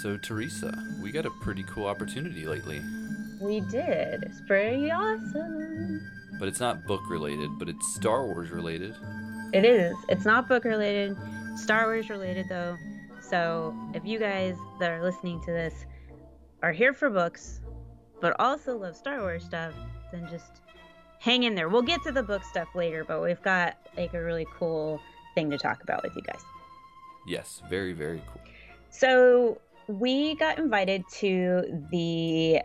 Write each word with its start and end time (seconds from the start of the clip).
So, 0.00 0.16
Teresa, 0.16 0.76
we 1.00 1.12
got 1.12 1.26
a 1.26 1.30
pretty 1.30 1.62
cool 1.64 1.86
opportunity 1.86 2.46
lately. 2.46 2.82
We 3.40 3.60
did. 3.60 4.22
It's 4.22 4.40
pretty 4.46 4.90
awesome. 4.90 6.00
But 6.38 6.48
it's 6.48 6.60
not 6.60 6.86
book 6.86 7.02
related, 7.08 7.50
but 7.58 7.68
it's 7.68 7.94
Star 7.94 8.26
Wars 8.26 8.50
related. 8.50 8.96
It 9.52 9.64
is. 9.64 9.94
It's 10.08 10.24
not 10.24 10.48
book 10.48 10.64
related, 10.64 11.16
Star 11.56 11.86
Wars 11.86 12.08
related 12.08 12.48
though. 12.48 12.76
So 13.20 13.74
if 13.94 14.04
you 14.04 14.18
guys 14.18 14.56
that 14.80 14.90
are 14.90 15.02
listening 15.02 15.40
to 15.42 15.52
this 15.52 15.84
are 16.62 16.72
here 16.72 16.92
for 16.92 17.10
books, 17.10 17.60
but 18.20 18.34
also 18.40 18.76
love 18.76 18.96
Star 18.96 19.20
Wars 19.20 19.44
stuff, 19.44 19.74
then 20.10 20.26
just 20.30 20.62
hang 21.18 21.42
in 21.42 21.54
there. 21.54 21.68
We'll 21.68 21.82
get 21.82 22.02
to 22.04 22.12
the 22.12 22.22
book 22.22 22.44
stuff 22.44 22.68
later, 22.74 23.04
but 23.04 23.22
we've 23.22 23.42
got 23.42 23.76
like 23.96 24.14
a 24.14 24.22
really 24.22 24.46
cool 24.58 25.00
thing 25.34 25.50
to 25.50 25.58
talk 25.58 25.82
about 25.82 26.02
with 26.02 26.16
you 26.16 26.22
guys. 26.22 26.42
Yes, 27.26 27.62
very, 27.68 27.92
very 27.92 28.22
cool. 28.26 28.42
So 28.90 29.60
we 29.98 30.34
got 30.36 30.58
invited 30.58 31.04
to 31.12 31.86
the 31.90 32.62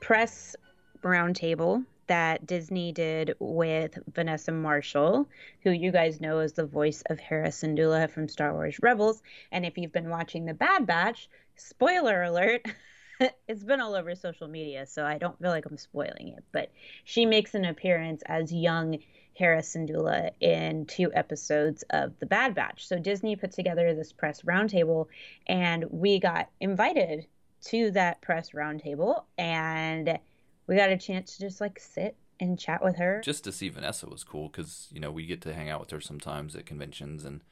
press 0.00 0.56
roundtable 1.02 1.84
that 2.06 2.46
Disney 2.46 2.90
did 2.90 3.34
with 3.38 3.98
Vanessa 4.14 4.50
Marshall, 4.50 5.28
who 5.62 5.70
you 5.70 5.92
guys 5.92 6.22
know 6.22 6.38
as 6.38 6.54
the 6.54 6.64
voice 6.64 7.02
of 7.10 7.18
Hera 7.18 7.48
Syndulla 7.48 8.10
from 8.10 8.28
Star 8.28 8.54
Wars 8.54 8.78
Rebels. 8.80 9.22
And 9.52 9.66
if 9.66 9.76
you've 9.76 9.92
been 9.92 10.08
watching 10.08 10.46
The 10.46 10.54
Bad 10.54 10.86
Batch, 10.86 11.28
spoiler 11.56 12.22
alert, 12.22 12.62
it's 13.48 13.64
been 13.64 13.80
all 13.80 13.94
over 13.94 14.14
social 14.14 14.48
media, 14.48 14.86
so 14.86 15.04
I 15.04 15.18
don't 15.18 15.38
feel 15.38 15.50
like 15.50 15.66
I'm 15.66 15.76
spoiling 15.76 16.34
it. 16.36 16.44
But 16.50 16.70
she 17.04 17.26
makes 17.26 17.54
an 17.54 17.66
appearance 17.66 18.22
as 18.24 18.52
young 18.52 18.98
Hera 19.34 19.60
Syndulla 19.60 20.30
in 20.40 20.86
two 20.86 21.12
episodes 21.12 21.84
of 21.90 22.18
The 22.20 22.26
Bad 22.26 22.54
Batch. 22.54 22.86
So 22.86 22.98
Disney 22.98 23.36
put 23.36 23.52
together 23.52 23.94
this 23.94 24.12
press 24.12 24.42
roundtable, 24.42 25.08
and 25.46 25.84
we 25.90 26.18
got 26.18 26.48
invited 26.60 27.26
to 27.66 27.90
that 27.92 28.20
press 28.20 28.50
roundtable, 28.50 29.24
and 29.36 30.18
we 30.66 30.76
got 30.76 30.90
a 30.90 30.96
chance 30.96 31.36
to 31.36 31.40
just 31.40 31.60
like 31.60 31.78
sit 31.78 32.16
and 32.40 32.58
chat 32.58 32.82
with 32.82 32.96
her. 32.96 33.20
Just 33.24 33.44
to 33.44 33.52
see 33.52 33.68
Vanessa 33.68 34.08
was 34.08 34.24
cool 34.24 34.48
because 34.48 34.88
you 34.92 35.00
know 35.00 35.10
we 35.10 35.26
get 35.26 35.40
to 35.42 35.54
hang 35.54 35.68
out 35.68 35.80
with 35.80 35.90
her 35.90 36.00
sometimes 36.00 36.54
at 36.54 36.66
conventions, 36.66 37.24
and 37.24 37.42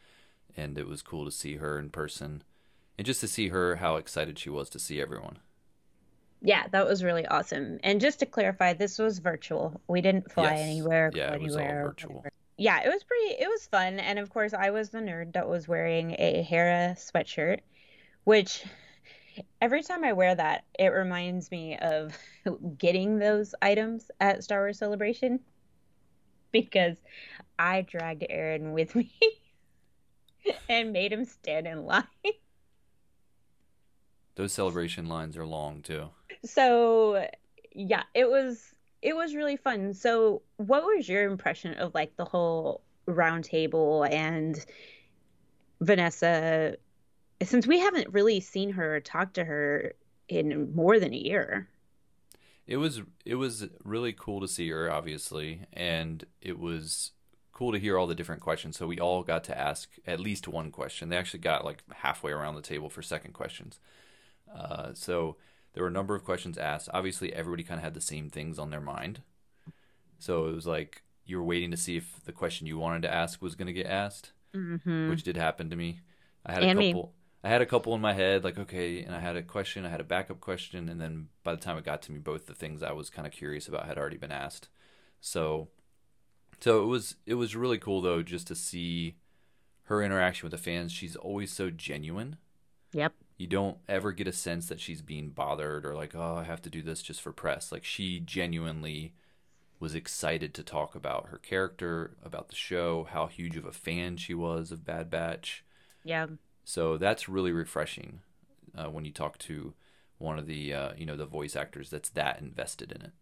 and 0.56 0.78
it 0.78 0.86
was 0.86 1.03
cool 1.03 1.25
to 1.25 1.30
see 1.30 1.56
her 1.56 1.78
in 1.78 1.91
person, 1.91 2.44
and 2.97 3.06
just 3.06 3.20
to 3.20 3.28
see 3.28 3.48
her 3.48 3.77
how 3.77 3.97
excited 3.97 4.38
she 4.38 4.50
was 4.50 4.70
to 4.70 4.78
see 4.78 5.00
everyone. 5.00 5.38
Yeah, 6.45 6.67
that 6.73 6.87
was 6.87 7.05
really 7.05 7.25
awesome. 7.27 7.79
And 7.85 8.01
just 8.01 8.19
to 8.19 8.27
clarify, 8.27 8.73
this 8.73 8.98
was 8.98 9.21
virtual. 9.21 9.81
We 9.87 10.01
didn't 10.01 10.31
fly 10.33 10.55
Yes. 10.57 10.61
anywhere. 10.61 11.11
Yeah, 11.15 11.34
it 11.34 11.41
was 11.41 11.57
all 11.57 11.62
virtual. 11.62 12.17
whatever. 12.17 12.33
Yeah, 12.59 12.81
it 12.84 12.89
was 12.89 13.03
pretty. 13.05 13.34
It 13.43 13.49
was 13.49 13.67
fun, 13.67 13.99
and 14.01 14.19
of 14.19 14.29
course, 14.31 14.53
I 14.53 14.71
was 14.71 14.91
the 14.91 14.99
nerd 14.99 15.33
that 15.34 15.49
was 15.49 15.67
wearing 15.69 16.15
a 16.19 16.43
Hera 16.43 16.95
sweatshirt, 16.99 17.61
which 18.25 18.65
every 19.61 19.83
time 19.83 20.05
I 20.05 20.12
wear 20.12 20.34
that, 20.34 20.65
it 20.79 20.89
reminds 20.89 21.51
me 21.51 21.79
of 21.79 22.17
getting 22.79 23.19
those 23.19 23.55
items 23.62 24.11
at 24.21 24.45
Star 24.45 24.61
Wars 24.61 24.79
Celebration 24.79 25.41
because 26.53 26.99
I 27.59 27.83
dragged 27.83 28.27
Aaron 28.29 28.73
with 28.73 28.95
me 28.95 29.12
and 30.69 30.93
made 30.93 31.12
him 31.12 31.25
stand 31.25 31.66
in 31.66 31.84
line. 31.87 32.05
Those 34.34 34.53
celebration 34.53 35.06
lines 35.06 35.37
are 35.37 35.47
long 35.47 35.83
too. 35.83 36.11
So 36.44 37.26
yeah 37.75 38.03
it 38.14 38.28
was 38.28 38.75
it 39.00 39.14
was 39.14 39.34
really 39.34 39.56
fun 39.56 39.94
so 39.94 40.42
what 40.56 40.84
was 40.84 41.08
your 41.08 41.25
impression 41.30 41.75
of 41.75 41.94
like 41.94 42.16
the 42.16 42.25
whole 42.25 42.82
round 43.06 43.44
table 43.44 44.04
and 44.04 44.64
vanessa 45.80 46.76
since 47.42 47.66
we 47.66 47.78
haven't 47.80 48.08
really 48.12 48.41
seen 48.41 48.70
her 48.72 48.97
or 48.97 49.00
talked 49.00 49.34
to 49.34 49.44
her 49.44 49.94
in 50.28 50.75
more 50.75 50.98
than 51.00 51.12
a 51.14 51.16
year 51.16 51.69
It 52.66 52.76
was 52.76 53.03
it 53.24 53.34
was 53.36 53.66
really 53.84 54.12
cool 54.12 54.41
to 54.41 54.48
see 54.48 54.69
her, 54.70 54.91
obviously, 54.91 55.66
and 55.72 56.24
it 56.41 56.59
was 56.59 57.12
cool 57.53 57.72
to 57.72 57.78
hear 57.78 57.98
all 57.98 58.06
the 58.06 58.14
different 58.14 58.41
questions. 58.41 58.76
So 58.76 58.86
we 58.86 58.98
all 59.00 59.22
got 59.22 59.44
to 59.44 59.59
ask 59.59 59.91
at 60.06 60.20
least 60.20 60.48
one 60.48 60.70
question. 60.70 61.09
They 61.09 61.16
actually 61.16 61.41
got 61.41 61.64
like 61.64 61.82
halfway 61.92 62.32
around 62.32 62.54
the 62.54 62.62
table 62.62 62.88
for 62.88 63.03
second 63.03 63.32
questions. 63.34 63.80
Uh, 64.54 64.92
so 64.94 65.36
there 65.75 65.83
were 65.83 65.88
a 65.88 65.93
number 65.93 66.15
of 66.15 66.25
questions 66.25 66.59
asked. 66.59 66.88
Obviously, 66.93 67.33
everybody 67.33 67.62
kind 67.62 67.78
of 67.78 67.84
had 67.84 67.94
the 67.94 68.00
same 68.00 68.28
things 68.31 68.59
on 68.59 68.71
their 68.71 68.81
mind. 68.81 69.22
So 70.19 70.47
it 70.47 70.55
was 70.55 70.66
like 70.66 71.03
you 71.25 71.37
were 71.38 71.44
waiting 71.44 71.71
to 71.71 71.77
see 71.77 71.97
if 71.97 72.22
the 72.25 72.33
question 72.33 72.66
you 72.66 72.78
wanted 72.78 73.03
to 73.03 73.12
ask 73.12 73.41
was 73.43 73.55
going 73.55 73.66
to 73.66 73.72
get 73.72 73.87
asked, 73.87 74.33
mm-hmm. 74.55 75.10
which 75.10 75.22
did 75.22 75.37
happen 75.37 75.71
to 75.71 75.77
me. 75.77 76.00
I 76.44 76.53
had 76.53 76.62
And 76.62 76.78
a 76.78 76.81
me. 76.81 76.93
couple. 76.93 77.12
I 77.44 77.49
had 77.49 77.60
a 77.62 77.66
couple 77.66 77.93
in 77.94 78.00
my 78.00 78.12
head, 78.12 78.44
like 78.44 78.56
okay, 78.56 79.03
and 79.03 79.15
I 79.16 79.19
had 79.19 79.34
a 79.37 79.43
question, 79.43 79.84
I 79.84 79.88
had 79.88 80.00
a 80.00 80.05
backup 80.05 80.38
question, 80.41 80.88
and 80.88 81.00
then 81.00 81.28
by 81.43 81.55
the 81.55 81.60
time 81.60 81.77
it 81.77 81.84
got 81.84 82.00
to 82.03 82.12
me, 82.12 82.19
both 82.21 82.47
the 82.47 82.54
things 82.54 82.84
I 82.84 82.93
was 82.93 83.10
kind 83.10 83.27
of 83.27 83.33
curious 83.33 83.66
about 83.66 83.87
had 83.87 83.99
already 83.99 84.16
been 84.16 84.31
asked. 84.31 84.69
So, 85.21 85.69
so 86.60 86.83
it 86.84 86.87
was 86.87 87.16
it 87.27 87.34
was 87.34 87.56
really 87.56 87.78
cool 87.78 88.00
though, 88.00 88.22
just 88.22 88.47
to 88.49 88.54
see 88.54 89.16
her 89.84 90.03
interaction 90.03 90.47
with 90.47 90.53
the 90.53 90.59
fans. 90.71 90.93
She's 90.93 91.16
always 91.16 91.53
so 91.53 91.69
genuine. 91.71 92.37
yep 92.93 93.12
You 93.42 93.48
don't 93.48 93.78
ever 93.88 94.12
get 94.12 94.28
a 94.28 94.32
sense 94.32 94.69
that 94.69 94.80
she's 94.80 95.03
being 95.03 95.30
bothered 95.30 95.84
or 95.84 95.97
like, 95.97 96.14
oh, 96.14 96.36
I 96.36 96.44
have 96.44 96.62
to 96.62 96.70
do 96.70 96.80
this 96.80 97.03
just 97.03 97.20
for 97.20 97.32
press. 97.32 97.72
Like 97.72 97.84
she 97.84 98.20
genuinely 98.20 99.14
was 99.80 99.94
excited 99.94 100.54
to 100.54 100.62
talk 100.64 100.94
about 100.94 101.28
her 101.28 101.38
character, 101.38 102.16
about 102.25 102.48
the 102.48 102.56
show, 102.56 103.04
how 103.04 103.26
huge 103.26 103.56
of 103.56 103.66
a 103.66 103.72
fan 103.72 104.16
she 104.16 104.34
was 104.34 104.72
of 104.72 104.84
Bad 104.86 105.10
Batch. 105.10 105.64
yeah 106.04 106.26
So 106.64 106.97
that's 106.98 107.28
really 107.28 107.53
refreshing 107.53 108.20
uh, 108.76 108.91
when 108.91 109.04
you 109.04 109.12
talk 109.12 109.38
to 109.38 109.74
one 110.19 110.38
of 110.38 110.47
the 110.47 110.72
uh, 110.72 110.92
you 110.97 111.06
know 111.06 111.16
the 111.16 111.26
voice 111.26 111.56
actors 111.56 111.91
that's 111.91 112.10
that 112.10 112.41
invested 112.41 112.92
in 112.92 113.03
it. 113.03 113.12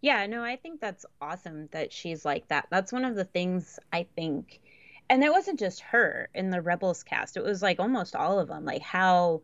Yeah, 0.00 0.26
no, 0.26 0.42
I 0.42 0.56
think 0.56 0.80
that's 0.80 1.06
awesome 1.20 1.68
that 1.72 1.92
she's 1.92 2.24
like 2.24 2.48
that. 2.48 2.66
That's 2.70 2.92
one 2.92 3.04
of 3.04 3.14
the 3.14 3.24
things 3.24 3.78
I 3.92 4.06
think, 4.16 4.60
and 5.08 5.22
it 5.22 5.30
wasn't 5.30 5.58
just 5.58 5.80
her 5.80 6.28
in 6.34 6.50
the 6.50 6.60
Rebels 6.60 7.02
cast. 7.02 7.36
It 7.36 7.44
was 7.44 7.62
like 7.62 7.80
almost 7.80 8.16
all 8.16 8.38
of 8.38 8.48
them, 8.48 8.64
like 8.64 8.82
how 8.82 9.42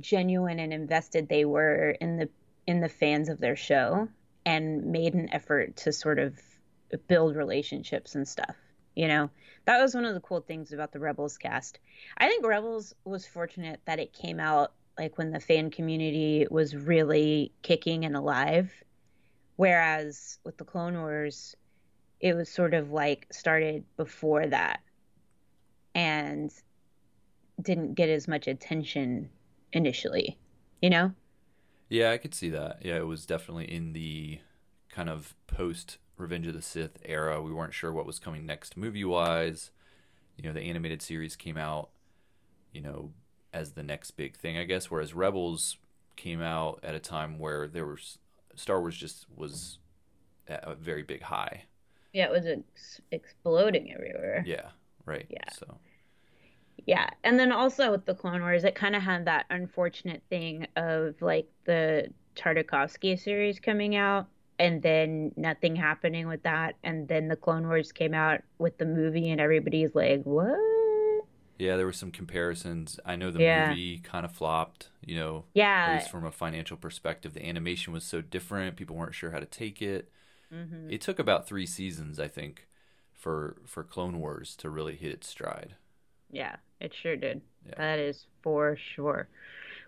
genuine 0.00 0.58
and 0.58 0.72
invested 0.72 1.28
they 1.28 1.44
were 1.44 1.90
in 2.00 2.16
the 2.16 2.28
in 2.66 2.80
the 2.80 2.88
fans 2.88 3.28
of 3.28 3.38
their 3.38 3.56
show, 3.56 4.08
and 4.44 4.86
made 4.86 5.14
an 5.14 5.32
effort 5.32 5.76
to 5.76 5.92
sort 5.92 6.18
of 6.18 6.38
build 7.06 7.36
relationships 7.36 8.14
and 8.14 8.26
stuff. 8.28 8.56
You 8.94 9.08
know, 9.08 9.30
that 9.64 9.80
was 9.80 9.94
one 9.94 10.04
of 10.04 10.14
the 10.14 10.20
cool 10.20 10.40
things 10.40 10.72
about 10.72 10.92
the 10.92 11.00
Rebels 11.00 11.38
cast. 11.38 11.78
I 12.16 12.28
think 12.28 12.44
Rebels 12.44 12.94
was 13.04 13.26
fortunate 13.26 13.80
that 13.86 14.00
it 14.00 14.12
came 14.12 14.40
out 14.40 14.72
like 14.98 15.16
when 15.16 15.30
the 15.30 15.40
fan 15.40 15.70
community 15.70 16.46
was 16.50 16.74
really 16.74 17.52
kicking 17.62 18.04
and 18.04 18.16
alive 18.16 18.72
Whereas 19.58 20.38
with 20.44 20.56
the 20.56 20.64
Clone 20.64 20.94
Wars, 20.94 21.56
it 22.20 22.34
was 22.34 22.48
sort 22.48 22.74
of 22.74 22.92
like 22.92 23.26
started 23.32 23.84
before 23.96 24.46
that 24.46 24.80
and 25.98 26.52
didn't 27.60 27.94
get 27.94 28.08
as 28.08 28.28
much 28.28 28.46
attention 28.46 29.28
initially, 29.72 30.38
you 30.80 30.88
know? 30.88 31.12
Yeah, 31.88 32.12
I 32.12 32.18
could 32.18 32.34
see 32.34 32.50
that. 32.50 32.78
Yeah, 32.82 32.98
it 32.98 33.06
was 33.06 33.26
definitely 33.26 33.64
in 33.64 33.94
the 33.94 34.38
kind 34.90 35.10
of 35.10 35.34
post 35.48 35.98
Revenge 36.16 36.46
of 36.46 36.54
the 36.54 36.62
Sith 36.62 36.98
era. 37.04 37.42
We 37.42 37.52
weren't 37.52 37.74
sure 37.74 37.92
what 37.92 38.06
was 38.06 38.20
coming 38.20 38.46
next 38.46 38.76
movie 38.76 39.04
wise. 39.04 39.72
You 40.36 40.44
know, 40.44 40.52
the 40.52 40.60
animated 40.62 41.02
series 41.02 41.34
came 41.34 41.56
out, 41.56 41.88
you 42.72 42.80
know, 42.80 43.10
as 43.52 43.72
the 43.72 43.82
next 43.82 44.12
big 44.12 44.36
thing, 44.36 44.56
I 44.56 44.64
guess. 44.64 44.90
Whereas 44.90 45.14
Rebels 45.14 45.78
came 46.14 46.40
out 46.40 46.78
at 46.84 46.94
a 46.94 47.00
time 47.00 47.40
where 47.40 47.66
there 47.66 47.86
was 47.86 48.18
Star 48.54 48.80
Wars 48.80 48.96
just 48.96 49.26
was 49.34 49.78
at 50.46 50.62
a 50.62 50.76
very 50.76 51.02
big 51.02 51.22
high. 51.22 51.64
Yeah, 52.12 52.26
it 52.26 52.30
was 52.30 52.46
ex- 52.46 53.00
exploding 53.10 53.92
everywhere. 53.92 54.44
Yeah, 54.46 54.68
right. 55.04 55.26
Yeah. 55.28 55.50
So 55.58 55.78
Yeah, 56.86 57.08
and 57.24 57.38
then 57.38 57.52
also 57.52 57.90
with 57.90 58.06
the 58.06 58.14
Clone 58.14 58.40
Wars, 58.40 58.64
it 58.64 58.74
kind 58.74 58.96
of 58.96 59.02
had 59.02 59.24
that 59.26 59.46
unfortunate 59.50 60.22
thing 60.30 60.66
of 60.76 61.20
like 61.20 61.46
the 61.64 62.08
Tartakovsky 62.36 63.18
series 63.18 63.60
coming 63.60 63.96
out, 63.96 64.26
and 64.58 64.80
then 64.82 65.32
nothing 65.36 65.76
happening 65.76 66.28
with 66.28 66.42
that, 66.44 66.76
and 66.84 67.06
then 67.08 67.28
the 67.28 67.36
Clone 67.36 67.66
Wars 67.66 67.92
came 67.92 68.14
out 68.14 68.40
with 68.58 68.78
the 68.78 68.86
movie, 68.86 69.30
and 69.30 69.40
everybody's 69.40 69.94
like, 69.94 70.22
"What?" 70.22 70.58
Yeah, 71.58 71.76
there 71.76 71.86
were 71.86 71.92
some 71.92 72.12
comparisons. 72.12 73.00
I 73.04 73.16
know 73.16 73.32
the 73.32 73.40
Yeah. 73.40 73.70
movie 73.70 73.98
kind 73.98 74.24
of 74.24 74.30
flopped, 74.30 74.90
you 75.04 75.16
know, 75.16 75.44
yeah. 75.54 75.86
at 75.88 75.94
least 75.94 76.10
from 76.10 76.24
a 76.24 76.30
financial 76.30 76.76
perspective. 76.76 77.34
The 77.34 77.44
animation 77.44 77.92
was 77.92 78.04
so 78.04 78.20
different, 78.20 78.76
people 78.76 78.94
weren't 78.94 79.14
sure 79.16 79.32
how 79.32 79.40
to 79.40 79.46
take 79.46 79.82
it. 79.82 80.08
Mm-hmm. 80.54 80.90
It 80.90 81.00
took 81.00 81.18
about 81.18 81.48
3 81.48 81.66
seasons, 81.66 82.20
I 82.20 82.28
think, 82.28 82.68
for 83.12 83.56
for 83.66 83.82
Clone 83.82 84.20
Wars 84.20 84.54
to 84.56 84.70
really 84.70 84.94
hit 84.94 85.10
its 85.10 85.26
stride. 85.28 85.74
Yeah, 86.30 86.56
it 86.80 86.94
sure 86.94 87.16
did. 87.16 87.40
Yeah. 87.66 87.74
That 87.76 87.98
is 87.98 88.26
for 88.42 88.76
sure. 88.76 89.28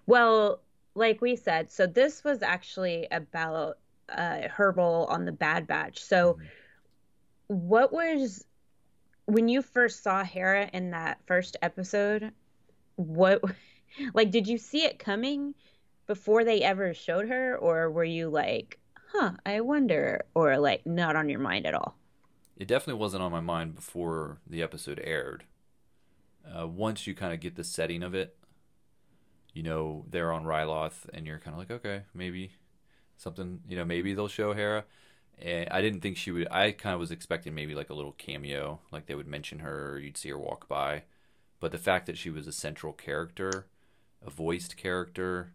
Well, 0.06 0.60
like 0.94 1.20
we 1.20 1.36
said, 1.36 1.70
so 1.70 1.86
this 1.86 2.24
was 2.24 2.42
actually 2.42 3.06
about 3.10 3.78
uh, 4.08 4.48
her 4.48 4.72
role 4.72 5.04
on 5.06 5.24
the 5.24 5.32
Bad 5.32 5.66
Batch. 5.66 6.02
So, 6.02 6.38
what 7.46 7.92
was 7.92 8.44
when 9.26 9.48
you 9.48 9.62
first 9.62 10.02
saw 10.02 10.24
Hera 10.24 10.68
in 10.72 10.90
that 10.90 11.20
first 11.26 11.56
episode? 11.62 12.32
What, 12.96 13.42
like, 14.14 14.30
did 14.30 14.48
you 14.48 14.58
see 14.58 14.84
it 14.84 14.98
coming 14.98 15.54
before 16.06 16.44
they 16.44 16.62
ever 16.62 16.92
showed 16.92 17.28
her, 17.28 17.56
or 17.56 17.90
were 17.90 18.04
you 18.04 18.28
like, 18.28 18.78
huh, 19.12 19.32
I 19.46 19.60
wonder, 19.60 20.24
or 20.34 20.58
like 20.58 20.84
not 20.86 21.16
on 21.16 21.28
your 21.28 21.40
mind 21.40 21.66
at 21.66 21.74
all? 21.74 21.96
It 22.56 22.68
definitely 22.68 23.00
wasn't 23.00 23.22
on 23.22 23.32
my 23.32 23.40
mind 23.40 23.74
before 23.76 24.38
the 24.46 24.62
episode 24.62 25.00
aired. 25.02 25.44
Uh, 26.44 26.66
once 26.66 27.06
you 27.06 27.14
kind 27.14 27.32
of 27.32 27.40
get 27.40 27.54
the 27.56 27.64
setting 27.64 28.02
of 28.02 28.14
it, 28.14 28.36
you 29.52 29.62
know, 29.62 30.04
they're 30.08 30.32
on 30.32 30.44
Ryloth, 30.44 31.06
and 31.12 31.26
you're 31.26 31.38
kind 31.38 31.54
of 31.54 31.58
like, 31.58 31.70
okay, 31.70 32.02
maybe 32.14 32.52
something, 33.16 33.60
you 33.68 33.76
know, 33.76 33.84
maybe 33.84 34.14
they'll 34.14 34.28
show 34.28 34.52
Hera. 34.52 34.84
And 35.38 35.68
I 35.70 35.80
didn't 35.80 36.00
think 36.00 36.16
she 36.16 36.30
would. 36.30 36.48
I 36.50 36.72
kind 36.72 36.94
of 36.94 37.00
was 37.00 37.10
expecting 37.10 37.54
maybe 37.54 37.74
like 37.74 37.90
a 37.90 37.94
little 37.94 38.12
cameo, 38.12 38.80
like 38.92 39.06
they 39.06 39.14
would 39.14 39.26
mention 39.26 39.60
her, 39.60 39.92
or 39.92 39.98
you'd 39.98 40.18
see 40.18 40.28
her 40.30 40.38
walk 40.38 40.68
by. 40.68 41.04
But 41.60 41.72
the 41.72 41.78
fact 41.78 42.06
that 42.06 42.18
she 42.18 42.30
was 42.30 42.46
a 42.46 42.52
central 42.52 42.92
character, 42.92 43.66
a 44.24 44.30
voiced 44.30 44.76
character, 44.76 45.52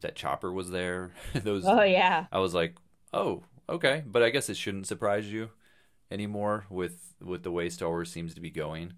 that 0.00 0.14
Chopper 0.14 0.52
was 0.52 0.70
there, 0.70 1.12
those 1.34 1.64
Oh 1.66 1.82
yeah, 1.82 2.26
I 2.30 2.38
was 2.38 2.54
like, 2.54 2.76
oh, 3.12 3.42
okay. 3.68 4.02
But 4.06 4.22
I 4.22 4.30
guess 4.30 4.48
it 4.48 4.56
shouldn't 4.56 4.86
surprise 4.86 5.30
you 5.30 5.50
anymore 6.10 6.66
with 6.70 7.14
with 7.20 7.42
the 7.42 7.50
way 7.50 7.68
Star 7.68 7.88
Wars 7.88 8.10
seems 8.10 8.34
to 8.34 8.40
be 8.40 8.50
going. 8.50 8.94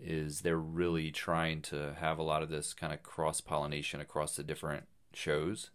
Is 0.00 0.40
they're 0.40 0.56
really 0.56 1.10
trying 1.10 1.62
to 1.62 1.94
have 1.98 2.18
a 2.18 2.22
lot 2.22 2.42
of 2.42 2.48
this 2.48 2.74
kind 2.74 2.92
of 2.92 3.02
cross 3.02 3.40
pollination 3.40 4.00
across 4.00 4.36
the 4.36 4.42
different 4.42 4.84
shows, 5.12 5.70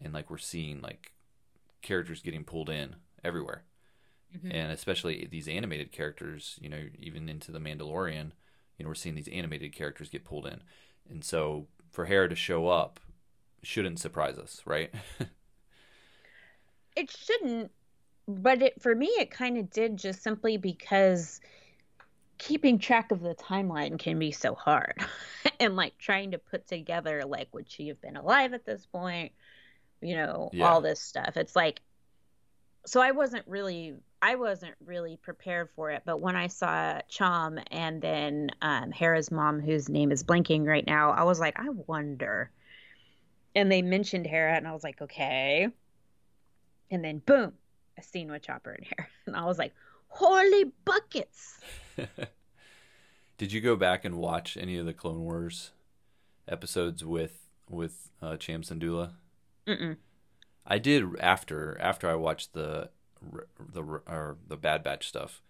and 0.00 0.12
like 0.12 0.30
we're 0.30 0.38
seeing 0.38 0.80
like 0.80 1.12
characters 1.80 2.20
getting 2.22 2.44
pulled 2.44 2.68
in 2.68 2.96
everywhere, 3.24 3.64
mm-hmm. 4.36 4.50
and 4.50 4.70
especially 4.70 5.26
these 5.30 5.48
animated 5.48 5.92
characters. 5.92 6.58
You 6.60 6.68
know, 6.68 6.84
even 6.98 7.28
into 7.28 7.50
the 7.52 7.58
Mandalorian, 7.58 8.32
you 8.76 8.84
know, 8.84 8.88
we're 8.88 8.94
seeing 8.94 9.14
these 9.14 9.28
animated 9.28 9.72
characters 9.72 10.10
get 10.10 10.24
pulled 10.24 10.46
in, 10.46 10.62
and 11.08 11.24
so 11.24 11.66
for 11.90 12.04
Hera 12.04 12.28
to 12.28 12.36
show 12.36 12.68
up 12.68 13.00
shouldn't 13.62 14.00
surprise 14.00 14.38
us, 14.38 14.60
right? 14.66 14.92
it 16.96 17.10
shouldn't 17.10 17.70
but 18.28 18.62
it 18.62 18.80
for 18.80 18.94
me 18.94 19.06
it 19.18 19.30
kind 19.30 19.58
of 19.58 19.70
did 19.70 19.96
just 19.96 20.22
simply 20.22 20.56
because 20.56 21.40
keeping 22.44 22.78
track 22.80 23.12
of 23.12 23.20
the 23.20 23.34
timeline 23.36 23.96
can 23.98 24.18
be 24.18 24.32
so 24.32 24.54
hard 24.54 24.94
and 25.60 25.76
like 25.76 25.96
trying 25.98 26.32
to 26.32 26.38
put 26.38 26.66
together 26.66 27.22
like 27.24 27.46
would 27.54 27.70
she 27.70 27.86
have 27.86 28.00
been 28.00 28.16
alive 28.16 28.52
at 28.52 28.64
this 28.64 28.84
point 28.86 29.30
you 30.00 30.16
know 30.16 30.50
Yeah. 30.52 30.68
all 30.68 30.80
this 30.80 31.00
stuff 31.00 31.36
it's 31.36 31.54
like 31.54 31.80
so 32.84 33.00
i 33.00 33.12
wasn't 33.12 33.46
really 33.46 33.94
i 34.20 34.34
wasn't 34.34 34.74
really 34.84 35.16
prepared 35.16 35.70
for 35.76 35.90
it 35.92 36.02
but 36.04 36.20
when 36.20 36.34
i 36.34 36.48
saw 36.48 37.00
cham 37.08 37.60
and 37.70 38.02
then 38.02 38.50
um, 38.60 38.90
hera's 38.90 39.30
mom 39.30 39.60
whose 39.60 39.88
name 39.88 40.10
is 40.10 40.24
blinking 40.24 40.64
right 40.64 40.86
now 40.86 41.12
i 41.12 41.22
was 41.22 41.38
like 41.38 41.56
i 41.60 41.68
wonder 41.86 42.50
and 43.54 43.70
they 43.70 43.82
mentioned 43.82 44.26
hera 44.26 44.56
and 44.56 44.66
i 44.66 44.72
was 44.72 44.82
like 44.82 45.00
okay 45.00 45.68
and 46.90 47.02
then 47.02 47.22
boom, 47.24 47.54
a 47.98 48.02
scene 48.02 48.30
with 48.30 48.42
Chopper 48.42 48.72
and 48.72 48.84
Hera. 48.84 49.08
And 49.26 49.34
I 49.34 49.46
was 49.46 49.56
like, 49.56 49.72
holy 50.08 50.64
buckets. 50.84 51.58
Did 53.38 53.52
you 53.52 53.60
go 53.60 53.76
back 53.76 54.04
and 54.04 54.16
watch 54.16 54.56
any 54.56 54.76
of 54.76 54.86
the 54.86 54.92
Clone 54.92 55.20
Wars 55.20 55.70
episodes 56.48 57.04
with 57.04 57.48
with 57.68 58.10
uh, 58.20 58.36
Cham 58.36 58.62
Syndulla? 58.62 59.12
Mm-mm. 59.66 59.96
I 60.66 60.78
did 60.78 61.04
after 61.20 61.76
after 61.80 62.08
I 62.08 62.14
watched 62.14 62.52
the 62.52 62.90
the 63.58 63.82
or 63.82 64.36
the 64.46 64.56
Bad 64.56 64.82
Batch 64.82 65.08
stuff 65.08 65.42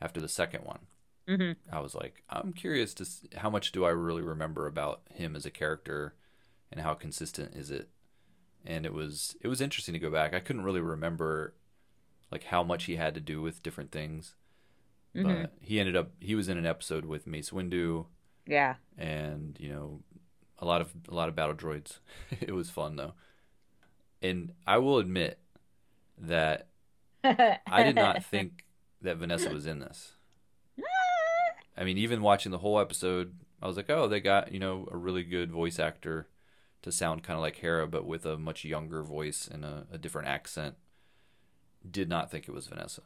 after 0.00 0.20
the 0.20 0.28
second 0.28 0.64
one. 0.64 0.80
Mhm. 1.28 1.56
I 1.70 1.80
was 1.80 1.94
like, 1.94 2.22
I'm 2.28 2.52
curious 2.52 2.92
to 2.94 3.04
s 3.04 3.22
how 3.36 3.50
much 3.50 3.72
do 3.72 3.84
I 3.84 3.90
really 3.90 4.22
remember 4.22 4.66
about 4.66 5.02
him 5.14 5.36
as 5.36 5.46
a 5.46 5.50
character, 5.50 6.14
and 6.70 6.80
how 6.80 6.94
consistent 6.94 7.54
is 7.54 7.70
it? 7.70 7.88
And 8.64 8.84
it 8.84 8.92
was 8.92 9.36
it 9.40 9.48
was 9.48 9.60
interesting 9.60 9.92
to 9.94 9.98
go 9.98 10.10
back. 10.10 10.34
I 10.34 10.40
couldn't 10.40 10.64
really 10.64 10.80
remember 10.80 11.54
like 12.30 12.44
how 12.44 12.62
much 12.62 12.84
he 12.84 12.96
had 12.96 13.14
to 13.14 13.20
do 13.20 13.40
with 13.40 13.62
different 13.62 13.92
things, 13.92 14.34
Mhm. 15.14 15.42
but 15.42 15.52
he 15.60 15.80
ended 15.80 15.96
up 15.96 16.10
he 16.20 16.34
was 16.34 16.48
in 16.48 16.56
an 16.58 16.66
episode 16.66 17.04
with 17.04 17.26
Mace 17.26 17.50
Windu 17.50 18.06
Yeah. 18.46 18.76
and 18.96 19.56
you 19.58 19.68
know 19.68 20.02
a 20.58 20.64
lot 20.64 20.80
of 20.80 20.92
a 21.08 21.14
lot 21.14 21.28
of 21.28 21.34
battle 21.34 21.54
droids. 21.54 21.98
it 22.40 22.52
was 22.52 22.70
fun 22.70 22.96
though, 22.96 23.14
and 24.22 24.52
I 24.66 24.78
will 24.78 24.98
admit 24.98 25.38
that 26.18 26.68
I 27.24 27.82
did 27.82 27.94
not 27.96 28.24
think 28.24 28.64
that 29.02 29.16
Vanessa 29.16 29.50
was 29.50 29.66
in 29.66 29.78
this. 29.80 30.12
I 31.76 31.84
mean, 31.84 31.96
even 31.98 32.20
watching 32.22 32.52
the 32.52 32.58
whole 32.58 32.78
episode, 32.78 33.34
I 33.62 33.66
was 33.66 33.76
like, 33.76 33.88
oh, 33.88 34.06
they 34.08 34.20
got 34.20 34.52
you 34.52 34.58
know 34.60 34.86
a 34.90 34.96
really 34.96 35.22
good 35.24 35.50
voice 35.50 35.78
actor 35.78 36.28
to 36.82 36.92
sound 36.92 37.22
kind 37.22 37.36
of 37.36 37.42
like 37.42 37.56
Hera, 37.56 37.86
but 37.86 38.04
with 38.06 38.24
a 38.26 38.38
much 38.38 38.64
younger 38.64 39.02
voice 39.02 39.48
and 39.50 39.64
a, 39.64 39.86
a 39.92 39.98
different 39.98 40.28
accent. 40.28 40.76
Did 41.90 42.10
not 42.10 42.30
think 42.30 42.46
it 42.46 42.52
was 42.52 42.66
Vanessa. 42.66 43.00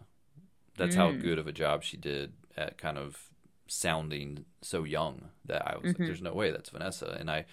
That's 0.76 0.96
how 0.96 1.12
Mm. 1.12 1.20
good 1.20 1.38
of 1.38 1.46
a 1.46 1.52
job 1.52 1.82
she 1.84 1.96
did 1.96 2.34
at 2.56 2.78
kind 2.78 2.98
of 2.98 3.30
sounding 3.68 4.44
so 4.62 4.84
young 4.84 5.30
that 5.46 5.66
I 5.66 5.76
was 5.78 5.94
like, 5.94 6.04
Mhm. 6.04 6.06
"There's 6.06 6.22
no 6.22 6.34
way 6.34 6.50
that's 6.50 6.70
Vanessa." 6.70 7.16
And 7.20 7.30
I, 7.30 7.46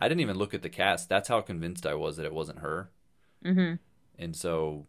I 0.00 0.08
didn't 0.08 0.20
even 0.20 0.36
look 0.38 0.54
at 0.54 0.62
the 0.62 0.68
cast. 0.70 1.08
That's 1.08 1.28
how 1.28 1.40
convinced 1.42 1.86
I 1.86 1.94
was 1.94 2.16
that 2.16 2.26
it 2.26 2.34
wasn't 2.34 2.60
her. 2.60 2.90
hmm 3.44 3.78
And 4.18 4.34
so 4.34 4.86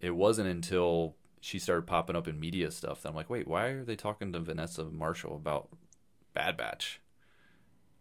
it 0.00 0.10
wasn't 0.16 0.48
until 0.48 1.16
she 1.40 1.58
started 1.58 1.86
popping 1.86 2.16
up 2.16 2.28
in 2.28 2.38
media 2.40 2.70
stuff 2.70 3.02
that 3.02 3.08
I'm 3.10 3.14
like, 3.14 3.30
wait, 3.30 3.48
why 3.48 3.66
are 3.68 3.84
they 3.84 3.96
talking 3.96 4.32
to 4.32 4.40
Vanessa 4.40 4.84
Marshall 4.84 5.36
about 5.36 5.68
Bad 6.34 6.56
Batch? 6.56 7.00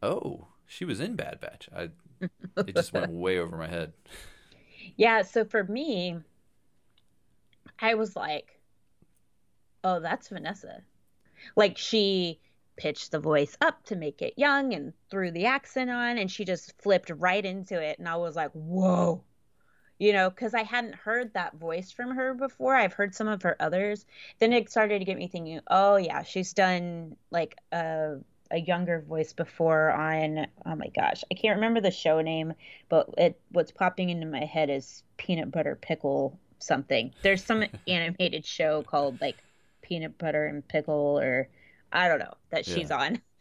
Oh, 0.04 0.48
she 0.68 0.86
was 0.86 1.00
in 1.00 1.16
Bad 1.16 1.40
Batch. 1.40 1.70
I 1.76 1.90
it 2.68 2.74
just 2.76 2.94
went 2.94 3.10
way 3.10 3.40
over 3.40 3.58
my 3.58 3.68
head. 3.68 3.94
Yeah. 4.98 5.22
So 5.24 5.46
for 5.46 5.64
me, 5.64 6.18
I 7.80 7.96
was 7.96 8.16
like, 8.16 8.59
oh, 9.84 10.00
that's 10.00 10.30
Vanessa. 10.30 10.82
Like 11.56 11.78
she 11.78 12.40
pitched 12.80 13.12
the 13.12 13.20
voice 13.20 13.58
up 13.62 13.84
to 13.86 13.96
make 13.96 14.22
it 14.22 14.34
young 14.38 14.74
and 14.74 14.94
threw 15.12 15.32
the 15.32 15.46
accent 15.46 15.90
on, 15.90 16.18
and 16.18 16.32
she 16.32 16.46
just 16.46 16.80
flipped 16.82 17.10
right 17.10 17.46
into 17.46 17.80
it. 17.80 18.00
And 18.00 18.08
I 18.08 18.16
was 18.16 18.36
like, 18.36 18.52
whoa. 18.52 19.24
You 20.00 20.14
know, 20.14 20.30
because 20.30 20.54
I 20.54 20.64
hadn't 20.64 20.96
heard 20.96 21.34
that 21.34 21.56
voice 21.56 21.92
from 21.92 22.16
her 22.16 22.34
before. 22.34 22.74
I've 22.74 22.94
heard 22.94 23.14
some 23.14 23.28
of 23.28 23.42
her 23.42 23.58
others. 23.60 24.06
Then 24.40 24.54
it 24.54 24.72
started 24.72 25.00
to 25.00 25.06
get 25.06 25.18
me 25.18 25.28
thinking, 25.28 25.60
oh, 25.70 25.98
yeah, 25.98 26.24
she's 26.24 26.54
done 26.54 27.18
like 27.32 27.58
a, 27.74 28.16
a 28.50 28.60
younger 28.60 29.02
voice 29.02 29.34
before 29.34 29.92
on, 29.92 30.48
oh 30.66 30.76
my 30.76 30.88
gosh, 30.96 31.26
I 31.30 31.36
can't 31.36 31.58
remember 31.58 31.82
the 31.82 31.92
show 31.92 32.22
name, 32.22 32.54
but 32.88 33.10
it 33.18 33.42
what's 33.52 33.72
popping 33.72 34.10
into 34.10 34.26
my 34.26 34.46
head 34.46 34.70
is 34.70 35.04
Peanut 35.18 35.52
Butter 35.52 35.78
Pickle 35.80 36.40
something. 36.60 37.14
There's 37.22 37.44
some 37.44 37.66
animated 37.88 38.46
show 38.46 38.84
called 38.84 39.20
like 39.20 39.36
Peanut 39.90 40.18
Butter 40.20 40.48
and 40.48 40.68
Pickle, 40.68 41.20
or 41.20 41.50
I 41.94 42.10
don't 42.10 42.20
know, 42.20 42.36
that 42.52 42.66
she's 42.68 42.92
on. 42.92 43.22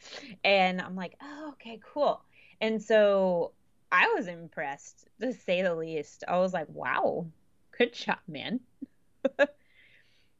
And 0.44 0.80
I'm 0.80 0.96
like, 0.96 1.16
oh, 1.22 1.50
okay, 1.54 1.80
cool. 1.94 2.22
And 2.60 2.82
so 2.82 3.52
I 3.92 4.08
was 4.16 4.28
impressed, 4.28 5.08
to 5.20 5.32
say 5.32 5.62
the 5.62 5.74
least. 5.74 6.24
I 6.28 6.38
was 6.38 6.54
like, 6.54 6.68
wow, 6.70 7.26
good 7.78 7.94
job, 7.94 8.18
man. 8.28 8.60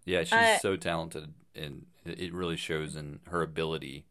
Yeah, 0.05 0.25
she's 0.25 0.51
Uh, 0.51 0.59
so 0.59 0.77
talented, 0.77 1.35
and 1.55 1.87
it 2.05 2.33
really 2.33 2.57
shows 2.57 2.97
in 2.97 3.21
her 3.29 3.43
ability 3.43 4.07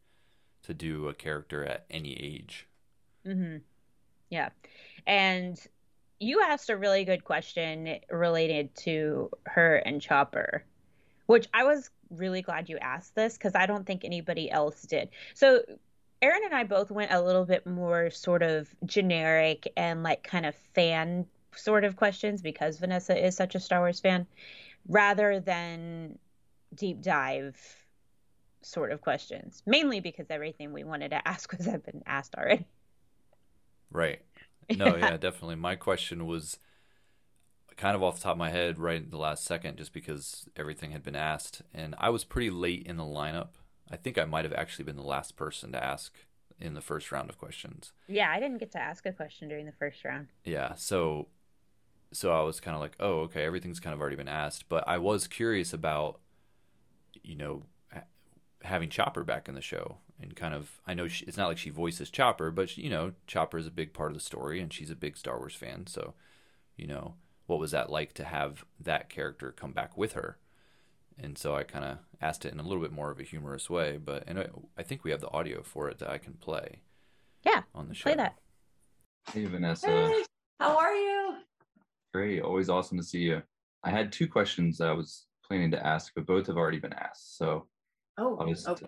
to 0.63 0.73
do 0.73 1.07
a 1.09 1.15
character 1.15 1.65
at 1.65 1.85
any 1.89 2.13
age. 2.15 2.67
hmm 3.25 3.57
Yeah. 4.29 4.49
And 5.07 5.59
you 6.19 6.41
asked 6.41 6.69
a 6.71 6.77
really 6.77 7.05
good 7.05 7.25
question 7.25 7.99
related 8.11 8.75
to 8.77 9.31
her 9.47 9.77
and 9.77 10.01
Chopper, 10.01 10.65
which 11.27 11.47
I 11.53 11.63
was 11.63 11.89
really 12.09 12.41
glad 12.41 12.69
you 12.69 12.77
asked 12.77 13.15
this 13.15 13.33
because 13.33 13.55
I 13.55 13.65
don't 13.65 13.85
think 13.85 14.03
anybody 14.03 14.49
else 14.49 14.81
did. 14.81 15.09
So, 15.33 15.61
Aaron 16.21 16.41
and 16.45 16.55
I 16.55 16.63
both 16.63 16.89
went 16.89 17.11
a 17.11 17.21
little 17.21 17.45
bit 17.45 17.67
more 17.67 18.09
sort 18.09 18.41
of 18.41 18.67
generic 18.85 19.71
and 19.77 20.01
like 20.01 20.23
kind 20.23 20.47
of 20.47 20.55
fan 20.73 21.27
sort 21.55 21.83
of 21.83 21.95
questions 21.95 22.41
because 22.41 22.79
Vanessa 22.79 23.25
is 23.25 23.35
such 23.35 23.53
a 23.53 23.59
Star 23.59 23.79
Wars 23.79 23.99
fan 23.99 24.25
rather 24.87 25.39
than 25.39 26.17
deep 26.73 27.01
dive 27.01 27.55
sort 28.61 28.91
of 28.91 29.01
questions, 29.01 29.61
mainly 29.65 29.99
because 29.99 30.27
everything 30.29 30.73
we 30.73 30.83
wanted 30.83 31.09
to 31.11 31.27
ask 31.27 31.51
was 31.55 31.65
had 31.65 31.83
been 31.83 32.03
asked 32.05 32.35
already. 32.35 32.65
Right. 33.91 34.21
No, 34.75 34.95
yeah, 34.97 35.17
definitely. 35.17 35.55
My 35.55 35.75
question 35.75 36.25
was 36.25 36.57
kind 37.77 37.95
of 37.95 38.03
off 38.03 38.15
the 38.15 38.23
top 38.23 38.33
of 38.33 38.37
my 38.37 38.49
head 38.49 38.79
right 38.79 39.01
at 39.01 39.11
the 39.11 39.17
last 39.17 39.45
second 39.45 39.77
just 39.77 39.93
because 39.93 40.45
everything 40.55 40.91
had 40.91 41.03
been 41.03 41.15
asked 41.15 41.61
and 41.73 41.95
I 41.99 42.09
was 42.09 42.23
pretty 42.23 42.49
late 42.49 42.85
in 42.85 42.97
the 42.97 43.03
lineup. 43.03 43.49
I 43.89 43.95
think 43.95 44.17
I 44.17 44.25
might 44.25 44.45
have 44.45 44.53
actually 44.53 44.85
been 44.85 44.97
the 44.97 45.03
last 45.03 45.35
person 45.35 45.71
to 45.71 45.83
ask 45.83 46.13
in 46.59 46.73
the 46.73 46.81
first 46.81 47.11
round 47.11 47.29
of 47.29 47.37
questions. 47.37 47.93
Yeah, 48.07 48.31
I 48.31 48.39
didn't 48.39 48.57
get 48.57 48.71
to 48.71 48.81
ask 48.81 49.05
a 49.05 49.13
question 49.13 49.47
during 49.47 49.65
the 49.65 49.71
first 49.71 50.03
round. 50.03 50.27
Yeah, 50.43 50.73
so 50.75 51.27
so 52.11 52.31
I 52.31 52.41
was 52.41 52.59
kind 52.59 52.73
of 52.73 52.81
like, 52.81 52.95
"Oh, 52.99 53.19
okay, 53.21 53.43
everything's 53.43 53.79
kind 53.79 53.93
of 53.93 54.01
already 54.01 54.15
been 54.15 54.27
asked." 54.27 54.69
But 54.69 54.87
I 54.87 54.97
was 54.97 55.27
curious 55.27 55.73
about 55.73 56.19
you 57.23 57.35
know 57.35 57.63
having 58.63 58.89
Chopper 58.89 59.23
back 59.23 59.47
in 59.47 59.55
the 59.55 59.61
show 59.61 59.97
and 60.19 60.35
kind 60.35 60.53
of 60.53 60.81
I 60.87 60.93
know 60.93 61.07
she, 61.07 61.25
it's 61.25 61.37
not 61.37 61.47
like 61.47 61.57
she 61.57 61.69
voices 61.69 62.09
Chopper, 62.09 62.51
but 62.51 62.69
she, 62.69 62.81
you 62.81 62.89
know, 62.89 63.13
Chopper 63.27 63.57
is 63.57 63.67
a 63.67 63.71
big 63.71 63.93
part 63.93 64.11
of 64.11 64.15
the 64.15 64.23
story 64.23 64.59
and 64.59 64.73
she's 64.73 64.89
a 64.89 64.95
big 64.95 65.17
Star 65.17 65.37
Wars 65.37 65.55
fan, 65.55 65.85
so 65.87 66.13
you 66.75 66.87
know, 66.87 67.15
what 67.47 67.59
was 67.59 67.71
that 67.71 67.89
like 67.89 68.13
to 68.13 68.23
have 68.23 68.65
that 68.79 69.09
character 69.09 69.51
come 69.51 69.71
back 69.71 69.97
with 69.97 70.13
her? 70.13 70.37
And 71.19 71.37
so 71.37 71.55
I 71.55 71.63
kind 71.63 71.83
of 71.83 71.97
asked 72.21 72.45
it 72.45 72.53
in 72.53 72.59
a 72.59 72.63
little 72.63 72.81
bit 72.81 72.91
more 72.91 73.09
of 73.09 73.19
a 73.19 73.23
humorous 73.23 73.69
way, 73.69 73.97
but 73.97 74.23
and 74.27 74.39
I, 74.39 74.47
I 74.77 74.83
think 74.83 75.03
we 75.03 75.11
have 75.11 75.21
the 75.21 75.31
audio 75.31 75.63
for 75.63 75.89
it 75.89 75.97
that 75.99 76.11
I 76.11 76.19
can 76.19 76.33
play. 76.33 76.81
Yeah, 77.43 77.63
on 77.73 77.87
the 77.87 77.95
show. 77.95 78.03
Play 78.03 78.15
that. 78.15 78.35
Hey 79.31 79.45
Vanessa. 79.45 79.87
Hey, 79.87 80.23
how 80.59 80.77
are 80.77 80.93
you? 80.93 81.37
Great. 82.13 82.41
Always 82.41 82.69
awesome 82.69 82.97
to 82.97 83.03
see 83.03 83.19
you. 83.19 83.41
I 83.83 83.89
had 83.89 84.11
two 84.11 84.27
questions 84.27 84.77
that 84.77 84.89
I 84.89 84.93
was 84.93 85.25
planning 85.43 85.71
to 85.71 85.85
ask, 85.85 86.11
but 86.13 86.25
both 86.25 86.47
have 86.47 86.57
already 86.57 86.79
been 86.79 86.93
asked. 86.93 87.37
So 87.37 87.67
oh, 88.17 88.37
I'll 88.39 88.47
just 88.47 88.67
okay. 88.67 88.85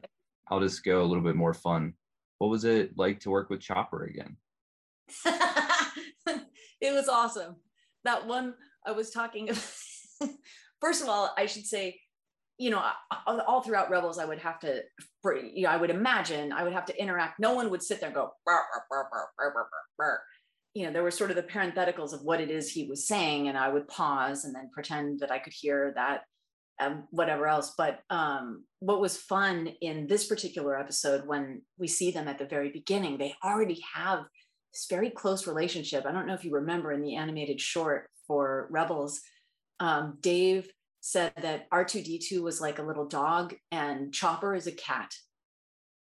I'll 0.50 0.60
just 0.60 0.84
go 0.84 1.02
a 1.02 1.06
little 1.06 1.24
bit 1.24 1.36
more 1.36 1.54
fun. 1.54 1.94
What 2.38 2.50
was 2.50 2.64
it 2.64 2.98
like 2.98 3.20
to 3.22 3.30
work 3.30 3.50
with 3.50 3.62
Chopper 3.62 4.04
again? 4.04 4.38
it 6.82 6.94
was 6.94 7.08
awesome. 7.08 7.56
That 8.06 8.28
one 8.28 8.54
I 8.86 8.92
was 8.92 9.12
talking 9.12 9.50
about. 9.50 9.64
First 10.82 11.02
of 11.02 11.10
all, 11.10 11.34
I 11.38 11.46
should 11.46 11.66
say, 11.66 12.00
you 12.58 12.70
know, 12.70 12.84
all 13.26 13.62
throughout 13.62 13.90
Rebels, 13.90 14.18
I 14.18 14.26
would 14.26 14.40
have 14.40 14.60
to, 14.60 14.82
you 15.26 15.64
know, 15.64 15.70
I 15.70 15.78
would 15.78 15.90
imagine 15.90 16.52
I 16.52 16.64
would 16.64 16.74
have 16.74 16.86
to 16.86 17.02
interact. 17.02 17.40
No 17.40 17.54
one 17.54 17.70
would 17.70 17.84
sit 17.84 18.00
there 18.00 18.08
and 18.08 18.16
go, 18.16 18.32
burr, 18.46 18.62
burr, 18.90 19.08
burr, 19.98 20.20
you 20.74 20.86
know, 20.86 20.94
there 20.94 21.04
were 21.04 21.12
sort 21.12 21.30
of 21.30 21.36
the 21.36 21.44
parentheticals 21.44 22.14
of 22.14 22.22
what 22.22 22.40
it 22.40 22.52
is 22.52 22.70
he 22.70 22.86
was 22.86 23.08
saying, 23.08 23.48
and 23.48 23.58
I 23.58 23.70
would 23.70 23.88
pause 23.88 24.46
and 24.46 24.54
then 24.54 24.70
pretend 24.74 25.20
that 25.20 25.32
I 25.32 25.40
could 25.40 25.54
hear 25.54 25.94
that, 25.96 26.22
um, 26.80 27.08
whatever 27.12 27.48
else. 27.48 27.74
But 27.78 28.00
um, 28.10 28.66
what 28.80 29.02
was 29.02 29.18
fun 29.18 29.68
in 29.82 30.08
this 30.08 30.28
particular 30.28 30.80
episode, 30.80 31.28
when 31.28 31.64
we 31.78 31.88
see 31.88 32.12
them 32.12 32.28
at 32.28 32.38
the 32.38 32.46
very 32.46 32.72
beginning, 32.72 33.18
they 33.18 33.36
already 33.44 33.82
have 33.94 34.26
this 34.74 34.88
very 34.90 35.10
close 35.10 35.48
relationship. 35.48 36.06
I 36.06 36.12
don't 36.12 36.28
know 36.28 36.34
if 36.34 36.46
you 36.46 36.54
remember 36.54 36.92
in 36.92 37.02
the 37.02 37.16
animated 37.16 37.60
short 37.60 38.10
for 38.28 38.68
Rebels, 38.70 39.22
um, 39.80 40.18
Dave 40.22 40.70
said 41.02 41.34
that 41.42 41.70
R2D2 41.72 42.42
was 42.42 42.62
like 42.62 42.80
a 42.80 42.84
little 42.84 43.06
dog 43.06 43.56
and 43.72 44.14
Chopper 44.14 44.54
is 44.56 44.68
a 44.68 44.72
cat. 44.72 45.14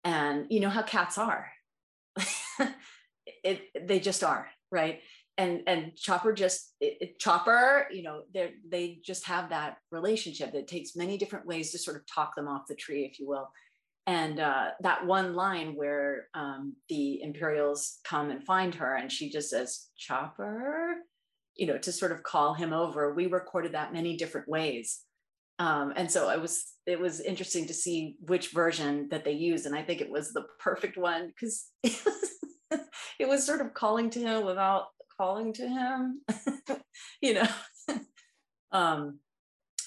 And 0.03 0.47
you 0.49 0.59
know 0.59 0.69
how 0.69 0.83
cats 0.83 1.17
are. 1.17 1.51
it, 3.43 3.61
they 3.87 3.99
just 3.99 4.23
are, 4.23 4.47
right? 4.71 4.99
And 5.37 5.61
and 5.65 5.95
Chopper 5.95 6.33
just 6.33 6.75
it, 6.79 6.97
it, 7.01 7.19
Chopper, 7.19 7.87
you 7.91 8.03
know, 8.03 8.23
they 8.33 8.51
they 8.69 8.99
just 9.03 9.25
have 9.25 9.49
that 9.49 9.77
relationship. 9.91 10.51
that 10.51 10.67
takes 10.67 10.95
many 10.95 11.17
different 11.17 11.47
ways 11.47 11.71
to 11.71 11.79
sort 11.79 11.97
of 11.97 12.05
talk 12.05 12.35
them 12.35 12.47
off 12.47 12.67
the 12.67 12.75
tree, 12.75 13.05
if 13.05 13.19
you 13.19 13.27
will. 13.27 13.49
And 14.05 14.39
uh, 14.39 14.71
that 14.81 15.05
one 15.05 15.33
line 15.33 15.75
where 15.75 16.27
um, 16.33 16.75
the 16.89 17.21
Imperials 17.21 17.99
come 18.03 18.31
and 18.31 18.43
find 18.43 18.75
her, 18.75 18.95
and 18.95 19.11
she 19.11 19.29
just 19.29 19.49
says, 19.49 19.87
"Chopper," 19.97 20.95
you 21.55 21.67
know, 21.67 21.77
to 21.77 21.91
sort 21.91 22.11
of 22.11 22.23
call 22.23 22.53
him 22.53 22.73
over. 22.73 23.13
We 23.13 23.27
recorded 23.27 23.73
that 23.73 23.93
many 23.93 24.17
different 24.17 24.49
ways. 24.49 25.01
Um, 25.59 25.93
and 25.95 26.11
so 26.11 26.27
I 26.27 26.37
was, 26.37 26.65
it 26.85 26.99
was 26.99 27.19
interesting 27.21 27.67
to 27.67 27.73
see 27.73 28.17
which 28.21 28.49
version 28.49 29.07
that 29.11 29.23
they 29.23 29.33
used. 29.33 29.65
And 29.65 29.75
I 29.75 29.83
think 29.83 30.01
it 30.01 30.09
was 30.09 30.33
the 30.33 30.45
perfect 30.59 30.97
one 30.97 31.27
because 31.27 31.67
it 31.83 32.01
was, 32.05 32.79
it 33.19 33.27
was 33.27 33.45
sort 33.45 33.61
of 33.61 33.73
calling 33.73 34.09
to 34.11 34.19
him 34.19 34.45
without 34.45 34.87
calling 35.15 35.53
to 35.53 35.67
him, 35.67 36.21
you 37.21 37.35
know. 37.35 37.47
um, 38.71 39.19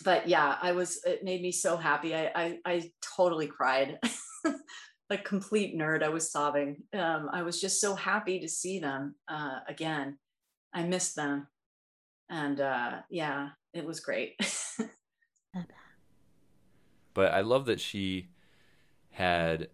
but 0.06 0.28
yeah, 0.28 0.56
I 0.62 0.70
was, 0.70 1.00
it 1.04 1.24
made 1.24 1.42
me 1.42 1.50
so 1.50 1.76
happy. 1.76 2.14
I, 2.14 2.30
I, 2.34 2.58
I 2.64 2.90
totally 3.16 3.48
cried. 3.48 3.98
like 5.10 5.24
complete 5.24 5.76
nerd. 5.76 6.04
I 6.04 6.10
was 6.10 6.30
sobbing. 6.30 6.76
Um, 6.94 7.28
I 7.32 7.42
was 7.42 7.60
just 7.60 7.80
so 7.80 7.96
happy 7.96 8.38
to 8.38 8.48
see 8.48 8.78
them 8.78 9.16
uh, 9.26 9.58
again. 9.68 10.16
I 10.72 10.84
missed 10.84 11.16
them 11.16 11.48
and 12.30 12.60
uh, 12.60 12.98
yeah, 13.10 13.48
it 13.74 13.84
was 13.84 13.98
great. 13.98 14.34
but 17.12 17.32
I 17.32 17.40
love 17.40 17.66
that 17.66 17.80
she 17.80 18.28
had 19.10 19.68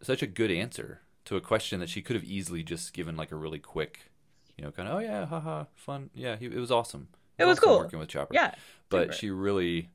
such 0.00 0.22
a 0.22 0.26
good 0.26 0.50
answer 0.50 1.02
to 1.26 1.36
a 1.36 1.42
question 1.42 1.80
that 1.80 1.90
she 1.90 2.00
could 2.00 2.16
have 2.16 2.24
easily 2.24 2.62
just 2.62 2.94
given 2.94 3.14
like 3.14 3.30
a 3.30 3.36
really 3.36 3.58
quick, 3.58 4.10
you 4.56 4.64
know, 4.64 4.70
kind 4.70 4.88
of 4.88 4.96
oh 4.96 5.00
yeah, 5.00 5.26
haha, 5.26 5.64
fun, 5.74 6.08
yeah, 6.14 6.36
it 6.40 6.54
was 6.54 6.70
awesome. 6.70 7.08
It, 7.38 7.46
was, 7.46 7.60
cool 7.60 7.78
working 7.78 7.98
with 7.98 8.08
Chopper. 8.08 8.34
Yeah, 8.34 8.54
but 8.88 9.02
super. 9.02 9.12
she 9.12 9.30
really, 9.30 9.90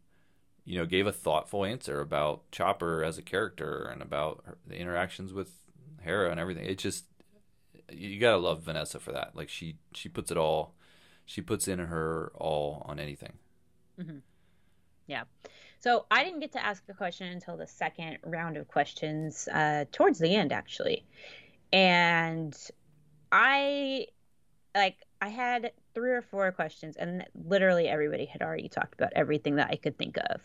you 0.66 0.78
know, 0.78 0.86
gave 0.86 1.08
a 1.08 1.12
thoughtful 1.12 1.66
answer 1.66 2.00
about 2.00 2.50
Chopper 2.52 3.04
as 3.04 3.18
a 3.18 3.22
character 3.22 3.90
and 3.92 4.02
about 4.02 4.44
her, 4.46 4.58
the 4.66 4.78
interactions 4.78 5.34
with 5.34 5.52
Hera 6.02 6.32
and 6.32 6.40
everything. 6.40 6.66
It 6.66 6.78
just 6.78 7.06
you 7.92 8.20
gotta 8.20 8.38
love 8.38 8.62
Vanessa 8.64 9.00
for 9.00 9.12
that. 9.12 9.36
Like 9.36 9.50
she 9.50 9.78
she 9.94 10.10
puts 10.10 10.32
it 10.32 10.38
all 10.38 10.74
she 11.26 11.42
puts 11.42 11.68
in 11.68 11.80
her 11.80 12.32
all 12.36 12.84
on 12.86 13.00
anything. 13.00 13.34
Mm-hmm. 14.00 14.18
Yeah. 15.08 15.24
So 15.80 16.06
I 16.10 16.24
didn't 16.24 16.40
get 16.40 16.54
to 16.54 16.66
ask 16.66 16.84
a 16.90 16.94
question 16.94 17.28
until 17.28 17.58
the 17.58 17.68
second 17.68 18.18
round 18.24 18.58
of 18.58 18.68
questions, 18.68 19.48
uh, 19.50 19.86
towards 19.92 20.20
the 20.20 20.34
end, 20.34 20.54
actually. 20.54 21.06
And 21.74 22.56
I, 23.32 24.08
like, 24.74 24.98
I 25.22 25.28
had 25.28 25.72
three 25.94 26.12
or 26.12 26.22
four 26.22 26.52
questions, 26.52 26.96
and 26.96 27.26
literally 27.48 27.88
everybody 27.88 28.26
had 28.26 28.42
already 28.42 28.70
talked 28.70 28.94
about 28.94 29.14
everything 29.16 29.56
that 29.56 29.70
I 29.70 29.76
could 29.76 29.98
think 29.98 30.18
of. 30.18 30.42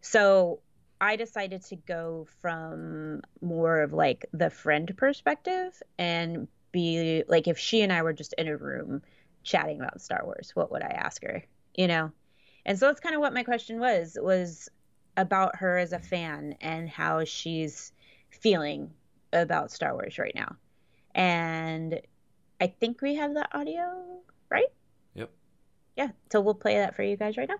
So 0.00 0.60
I 1.00 1.16
decided 1.16 1.62
to 1.66 1.76
go 1.76 2.26
from 2.40 3.22
more 3.40 3.82
of 3.82 3.92
like 3.92 4.26
the 4.32 4.50
friend 4.50 4.92
perspective 4.96 5.82
and 5.98 6.48
be 6.72 7.24
like, 7.28 7.48
if 7.48 7.58
she 7.58 7.82
and 7.82 7.92
I 7.92 8.02
were 8.02 8.12
just 8.12 8.34
in 8.34 8.48
a 8.48 8.56
room 8.56 9.02
chatting 9.42 9.80
about 9.80 10.00
Star 10.00 10.22
Wars, 10.24 10.52
what 10.54 10.70
would 10.72 10.82
I 10.82 10.88
ask 10.88 11.22
her? 11.22 11.44
You 11.74 11.88
know? 11.88 12.12
And 12.66 12.78
so 12.78 12.86
that's 12.86 13.00
kind 13.00 13.14
of 13.14 13.20
what 13.20 13.34
my 13.34 13.42
question 13.42 13.78
was 13.78 14.16
was 14.20 14.68
about 15.16 15.56
her 15.56 15.78
as 15.78 15.92
a 15.92 15.98
fan 15.98 16.56
and 16.60 16.88
how 16.88 17.24
she's 17.24 17.92
feeling 18.30 18.90
about 19.32 19.70
Star 19.70 19.92
Wars 19.94 20.18
right 20.18 20.34
now. 20.34 20.56
And 21.14 22.00
I 22.60 22.66
think 22.68 23.02
we 23.02 23.16
have 23.16 23.34
the 23.34 23.46
audio. 23.56 24.20
Yeah, 25.96 26.08
so 26.32 26.40
we'll 26.40 26.54
play 26.54 26.74
that 26.74 26.96
for 26.96 27.02
you 27.02 27.16
guys 27.16 27.36
right 27.36 27.48
now. 27.48 27.58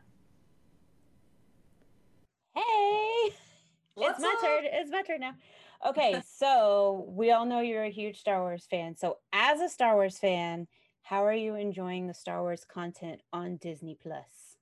Hey. 2.55 3.35
What's 3.95 4.19
it's 4.19 4.23
my 4.23 4.35
up? 4.35 4.41
turn. 4.41 4.65
It's 4.65 4.91
my 4.91 5.03
turn 5.03 5.21
now. 5.21 5.35
Okay, 5.87 6.21
so 6.37 7.07
we 7.09 7.31
all 7.31 7.47
know 7.47 7.61
you're 7.61 7.85
a 7.85 7.91
huge 7.91 8.19
Star 8.19 8.41
Wars 8.41 8.67
fan. 8.71 8.97
So 8.97 9.19
as 9.33 9.61
a 9.61 9.69
Star 9.69 9.95
Wars 9.95 10.19
fan, 10.19 10.67
how 11.03 11.25
are 11.25 11.35
you 11.35 11.55
enjoying 11.55 12.07
the 12.07 12.15
Star 12.15 12.43
Wars 12.43 12.65
content 12.69 13.21
on 13.33 13.57
Disney 13.59 13.97
Plus? 14.03 14.57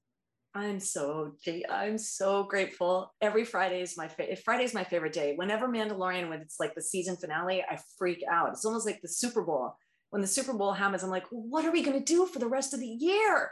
I'm 0.54 0.80
so 0.80 1.32
I'm 1.70 1.96
so 1.96 2.44
grateful. 2.44 3.14
Every 3.22 3.44
Friday 3.44 3.80
is 3.80 3.96
my 3.96 4.08
favorite. 4.08 4.38
Friday 4.40 4.64
is 4.64 4.74
my 4.74 4.84
favorite 4.84 5.14
day. 5.14 5.32
Whenever 5.34 5.66
Mandalorian, 5.66 6.28
when 6.28 6.40
it's 6.40 6.60
like 6.60 6.74
the 6.74 6.82
season 6.82 7.16
finale, 7.16 7.62
I 7.62 7.78
freak 7.96 8.22
out. 8.30 8.50
It's 8.50 8.64
almost 8.64 8.84
like 8.84 9.00
the 9.00 9.08
Super 9.08 9.42
Bowl. 9.42 9.76
When 10.10 10.20
the 10.20 10.28
Super 10.28 10.52
Bowl 10.52 10.72
happens, 10.72 11.02
I'm 11.02 11.08
like, 11.08 11.24
what 11.30 11.64
are 11.64 11.70
we 11.70 11.82
going 11.82 11.98
to 11.98 12.04
do 12.04 12.26
for 12.26 12.38
the 12.38 12.48
rest 12.48 12.74
of 12.74 12.80
the 12.80 12.86
year? 12.86 13.50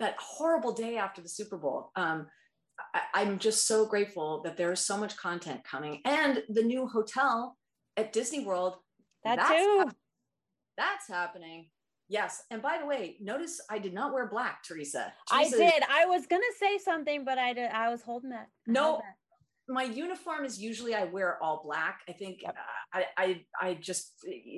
That 0.00 0.16
horrible 0.18 0.72
day 0.72 0.96
after 0.96 1.20
the 1.20 1.28
Super 1.28 1.56
Bowl. 1.56 1.90
Um, 1.96 2.26
I, 3.14 3.22
am 3.22 3.38
just 3.38 3.66
so 3.66 3.86
grateful 3.86 4.42
that 4.44 4.56
there 4.56 4.72
is 4.72 4.80
so 4.80 4.96
much 4.96 5.16
content 5.16 5.64
coming, 5.64 6.00
and 6.04 6.42
the 6.48 6.62
new 6.62 6.86
hotel 6.86 7.56
at 7.96 8.12
Disney 8.12 8.44
World. 8.44 8.76
That 9.24 9.36
that's 9.36 9.50
too. 9.50 9.84
Ha- 9.86 9.94
that's 10.76 11.08
happening. 11.08 11.70
Yes. 12.08 12.42
And 12.50 12.62
by 12.62 12.78
the 12.78 12.86
way, 12.86 13.16
notice 13.20 13.60
I 13.68 13.78
did 13.78 13.92
not 13.92 14.14
wear 14.14 14.28
black, 14.28 14.62
Teresa. 14.62 15.12
Teresa 15.28 15.56
I 15.56 15.58
did. 15.58 15.82
I 15.90 16.06
was 16.06 16.26
going 16.26 16.40
to 16.40 16.58
say 16.58 16.78
something, 16.78 17.24
but 17.24 17.36
I 17.36 17.52
did. 17.52 17.70
I 17.70 17.90
was 17.90 18.00
holding 18.00 18.30
that. 18.30 18.48
No, 18.66 19.02
my 19.68 19.82
uniform 19.82 20.46
is 20.46 20.58
usually 20.58 20.94
I 20.94 21.04
wear 21.04 21.42
all 21.42 21.62
black. 21.62 22.00
I 22.08 22.12
think 22.12 22.40
yep. 22.42 22.56
uh, 22.94 23.00
I, 23.18 23.22
I, 23.22 23.44
I 23.60 23.74
just, 23.74 24.14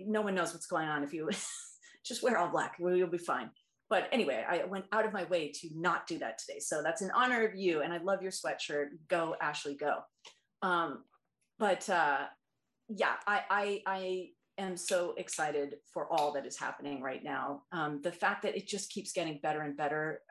no 0.06 0.20
one 0.20 0.36
knows 0.36 0.52
what's 0.52 0.68
going 0.68 0.86
on. 0.86 1.02
If 1.02 1.12
you 1.12 1.28
just 2.06 2.22
wear 2.22 2.38
all 2.38 2.48
black, 2.48 2.76
you'll 2.78 3.08
be 3.08 3.18
fine. 3.18 3.50
But 3.90 4.08
anyway, 4.12 4.44
I 4.48 4.64
went 4.64 4.84
out 4.92 5.04
of 5.04 5.12
my 5.12 5.24
way 5.24 5.50
to 5.60 5.68
not 5.74 6.06
do 6.06 6.18
that 6.20 6.38
today. 6.38 6.60
So 6.60 6.80
that's 6.82 7.02
in 7.02 7.10
honor 7.10 7.44
of 7.44 7.56
you. 7.56 7.82
And 7.82 7.92
I 7.92 7.98
love 7.98 8.22
your 8.22 8.30
sweatshirt. 8.30 8.86
Go, 9.08 9.34
Ashley, 9.42 9.74
go. 9.74 9.98
Um, 10.62 11.02
but 11.58 11.90
uh, 11.90 12.26
yeah, 12.88 13.14
I, 13.26 13.42
I 13.50 13.82
I 13.86 14.28
am 14.58 14.76
so 14.76 15.14
excited 15.16 15.76
for 15.92 16.10
all 16.12 16.32
that 16.34 16.46
is 16.46 16.56
happening 16.56 17.02
right 17.02 17.24
now. 17.24 17.62
Um, 17.72 18.00
the 18.02 18.12
fact 18.12 18.42
that 18.42 18.56
it 18.56 18.68
just 18.68 18.90
keeps 18.90 19.12
getting 19.12 19.40
better 19.42 19.62
and 19.62 19.76
better. 19.76 20.22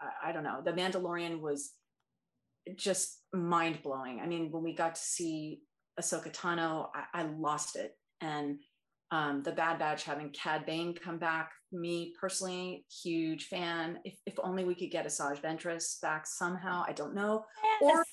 I, 0.00 0.28
I 0.28 0.32
don't 0.32 0.44
know. 0.44 0.60
The 0.62 0.72
Mandalorian 0.72 1.40
was 1.40 1.72
just 2.76 3.20
mind 3.32 3.78
blowing. 3.82 4.20
I 4.22 4.26
mean, 4.26 4.50
when 4.50 4.62
we 4.62 4.74
got 4.74 4.96
to 4.96 5.00
see 5.00 5.62
Ahsoka 5.98 6.32
Tano, 6.32 6.88
I, 6.94 7.22
I 7.22 7.26
lost 7.38 7.76
it. 7.76 7.96
And 8.20 8.58
um, 9.10 9.42
the 9.42 9.52
Bad 9.52 9.78
Batch 9.78 10.04
having 10.04 10.30
Cad 10.30 10.66
Bane 10.66 10.94
come 10.94 11.18
back, 11.18 11.52
me 11.72 12.12
personally, 12.20 12.84
huge 13.02 13.46
fan. 13.46 13.98
If, 14.04 14.14
if 14.26 14.34
only 14.42 14.64
we 14.64 14.74
could 14.74 14.90
get 14.90 15.06
Asajj 15.06 15.40
Ventress 15.40 16.00
back 16.00 16.26
somehow, 16.26 16.84
I 16.86 16.92
don't 16.92 17.14
know. 17.14 17.44
Yes. 17.80 17.96
Or 17.96 18.04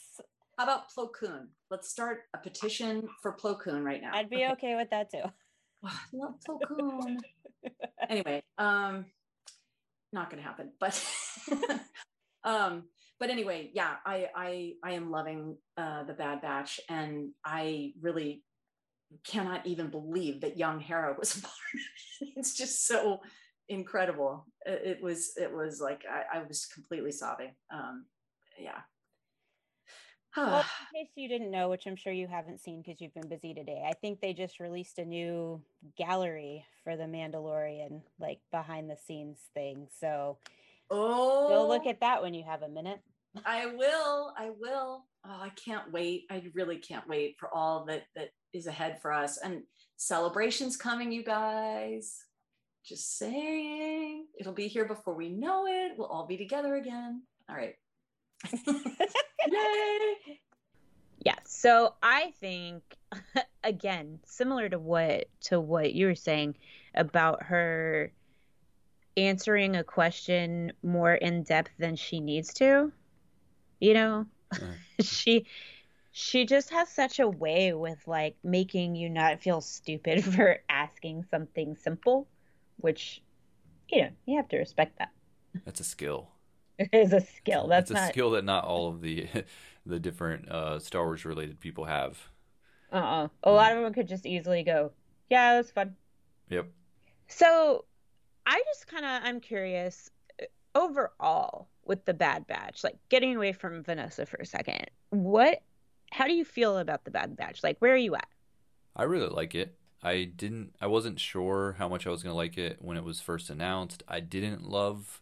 how 0.58 0.64
about 0.66 0.92
Plo 0.96 1.10
Koon? 1.12 1.50
Let's 1.72 1.90
start 1.90 2.20
a 2.36 2.38
petition 2.38 3.08
for 3.22 3.36
Plo 3.36 3.60
Koon 3.60 3.84
right 3.84 4.02
now. 4.02 4.12
I'd 4.14 4.30
be 4.30 4.46
okay 4.52 4.76
with 4.76 4.90
that 4.92 5.10
too. 5.10 5.24
I 5.84 5.98
love 6.14 6.36
Plo 6.48 6.60
Koon. 6.68 7.18
anyway, 8.10 8.44
um, 8.60 9.06
not 10.12 10.30
gonna 10.30 10.44
happen, 10.44 10.72
but 10.80 11.04
um, 12.44 12.84
but 13.20 13.32
anyway, 13.32 13.72
yeah, 13.74 13.96
I 14.06 14.28
I 14.36 14.74
I 14.84 14.92
am 14.92 15.10
loving 15.10 15.58
uh, 15.76 16.04
the 16.04 16.14
Bad 16.14 16.42
Batch, 16.42 16.80
and 16.88 17.32
I 17.44 17.94
really 18.00 18.44
cannot 19.24 19.66
even 19.66 19.90
believe 19.90 20.42
that 20.42 20.58
young 20.58 20.80
Hera 20.80 21.16
was 21.18 21.34
born. 22.22 22.34
it's 22.36 22.54
just 22.54 22.88
so 22.88 23.22
incredible. 23.70 24.46
It, 24.66 24.82
it 24.86 25.04
was 25.04 25.34
it 25.38 25.52
was 25.52 25.80
like 25.82 26.04
I, 26.10 26.40
I 26.40 26.44
was 26.44 26.66
completely 26.66 27.12
sobbing. 27.12 27.52
Um, 27.72 28.06
yeah. 28.60 28.82
well, 30.36 30.60
in 30.96 31.06
case 31.06 31.12
you 31.16 31.28
didn't 31.28 31.52
know, 31.52 31.70
which 31.70 31.86
I'm 31.86 31.96
sure 31.96 32.14
you 32.14 32.28
haven't 32.28 32.62
seen 32.62 32.82
because 32.82 33.02
you've 33.02 33.14
been 33.14 33.30
busy 33.30 33.54
today, 33.54 33.84
I 33.88 33.94
think 33.94 34.20
they 34.20 34.34
just 34.34 34.60
released 34.60 35.00
a 35.00 35.06
new 35.06 35.62
gallery 35.98 36.66
for 36.84 36.96
the 36.96 37.04
Mandalorian, 37.04 38.02
like 38.20 38.40
behind 38.52 38.90
the 38.90 38.98
scenes 38.98 39.40
thing. 39.54 39.88
So 40.00 40.38
oh, 40.90 41.50
go 41.50 41.68
look 41.68 41.86
at 41.86 42.02
that 42.02 42.22
when 42.22 42.34
you 42.34 42.44
have 42.44 42.62
a 42.62 42.70
minute. 42.70 43.02
I 43.46 43.68
will. 43.68 44.34
I 44.38 44.52
will. 44.60 45.06
Oh, 45.26 45.40
I 45.42 45.50
can't 45.56 45.92
wait. 45.92 46.26
I 46.30 46.44
really 46.54 46.78
can't 46.78 47.08
wait 47.08 47.38
for 47.40 47.50
all 47.54 47.86
that 47.86 48.04
that 48.16 48.30
is 48.54 48.68
ahead 48.68 49.02
for 49.02 49.12
us 49.12 49.38
and 49.38 49.64
celebrations 49.98 50.78
coming, 50.78 51.12
you 51.12 51.24
guys. 51.24 52.20
Just 52.86 53.18
saying, 53.18 54.26
it'll 54.38 54.54
be 54.54 54.68
here 54.68 54.86
before 54.86 55.16
we 55.16 55.30
know 55.30 55.66
it. 55.68 55.94
We'll 55.98 56.08
all 56.08 56.28
be 56.28 56.38
together 56.38 56.76
again. 56.76 57.24
All 57.50 57.56
right. 57.56 57.76
Yay! 59.48 60.40
Yeah. 61.26 61.38
So 61.46 61.94
I 62.04 62.34
think 62.42 62.84
again, 63.64 64.20
similar 64.26 64.68
to 64.68 64.80
what 64.80 65.26
to 65.42 65.62
what 65.62 65.94
you 65.94 66.08
were 66.08 66.16
saying 66.16 66.58
about 66.94 67.44
her 67.44 68.12
answering 69.16 69.78
a 69.78 69.84
question 69.84 70.74
more 70.84 71.14
in 71.14 71.44
depth 71.44 71.72
than 71.80 71.96
she 71.96 72.20
needs 72.20 72.54
to. 72.56 72.92
You 73.84 73.94
know, 73.94 74.26
she 75.02 75.46
she 76.14 76.46
just 76.46 76.70
has 76.70 76.88
such 76.88 77.20
a 77.20 77.28
way 77.28 77.74
with 77.74 78.08
like 78.08 78.38
making 78.42 78.96
you 78.96 79.10
not 79.10 79.42
feel 79.42 79.60
stupid 79.60 80.24
for 80.36 80.60
asking 80.70 81.26
something 81.30 81.76
simple, 81.76 82.26
which 82.78 83.22
you 83.90 84.04
know, 84.04 84.10
you 84.26 84.38
have 84.38 84.48
to 84.48 84.58
respect 84.58 85.00
that. 85.00 85.12
That's 85.66 85.82
a 85.82 85.84
skill. 85.84 86.30
It 86.80 86.90
is 86.94 87.12
a 87.12 87.20
skill. 87.20 87.68
That's 87.68 87.92
a 87.92 87.96
not 87.96 88.12
skill 88.12 88.32
that 88.32 88.46
not 88.46 88.64
all 88.64 88.88
of 88.88 89.02
the 89.02 89.28
the 89.86 90.00
different 90.00 90.50
uh, 90.50 90.80
Star 90.80 91.04
Wars 91.04 91.26
related 91.26 91.60
people 91.60 91.84
have. 91.84 92.18
uh-uh. 92.90 93.28
A 93.44 93.52
lot 93.52 93.74
of 93.76 93.84
them 93.84 93.94
could 93.94 94.08
just 94.08 94.26
easily 94.26 94.64
go, 94.64 94.94
"Yeah, 95.30 95.54
it 95.54 95.58
was 95.58 95.72
fun." 95.72 95.98
Yep. 96.50 96.68
So, 97.28 97.84
I 98.48 98.64
just 98.66 98.88
kind 98.88 99.04
of 99.06 99.24
I'm 99.24 99.42
curious 99.42 100.10
uh, 100.42 100.46
overall 100.74 101.68
with 101.86 102.06
the 102.06 102.14
Bad 102.14 102.48
Batch, 102.48 102.84
like 102.84 102.98
getting 103.10 103.36
away 103.36 103.54
from 103.54 103.84
Vanessa 103.84 104.26
for 104.26 104.38
a 104.38 104.46
second. 104.46 104.86
What 105.10 105.62
how 106.12 106.26
do 106.26 106.34
you 106.34 106.46
feel 106.46 106.78
about 106.78 107.06
the 107.06 107.12
Bad 107.12 107.36
Batch? 107.36 107.64
Like 107.64 107.78
where 107.80 107.94
are 107.94 107.98
you 107.98 108.16
at? 108.16 108.28
I 108.96 109.04
really 109.04 109.28
like 109.28 109.56
it. 109.56 109.76
I 110.02 110.26
didn't 110.26 110.76
I 110.82 110.88
wasn't 110.88 111.20
sure 111.20 111.76
how 111.78 111.88
much 111.88 112.06
I 112.06 112.10
was 112.10 112.24
going 112.24 112.34
to 112.34 112.38
like 112.38 112.58
it 112.58 112.78
when 112.82 112.98
it 112.98 113.04
was 113.04 113.22
first 113.22 113.50
announced. 113.50 114.04
I 114.08 114.20
didn't 114.20 114.64
love 114.64 115.22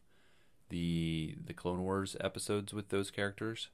the 0.70 1.36
the 1.46 1.54
Clone 1.54 1.82
Wars 1.84 2.16
episodes 2.20 2.74
with 2.74 2.90
those 2.90 3.12
characters. 3.12 3.70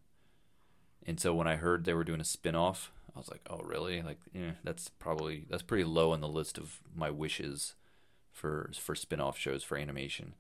And 1.06 1.20
so 1.20 1.34
when 1.34 1.48
I 1.48 1.56
heard 1.56 1.86
they 1.86 1.94
were 1.94 2.04
doing 2.04 2.20
a 2.20 2.26
spin-off, 2.26 2.92
I 3.16 3.20
was 3.20 3.30
like, 3.30 3.42
"Oh, 3.50 3.62
really? 3.64 4.02
Like, 4.02 4.20
yeah, 4.34 4.52
that's 4.64 4.90
probably 4.90 5.46
that's 5.50 5.64
pretty 5.64 5.86
low 5.86 6.12
on 6.12 6.20
the 6.20 6.28
list 6.28 6.58
of 6.58 6.82
my 6.94 7.10
wishes 7.10 7.76
for 8.32 8.70
for 8.78 8.94
spin-off 8.94 9.38
shows 9.38 9.64
for 9.64 9.78
animation." 9.78 10.34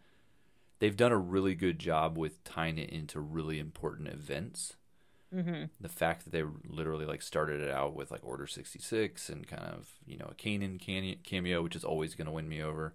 They've 0.79 0.95
done 0.95 1.11
a 1.11 1.17
really 1.17 1.55
good 1.55 1.79
job 1.79 2.17
with 2.17 2.43
tying 2.43 2.77
it 2.77 2.89
into 2.89 3.19
really 3.19 3.59
important 3.59 4.09
events 4.09 4.75
Mm-hmm. 5.35 5.65
the 5.81 5.89
fact 5.89 6.23
that 6.23 6.31
they 6.31 6.43
literally 6.69 7.05
like 7.05 7.21
started 7.21 7.59
it 7.59 7.69
out 7.69 7.93
with 7.93 8.11
like 8.11 8.21
Order 8.23 8.47
66 8.47 9.27
and 9.27 9.45
kind 9.45 9.65
of, 9.65 9.89
you 10.05 10.17
know, 10.17 10.29
a 10.31 10.33
Kanan 10.33 10.79
cameo, 11.21 11.61
which 11.61 11.75
is 11.75 11.83
always 11.83 12.15
going 12.15 12.27
to 12.27 12.31
win 12.31 12.47
me 12.47 12.63
over. 12.63 12.93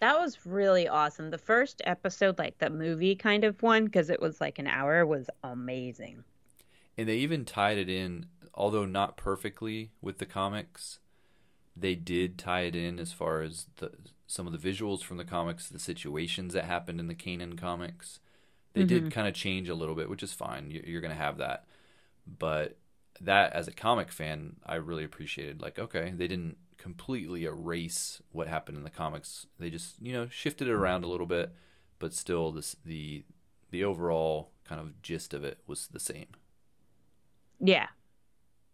That 0.00 0.18
was 0.18 0.44
really 0.44 0.88
awesome. 0.88 1.30
The 1.30 1.38
first 1.38 1.80
episode, 1.84 2.38
like 2.38 2.58
the 2.58 2.68
movie 2.68 3.16
kind 3.16 3.44
of 3.44 3.62
one, 3.62 3.86
because 3.86 4.10
it 4.10 4.20
was 4.20 4.42
like 4.42 4.58
an 4.58 4.66
hour, 4.66 5.06
was 5.06 5.30
amazing. 5.42 6.24
And 6.98 7.08
they 7.08 7.16
even 7.16 7.46
tied 7.46 7.78
it 7.78 7.88
in, 7.88 8.26
although 8.52 8.84
not 8.84 9.16
perfectly 9.16 9.90
with 10.02 10.18
the 10.18 10.26
comics, 10.26 10.98
they 11.74 11.94
did 11.94 12.36
tie 12.38 12.62
it 12.62 12.76
in 12.76 12.98
as 12.98 13.12
far 13.14 13.40
as 13.40 13.68
the 13.76 13.92
some 14.30 14.46
of 14.46 14.52
the 14.52 14.70
visuals 14.70 15.02
from 15.02 15.16
the 15.16 15.24
comics, 15.24 15.68
the 15.68 15.78
situations 15.80 16.54
that 16.54 16.64
happened 16.64 17.00
in 17.00 17.08
the 17.08 17.16
Kanan 17.16 17.58
comics. 17.58 18.20
They 18.74 18.84
did 18.84 19.02
mm-hmm. 19.02 19.08
kind 19.10 19.26
of 19.26 19.34
change 19.34 19.68
a 19.68 19.74
little 19.74 19.96
bit, 19.96 20.08
which 20.08 20.22
is 20.22 20.32
fine. 20.32 20.70
You- 20.70 20.84
You're 20.86 21.00
going 21.00 21.10
to 21.10 21.16
have 21.16 21.38
that. 21.38 21.66
But 22.38 22.78
that, 23.20 23.52
as 23.52 23.66
a 23.66 23.72
comic 23.72 24.12
fan, 24.12 24.56
I 24.64 24.76
really 24.76 25.02
appreciated. 25.02 25.60
Like, 25.60 25.80
okay, 25.80 26.12
they 26.16 26.28
didn't 26.28 26.58
completely 26.78 27.44
erase 27.44 28.22
what 28.30 28.46
happened 28.46 28.78
in 28.78 28.84
the 28.84 28.90
comics. 28.90 29.46
They 29.58 29.68
just, 29.68 30.00
you 30.00 30.12
know, 30.12 30.28
shifted 30.30 30.68
it 30.68 30.72
around 30.72 31.02
a 31.02 31.08
little 31.08 31.26
bit, 31.26 31.52
but 31.98 32.14
still, 32.14 32.52
this 32.52 32.76
the 32.84 33.24
the 33.72 33.82
overall 33.82 34.52
kind 34.64 34.80
of 34.80 35.02
gist 35.02 35.34
of 35.34 35.42
it 35.42 35.58
was 35.66 35.88
the 35.88 35.98
same. 35.98 36.28
Yeah. 37.58 37.88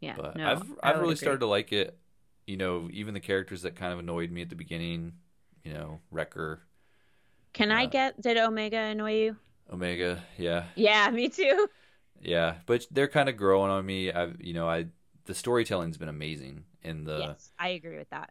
Yeah. 0.01 0.17
But 0.19 0.37
no, 0.37 0.51
I've 0.51 0.63
I've 0.83 0.97
really 0.97 1.13
agree. 1.13 1.17
started 1.17 1.41
to 1.41 1.47
like 1.47 1.73
it. 1.73 1.99
You 2.47 2.59
know, 2.59 2.91
even 2.93 3.15
the 3.15 3.21
characters 3.21 3.63
that 3.63 3.75
kind 3.75 3.95
of 3.95 3.99
annoyed 3.99 4.31
me 4.31 4.43
at 4.43 4.51
the 4.51 4.55
beginning. 4.55 5.15
You 5.67 5.75
know, 5.75 6.01
Wrecker, 6.11 6.63
Can 7.53 7.73
I 7.73 7.87
uh, 7.87 7.89
get 7.89 8.21
did 8.21 8.37
Omega 8.37 8.77
annoy 8.79 9.15
you? 9.25 9.37
Omega, 9.73 10.25
yeah, 10.39 10.67
Yeah, 10.75 11.11
me 11.13 11.29
too. 11.29 11.69
yeah. 12.21 12.57
But 12.67 12.87
they're 12.91 13.09
kind 13.09 13.29
of 13.29 13.37
growing 13.37 13.71
on 13.71 13.85
me. 13.87 14.13
I've 14.13 14.41
you 14.41 14.55
know, 14.55 14.69
I 14.69 14.87
the 15.25 15.35
storytelling's 15.35 15.99
been 15.99 16.09
amazing, 16.09 16.65
and 16.83 17.07
the 17.07 17.19
yes, 17.19 17.51
I 17.59 17.69
agree 17.71 17.99
with 17.99 18.11
that. 18.11 18.31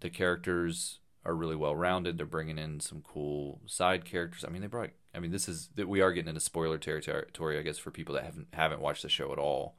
the 0.00 0.10
characters 0.10 1.00
are 1.24 1.34
really 1.34 1.56
well 1.56 1.76
rounded. 1.76 2.16
They're 2.18 2.26
bringing 2.26 2.58
in 2.58 2.80
some 2.80 3.02
cool 3.02 3.60
side 3.66 4.04
characters. 4.04 4.44
I 4.44 4.48
mean, 4.50 4.62
they 4.62 4.68
brought. 4.68 4.90
I 5.14 5.18
mean, 5.18 5.32
this 5.32 5.48
is 5.48 5.68
that 5.74 5.88
we 5.88 6.00
are 6.00 6.12
getting 6.12 6.28
into 6.28 6.40
spoiler 6.40 6.78
territory, 6.78 7.58
I 7.58 7.62
guess, 7.62 7.78
for 7.78 7.90
people 7.90 8.14
that 8.14 8.24
haven't 8.24 8.48
haven't 8.52 8.80
watched 8.80 9.02
the 9.02 9.08
show 9.08 9.32
at 9.32 9.38
all. 9.38 9.76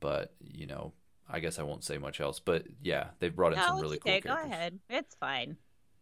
But 0.00 0.34
you 0.40 0.66
know, 0.66 0.92
I 1.28 1.40
guess 1.40 1.58
I 1.58 1.62
won't 1.64 1.84
say 1.84 1.98
much 1.98 2.20
else. 2.20 2.40
But 2.40 2.66
yeah, 2.82 3.08
they've 3.20 3.34
brought 3.34 3.52
in 3.52 3.58
No, 3.58 3.66
some 3.68 3.80
really 3.80 3.98
okay. 3.98 4.20
cool 4.20 4.34
Go 4.34 4.42
ahead. 4.42 4.78
It's 4.90 5.14
fine. 5.16 5.56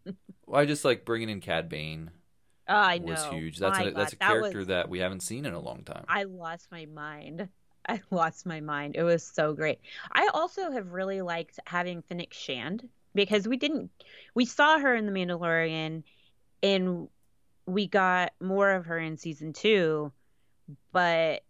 Well, 0.47 0.61
I 0.61 0.65
just 0.65 0.85
like 0.85 1.05
bringing 1.05 1.29
in 1.29 1.41
Cad 1.41 1.69
Bane 1.69 2.11
Oh, 2.69 2.75
I 2.75 2.99
know. 2.99 3.07
was 3.13 3.25
huge. 3.27 3.59
That's 3.59 3.79
My 3.79 3.87
a, 3.87 3.91
that's 3.93 4.13
a 4.13 4.17
God, 4.17 4.27
that 4.29 4.33
character 4.33 4.59
was- 4.59 4.67
that 4.69 4.89
we 4.89 5.01
haven't 5.01 5.21
seen 5.21 5.45
in 5.45 5.55
a 5.55 5.61
long 5.61 5.83
time. 5.83 6.05
I 6.09 6.23
lost 6.25 6.69
my 6.71 6.87
mind. 6.87 7.49
I 7.89 8.01
lost 8.11 8.47
my 8.47 8.61
mind. 8.61 8.97
It 8.97 9.03
was 9.05 9.23
so 9.25 9.53
great. 9.55 9.79
I 10.13 10.29
also 10.35 10.71
have 10.73 10.93
really 10.93 11.21
liked 11.23 11.59
having 11.67 12.03
Fennec 12.03 12.33
Shand 12.33 12.89
because 13.15 13.47
we 13.49 13.57
didn't 13.57 13.91
we 14.35 14.45
saw 14.45 14.79
her 14.79 14.95
in 14.95 15.07
The 15.07 15.13
Mandalorian 15.13 16.03
and 16.63 17.09
we 17.67 17.87
got 17.89 18.33
more 18.41 18.71
of 18.73 18.87
her 18.87 18.99
in 18.99 19.17
season 19.17 19.53
2, 19.53 20.13
but 20.93 21.43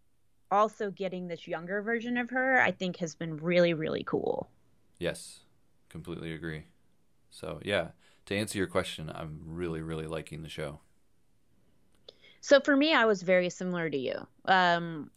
also 0.50 0.90
getting 0.90 1.26
this 1.28 1.46
younger 1.48 1.82
version 1.82 2.16
of 2.16 2.30
her 2.30 2.60
I 2.60 2.70
think 2.70 2.96
has 2.98 3.14
been 3.14 3.36
really 3.36 3.74
really 3.74 4.04
cool. 4.04 4.48
Yes, 4.98 5.40
completely 5.88 6.32
agree. 6.32 6.64
So 7.30 7.60
yeah, 7.64 7.88
to 8.26 8.36
answer 8.36 8.58
your 8.58 8.66
question, 8.66 9.10
I'm 9.14 9.40
really 9.44 9.80
really 9.80 10.06
liking 10.06 10.42
the 10.42 10.48
show. 10.48 10.80
So 12.40 12.60
for 12.60 12.76
me, 12.76 12.94
I 12.94 13.06
was 13.06 13.22
very 13.22 13.50
similar 13.50 13.90
to 13.90 13.96
you. 13.96 14.26
Um, 14.44 15.10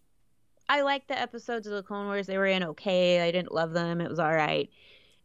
I 0.67 0.82
liked 0.82 1.10
the 1.10 1.19
episodes 1.19 1.67
of 1.67 1.74
the 1.74 1.84
Clone 1.84 2.08
Wars 2.08 2.28
they 2.28 2.38
were 2.38 2.48
in. 2.48 2.63
Okay, 2.63 3.22
I 3.22 3.32
didn't 3.32 3.54
love 3.54 3.74
them. 3.74 4.02
It 4.02 4.10
was 4.10 4.19
all 4.19 4.34
right. 4.34 4.69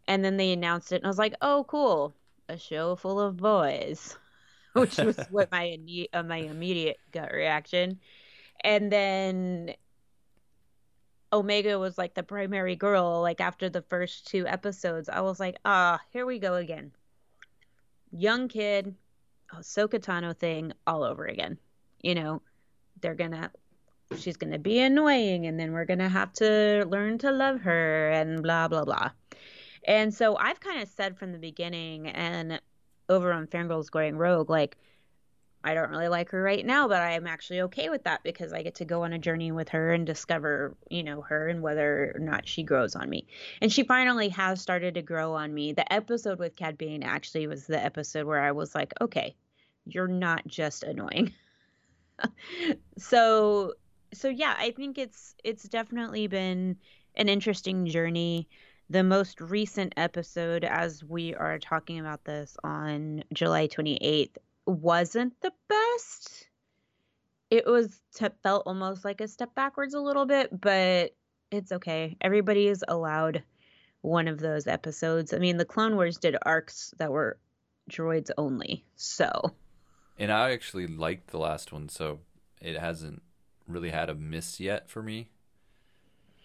And 0.06 0.24
then 0.24 0.36
they 0.36 0.52
announced 0.52 0.92
it, 0.92 0.96
and 0.96 1.06
I 1.06 1.08
was 1.08 1.18
like, 1.18 1.34
"Oh, 1.40 1.64
cool! 1.68 2.14
A 2.48 2.58
show 2.58 2.96
full 2.96 3.20
of 3.20 3.38
boys," 3.38 4.18
which 4.74 4.98
was 4.98 5.18
what 5.30 5.50
my 5.50 5.78
uh, 6.12 6.22
my 6.22 6.38
immediate 6.38 6.98
gut 7.12 7.32
reaction. 7.32 8.00
And 8.62 8.90
then 8.90 9.74
Omega 11.34 11.78
was 11.78 11.98
like 11.98 12.14
the 12.14 12.22
primary 12.22 12.76
girl, 12.76 13.20
like 13.20 13.40
after 13.40 13.68
the 13.68 13.82
first 13.82 14.28
two 14.28 14.46
episodes, 14.46 15.08
I 15.08 15.20
was 15.20 15.40
like, 15.40 15.56
ah, 15.64 16.00
here 16.12 16.24
we 16.24 16.38
go 16.38 16.54
again. 16.54 16.92
Young 18.16 18.48
kid, 18.48 18.94
Ahsoka 19.52 19.98
Tano 19.98 20.36
thing 20.36 20.72
all 20.86 21.02
over 21.02 21.26
again. 21.26 21.58
You 22.02 22.14
know, 22.14 22.42
they're 23.00 23.14
gonna 23.14 23.50
she's 24.18 24.36
gonna 24.36 24.58
be 24.58 24.80
annoying 24.80 25.46
and 25.46 25.58
then 25.58 25.72
we're 25.72 25.84
gonna 25.84 26.08
have 26.08 26.32
to 26.34 26.84
learn 26.88 27.18
to 27.18 27.32
love 27.32 27.60
her 27.62 28.10
and 28.10 28.42
blah 28.42 28.68
blah 28.68 28.84
blah. 28.84 29.10
And 29.86 30.14
so 30.14 30.36
I've 30.36 30.60
kind 30.60 30.80
of 30.80 30.88
said 30.88 31.18
from 31.18 31.32
the 31.32 31.38
beginning 31.38 32.08
and 32.08 32.60
over 33.08 33.32
on 33.32 33.46
Fangirls 33.46 33.90
Going 33.90 34.16
Rogue, 34.16 34.48
like 34.48 34.76
I 35.64 35.72
don't 35.72 35.88
really 35.88 36.08
like 36.08 36.30
her 36.30 36.42
right 36.42 36.64
now, 36.64 36.86
but 36.88 37.00
I'm 37.00 37.26
actually 37.26 37.62
okay 37.62 37.88
with 37.88 38.04
that 38.04 38.22
because 38.22 38.52
I 38.52 38.62
get 38.62 38.74
to 38.76 38.84
go 38.84 39.04
on 39.04 39.14
a 39.14 39.18
journey 39.18 39.50
with 39.50 39.70
her 39.70 39.92
and 39.92 40.04
discover, 40.04 40.76
you 40.90 41.02
know, 41.02 41.22
her 41.22 41.48
and 41.48 41.62
whether 41.62 42.12
or 42.14 42.20
not 42.20 42.46
she 42.46 42.62
grows 42.62 42.94
on 42.94 43.08
me. 43.08 43.26
And 43.62 43.72
she 43.72 43.82
finally 43.82 44.28
has 44.28 44.60
started 44.60 44.94
to 44.94 45.02
grow 45.02 45.32
on 45.32 45.54
me. 45.54 45.72
The 45.72 45.90
episode 45.90 46.38
with 46.38 46.54
Cad 46.54 46.76
Bane 46.76 47.02
actually 47.02 47.46
was 47.46 47.66
the 47.66 47.82
episode 47.82 48.26
where 48.26 48.42
I 48.42 48.52
was 48.52 48.74
like, 48.74 48.92
okay, 49.00 49.34
you're 49.86 50.06
not 50.06 50.46
just 50.46 50.82
annoying. 50.82 51.32
so 52.98 53.72
so 54.12 54.28
yeah, 54.28 54.54
I 54.58 54.70
think 54.70 54.98
it's 54.98 55.34
it's 55.44 55.64
definitely 55.64 56.26
been 56.26 56.76
an 57.16 57.28
interesting 57.30 57.86
journey. 57.86 58.48
The 58.90 59.02
most 59.02 59.40
recent 59.40 59.94
episode, 59.96 60.62
as 60.62 61.02
we 61.02 61.34
are 61.34 61.58
talking 61.58 61.98
about 62.00 62.24
this 62.24 62.54
on 62.62 63.24
July 63.32 63.66
28th, 63.66 64.36
wasn't 64.66 65.34
the 65.40 65.52
best. 65.68 66.48
It 67.50 67.66
was 67.66 68.00
t- 68.14 68.26
felt 68.42 68.64
almost 68.66 69.04
like 69.04 69.20
a 69.20 69.28
step 69.28 69.54
backwards 69.54 69.94
a 69.94 70.00
little 70.00 70.26
bit, 70.26 70.60
but 70.60 71.14
it's 71.50 71.72
okay. 71.72 72.16
Everybody 72.20 72.66
is 72.66 72.84
allowed 72.86 73.42
one 74.00 74.28
of 74.28 74.38
those 74.38 74.66
episodes. 74.66 75.32
I 75.32 75.38
mean, 75.38 75.56
the 75.56 75.64
Clone 75.64 75.94
Wars 75.94 76.18
did 76.18 76.36
arcs 76.42 76.92
that 76.98 77.10
were 77.10 77.38
droids 77.90 78.30
only, 78.36 78.84
so. 78.96 79.30
And 80.18 80.30
I 80.30 80.50
actually 80.50 80.86
liked 80.86 81.28
the 81.28 81.38
last 81.38 81.72
one, 81.72 81.88
so 81.88 82.20
it 82.60 82.78
hasn't 82.78 83.22
really 83.66 83.90
had 83.90 84.10
a 84.10 84.14
miss 84.14 84.60
yet 84.60 84.88
for 84.88 85.02
me. 85.02 85.28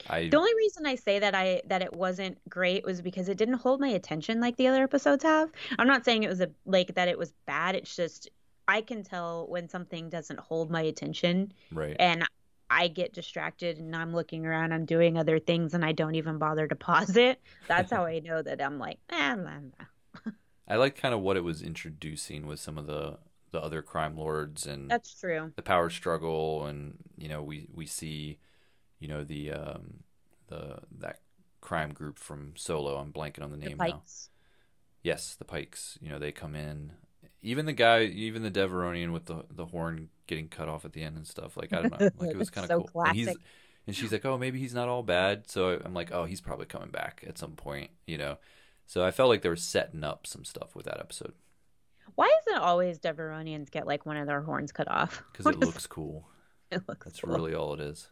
I... 0.09 0.29
The 0.29 0.37
only 0.37 0.55
reason 0.55 0.85
I 0.85 0.95
say 0.95 1.19
that 1.19 1.35
I 1.35 1.61
that 1.67 1.81
it 1.81 1.93
wasn't 1.93 2.37
great 2.49 2.85
was 2.85 3.01
because 3.01 3.29
it 3.29 3.37
didn't 3.37 3.55
hold 3.55 3.79
my 3.79 3.89
attention 3.89 4.39
like 4.39 4.57
the 4.57 4.67
other 4.67 4.83
episodes 4.83 5.23
have. 5.23 5.49
I'm 5.77 5.87
not 5.87 6.05
saying 6.05 6.23
it 6.23 6.29
was 6.29 6.41
a 6.41 6.49
like 6.65 6.95
that 6.95 7.07
it 7.07 7.17
was 7.17 7.33
bad. 7.45 7.75
It's 7.75 7.95
just 7.95 8.29
I 8.67 8.81
can 8.81 9.03
tell 9.03 9.47
when 9.47 9.67
something 9.67 10.09
doesn't 10.09 10.39
hold 10.39 10.69
my 10.69 10.81
attention. 10.81 11.53
Right. 11.71 11.95
And 11.99 12.23
I 12.69 12.87
get 12.87 13.13
distracted 13.13 13.79
and 13.79 13.95
I'm 13.95 14.13
looking 14.13 14.45
around, 14.45 14.73
I'm 14.73 14.85
doing 14.85 15.17
other 15.17 15.39
things 15.39 15.73
and 15.73 15.83
I 15.83 15.91
don't 15.91 16.13
even 16.15 16.37
bother 16.37 16.67
to 16.67 16.75
pause 16.75 17.17
it. 17.17 17.41
That's 17.67 17.91
how 17.91 18.05
I 18.05 18.19
know 18.23 18.41
that 18.41 18.61
I'm 18.61 18.77
like, 18.77 18.99
eh, 19.09 19.35
blah, 19.35 19.51
blah. 19.59 20.33
I 20.67 20.75
like 20.75 20.95
kind 20.95 21.15
of 21.15 21.21
what 21.21 21.35
it 21.35 21.43
was 21.43 21.63
introducing 21.63 22.45
with 22.45 22.59
some 22.59 22.77
of 22.77 22.85
the 22.85 23.17
the 23.51 23.59
other 23.59 23.81
crime 23.81 24.15
lords 24.15 24.67
and 24.67 24.91
that's 24.91 25.19
true 25.19 25.51
the 25.55 25.61
power 25.63 25.89
struggle 25.89 26.67
and 26.67 26.99
you 27.17 27.27
know 27.27 27.41
we 27.41 27.67
we 27.73 27.83
see 27.83 28.37
you 28.99 29.07
know 29.07 29.23
the 29.23 29.51
um, 29.51 30.03
the 30.47 30.79
that 30.99 31.19
crime 31.61 31.93
group 31.93 32.17
from 32.17 32.53
Solo. 32.55 32.97
I'm 32.97 33.11
blanking 33.11 33.43
on 33.43 33.51
the 33.51 33.57
name 33.57 33.77
the 33.77 33.87
now. 33.87 34.03
Yes, 35.03 35.35
the 35.35 35.45
Pikes. 35.45 35.97
You 36.01 36.09
know 36.09 36.19
they 36.19 36.31
come 36.31 36.55
in. 36.55 36.91
Even 37.41 37.65
the 37.65 37.73
guy, 37.73 38.03
even 38.03 38.43
the 38.43 38.51
Devaronian 38.51 39.11
with 39.11 39.25
the 39.25 39.45
the 39.49 39.65
horn 39.65 40.09
getting 40.27 40.47
cut 40.47 40.69
off 40.69 40.85
at 40.85 40.93
the 40.93 41.03
end 41.03 41.17
and 41.17 41.27
stuff. 41.27 41.57
Like 41.57 41.73
I 41.73 41.81
don't 41.81 41.99
know, 41.99 42.09
like 42.19 42.31
it 42.31 42.37
was 42.37 42.49
kind 42.51 42.65
of 42.65 42.69
so 42.69 42.77
cool. 42.79 42.87
Classic. 42.87 43.17
And 43.17 43.27
he's 43.29 43.37
and 43.87 43.95
she's 43.95 44.11
like, 44.11 44.25
oh, 44.25 44.37
maybe 44.37 44.59
he's 44.59 44.73
not 44.73 44.87
all 44.87 45.03
bad. 45.03 45.49
So 45.49 45.79
I'm 45.83 45.93
like, 45.93 46.11
oh, 46.11 46.25
he's 46.25 46.41
probably 46.41 46.65
coming 46.65 46.89
back 46.89 47.23
at 47.27 47.37
some 47.37 47.53
point. 47.53 47.91
You 48.05 48.17
know. 48.17 48.37
So 48.85 49.05
I 49.05 49.11
felt 49.11 49.29
like 49.29 49.43
they 49.43 49.49
were 49.49 49.55
setting 49.55 50.03
up 50.03 50.25
some 50.25 50.43
stuff 50.43 50.75
with 50.75 50.85
that 50.85 50.99
episode. 50.99 51.33
Why 52.15 52.25
is 52.25 52.55
it 52.55 52.59
always 52.59 52.99
Devaronians 52.99 53.69
get 53.69 53.85
like 53.85 54.05
one 54.05 54.17
of 54.17 54.27
their 54.27 54.41
horns 54.41 54.71
cut 54.71 54.89
off? 54.89 55.23
Because 55.31 55.45
it 55.53 55.59
looks 55.59 55.87
cool. 55.87 56.27
It 56.71 56.83
looks. 56.87 57.03
That's 57.03 57.21
cool. 57.21 57.33
really 57.33 57.55
all 57.55 57.73
it 57.73 57.79
is. 57.79 58.11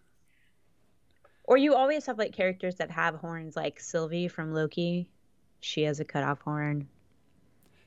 Or 1.48 1.58
you 1.58 1.74
always 1.74 2.06
have 2.06 2.18
like 2.18 2.34
characters 2.34 2.76
that 2.76 2.92
have 2.92 3.16
horns, 3.16 3.56
like 3.56 3.80
Sylvie 3.80 4.28
from 4.28 4.54
Loki. 4.54 5.10
She 5.62 5.84
has 5.84 6.00
a 6.00 6.06
cut 6.06 6.24
off 6.24 6.42
horn. 6.42 6.88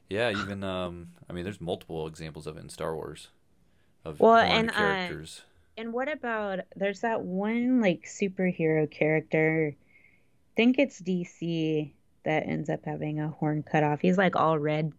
Yeah, 0.08 0.30
even 0.30 0.64
um, 0.64 1.08
I 1.28 1.32
mean, 1.32 1.44
there's 1.44 1.60
multiple 1.60 2.08
examples 2.08 2.46
of 2.46 2.56
it 2.56 2.60
in 2.60 2.68
Star 2.68 2.96
Wars. 2.96 3.28
Of 4.04 4.18
well, 4.18 4.36
and 4.36 4.70
uh, 4.70 4.74
characters. 4.74 5.42
Uh, 5.42 5.80
and 5.82 5.92
what 5.92 6.10
about 6.10 6.60
there's 6.74 7.00
that 7.00 7.22
one 7.22 7.80
like 7.80 8.04
superhero 8.04 8.90
character? 8.90 9.76
I 9.76 10.52
think 10.56 10.78
it's 10.78 11.00
DC 11.00 11.92
that 12.24 12.46
ends 12.46 12.68
up 12.68 12.80
having 12.84 13.20
a 13.20 13.28
horn 13.28 13.62
cut 13.62 13.84
off. 13.84 14.00
He's 14.00 14.18
like 14.18 14.36
all 14.36 14.58
red. 14.58 14.92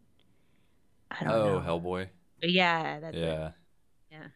I 1.10 1.24
don't 1.24 1.34
oh, 1.34 1.60
know. 1.60 1.60
Hellboy. 1.60 2.08
Yeah, 2.42 3.00
that's 3.00 3.18
yeah. 3.18 3.48
It. 3.48 3.54
Yeah. 4.12 4.28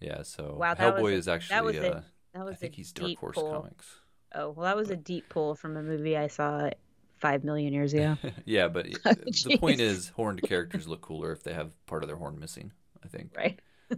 Yeah. 0.00 0.22
So 0.22 0.56
wow, 0.58 0.74
Hellboy 0.74 1.14
is 1.14 1.26
actually 1.26 1.54
that 1.54 1.64
was 1.64 1.76
uh, 1.76 2.02
that 2.36 2.44
was 2.44 2.54
I 2.54 2.56
think 2.56 2.74
he's 2.74 2.92
Dark 2.92 3.16
Horse 3.18 3.34
pull. 3.34 3.52
Comics. 3.52 3.86
Oh 4.34 4.50
well, 4.50 4.64
that 4.64 4.76
was 4.76 4.88
but... 4.88 4.94
a 4.94 5.00
deep 5.00 5.28
pull 5.28 5.54
from 5.54 5.76
a 5.76 5.82
movie 5.82 6.16
I 6.16 6.26
saw 6.28 6.70
five 7.18 7.44
million 7.44 7.72
years 7.72 7.92
ago. 7.92 8.16
yeah, 8.44 8.68
but 8.68 8.86
oh, 9.04 9.14
the 9.44 9.58
point 9.58 9.80
is, 9.80 10.08
horned 10.08 10.42
characters 10.42 10.86
look 10.86 11.00
cooler 11.00 11.32
if 11.32 11.42
they 11.42 11.52
have 11.52 11.72
part 11.86 12.02
of 12.02 12.08
their 12.08 12.16
horn 12.16 12.38
missing. 12.38 12.72
I 13.04 13.08
think. 13.08 13.36
Right. 13.36 13.60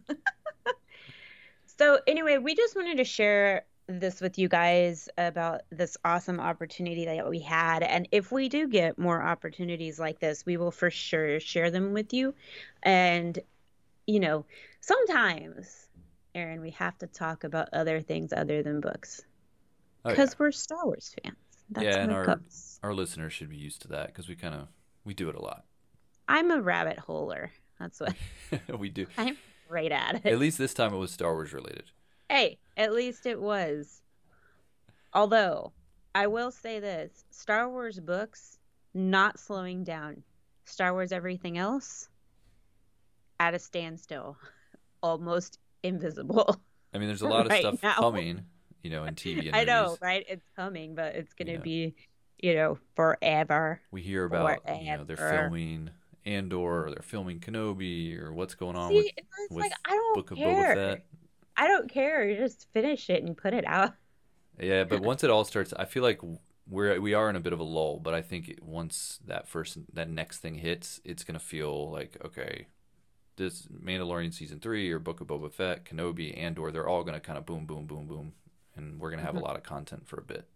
so 1.79 1.98
anyway, 2.07 2.38
we 2.38 2.55
just 2.55 2.77
wanted 2.77 2.98
to 2.98 3.05
share 3.05 3.64
this 3.88 4.20
with 4.20 4.38
you 4.38 4.48
guys 4.48 5.09
about 5.16 5.62
this 5.70 5.96
awesome 6.05 6.40
opportunity 6.40 7.07
that 7.07 7.29
we 7.29 7.40
had. 7.40 7.83
And 7.83 8.07
if 8.12 8.31
we 8.31 8.51
do 8.51 8.68
get 8.68 8.98
more 8.98 9.22
opportunities 9.22 9.98
like 9.98 10.20
this, 10.20 10.44
we 10.44 10.59
will 10.59 10.70
for 10.70 10.90
sure 10.90 11.40
share 11.40 11.70
them 11.70 11.94
with 11.94 12.12
you. 12.12 12.35
And, 12.83 13.38
you 14.07 14.20
know, 14.20 14.44
sometimes 14.83 15.88
Aaron, 16.38 16.61
we 16.61 16.70
have 16.70 16.96
to 16.98 17.07
talk 17.09 17.42
about 17.42 17.68
other 17.72 18.01
things 18.01 18.33
other 18.33 18.62
than 18.62 18.81
books 18.81 19.22
because 20.05 20.31
oh, 20.31 20.33
yeah. 20.33 20.37
we're 20.38 20.53
Star 20.53 20.85
Wars 20.85 21.14
fans. 21.22 21.37
That's 21.70 21.85
yeah, 21.85 22.03
and 22.03 22.12
our 22.12 22.24
goes. 22.24 22.79
our 22.83 22.94
listeners 22.94 23.33
should 23.33 23.51
be 23.51 23.57
used 23.57 23.83
to 23.83 23.88
that 23.88 24.07
because 24.07 24.29
we 24.29 24.37
kind 24.37 24.55
of 24.55 24.68
we 25.05 25.14
do 25.14 25.29
it 25.29 25.35
a 25.35 25.42
lot. 25.42 25.64
I'm 26.29 26.51
a 26.51 26.61
rabbit 26.61 26.98
holer. 26.98 27.51
That's 27.81 28.01
what 28.01 28.14
we 28.79 28.88
do. 28.88 29.07
I'm 29.16 29.37
great 29.68 29.92
at 29.92 30.16
it. 30.16 30.27
At 30.27 30.38
least 30.38 30.59
this 30.59 30.74
time 30.74 30.94
it 30.94 30.98
was 30.98 31.11
Star 31.11 31.35
Wars 31.35 31.53
related. 31.53 31.85
Hey, 32.29 32.59
at 32.77 32.92
least 32.92 33.27
it 33.27 33.40
was. 33.40 34.01
Although 35.12 35.72
I 36.14 36.29
will 36.29 36.53
say 36.53 36.79
this: 36.79 37.24
Star 37.31 37.68
Wars 37.68 37.98
books 37.98 38.59
not 38.94 39.38
slowing 39.38 39.83
down. 39.83 40.22
Star 40.64 40.92
Wars 40.92 41.12
everything 41.12 41.59
else 41.59 42.09
at 43.40 43.55
a 43.55 43.59
standstill, 43.59 44.37
almost 45.03 45.59
invisible. 45.83 46.61
I 46.95 46.99
mean, 46.99 47.09
there's 47.09 47.23
a 47.23 47.29
lot 47.29 47.47
of 47.47 47.51
right 47.51 47.61
stuff 47.61 47.83
now. 47.83 47.95
coming, 47.95 48.45
you 48.83 48.91
know, 48.91 49.05
in 49.05 49.14
TV. 49.14 49.47
And 49.47 49.57
I 49.57 49.64
know, 49.64 49.97
right? 50.01 50.25
It's 50.29 50.49
coming, 50.57 50.95
but 50.95 51.14
it's 51.14 51.35
going 51.35 51.47
to 51.47 51.55
yeah. 51.55 51.59
be, 51.59 51.95
you 52.38 52.55
know, 52.55 52.79
forever. 52.97 53.81
We 53.91 54.03
hear 54.03 54.25
about, 54.25 54.62
forever. 54.62 54.83
you 54.83 54.97
know, 54.97 55.05
they're 55.05 55.17
filming 55.17 55.91
Andor, 56.25 56.57
or 56.57 56.91
they're 56.91 57.03
filming 57.03 57.41
Kenobi, 57.41 58.21
or 58.21 58.33
what's 58.33 58.55
going 58.55 58.77
on 58.77 58.91
See, 58.91 59.12
with, 59.17 59.51
with 59.51 59.62
like, 59.64 59.73
I 59.85 59.91
don't 59.91 60.14
Book 60.14 60.37
care. 60.37 60.73
of 60.73 60.79
Boba 60.79 60.91
Fett. 60.91 61.07
I 61.57 61.67
don't 61.67 61.91
care. 61.91 62.37
Just 62.37 62.69
finish 62.73 63.11
it 63.11 63.25
and 63.25 63.37
put 63.37 63.53
it 63.53 63.64
out. 63.67 63.95
Yeah, 64.61 64.85
but 64.85 65.01
once 65.01 65.25
it 65.25 65.31
all 65.31 65.45
starts, 65.45 65.73
I 65.73 65.85
feel 65.85 66.03
like 66.03 66.21
we're 66.69 67.01
we 67.01 67.14
are 67.14 67.29
in 67.31 67.37
a 67.37 67.41
bit 67.41 67.53
of 67.53 67.61
a 67.61 67.64
lull. 67.64 67.99
But 67.99 68.14
I 68.14 68.23
think 68.23 68.59
once 68.62 69.19
that 69.27 69.49
first 69.49 69.79
that 69.93 70.09
next 70.09 70.38
thing 70.38 70.57
hits, 70.57 71.01
it's 71.05 71.25
gonna 71.25 71.38
feel 71.38 71.91
like 71.91 72.17
okay, 72.25 72.67
this 73.38 73.66
Mandalorian 73.66 74.35
season 74.35 74.61
three 74.61 74.90
or 74.90 74.98
Book 74.98 75.22
of 75.22 75.29
Boba 75.29 75.51
Fett, 75.51 75.87
Kenobi, 75.87 76.37
Andor, 76.37 76.70
they're 76.70 76.87
all 76.87 77.03
going 77.03 77.14
to 77.14 77.20
kind 77.20 77.38
of 77.38 77.46
boom, 77.46 77.64
boom, 77.64 77.87
boom, 77.87 78.07
boom, 78.07 78.33
and 78.77 79.01
we're 79.01 79.09
going 79.09 79.20
to 79.20 79.24
have 79.24 79.35
mm-hmm. 79.35 79.44
a 79.44 79.46
lot 79.46 79.57
of 79.57 79.62
content 79.62 80.07
for 80.07 80.18
a 80.18 80.22
bit. 80.22 80.46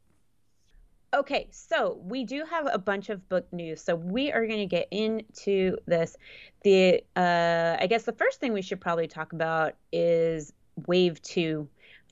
Okay, 1.14 1.48
so 1.50 2.00
we 2.04 2.24
do 2.24 2.44
have 2.48 2.66
a 2.72 2.78
bunch 2.78 3.10
of 3.10 3.28
book 3.28 3.46
news. 3.52 3.82
So 3.82 3.94
we 3.94 4.32
are 4.32 4.46
going 4.46 4.60
to 4.60 4.66
get 4.66 4.88
into 4.90 5.76
this. 5.86 6.16
The 6.64 7.02
uh, 7.16 7.76
I 7.78 7.86
guess 7.86 8.04
the 8.04 8.14
first 8.14 8.40
thing 8.40 8.52
we 8.52 8.62
should 8.62 8.80
probably 8.80 9.06
talk 9.06 9.34
about 9.34 9.74
is 9.92 10.52
Wave 10.86 11.20
Two 11.22 11.68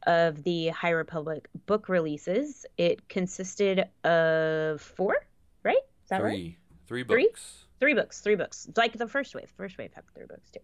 of 0.06 0.42
the 0.44 0.68
High 0.68 0.90
Republic 0.90 1.48
book 1.66 1.88
releases. 1.88 2.66
It 2.76 3.08
consisted 3.08 3.84
of 4.04 4.82
four, 4.82 5.16
right? 5.62 5.76
Is 5.76 6.08
that 6.10 6.20
three, 6.20 6.28
right? 6.30 6.56
Three 6.86 7.02
books. 7.02 7.14
Three? 7.16 7.69
Three 7.80 7.94
books, 7.94 8.20
three 8.20 8.36
books. 8.36 8.66
It's 8.68 8.76
like 8.76 8.96
the 8.96 9.08
first 9.08 9.34
wave. 9.34 9.50
First 9.56 9.78
wave 9.78 9.90
had 9.94 10.04
three 10.14 10.26
books 10.26 10.50
too. 10.50 10.60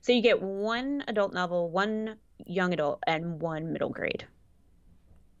So 0.00 0.12
you 0.12 0.22
get 0.22 0.40
one 0.40 1.04
adult 1.08 1.34
novel, 1.34 1.70
one 1.70 2.16
young 2.46 2.72
adult, 2.72 3.00
and 3.06 3.40
one 3.40 3.72
middle 3.72 3.90
grade. 3.90 4.24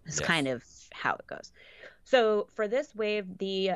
It's 0.04 0.18
yes. 0.18 0.26
kind 0.26 0.48
of 0.48 0.64
how 0.92 1.14
it 1.14 1.26
goes. 1.26 1.52
So 2.04 2.48
for 2.54 2.66
this 2.66 2.94
wave, 2.94 3.38
the 3.38 3.72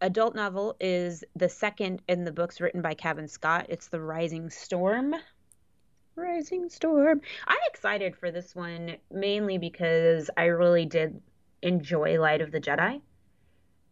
adult 0.00 0.34
novel 0.34 0.76
is 0.80 1.24
the 1.34 1.48
second 1.48 2.02
in 2.08 2.24
the 2.24 2.32
books 2.32 2.60
written 2.60 2.80
by 2.82 2.94
Cavan 2.94 3.28
Scott. 3.28 3.66
It's 3.68 3.88
The 3.88 4.00
Rising 4.00 4.50
Storm. 4.50 5.14
Rising 6.14 6.68
Storm. 6.68 7.20
I'm 7.46 7.58
excited 7.68 8.16
for 8.16 8.30
this 8.30 8.54
one 8.54 8.96
mainly 9.10 9.58
because 9.58 10.30
I 10.36 10.44
really 10.44 10.86
did 10.86 11.20
enjoy 11.62 12.20
Light 12.20 12.40
of 12.40 12.52
the 12.52 12.60
Jedi. 12.60 13.00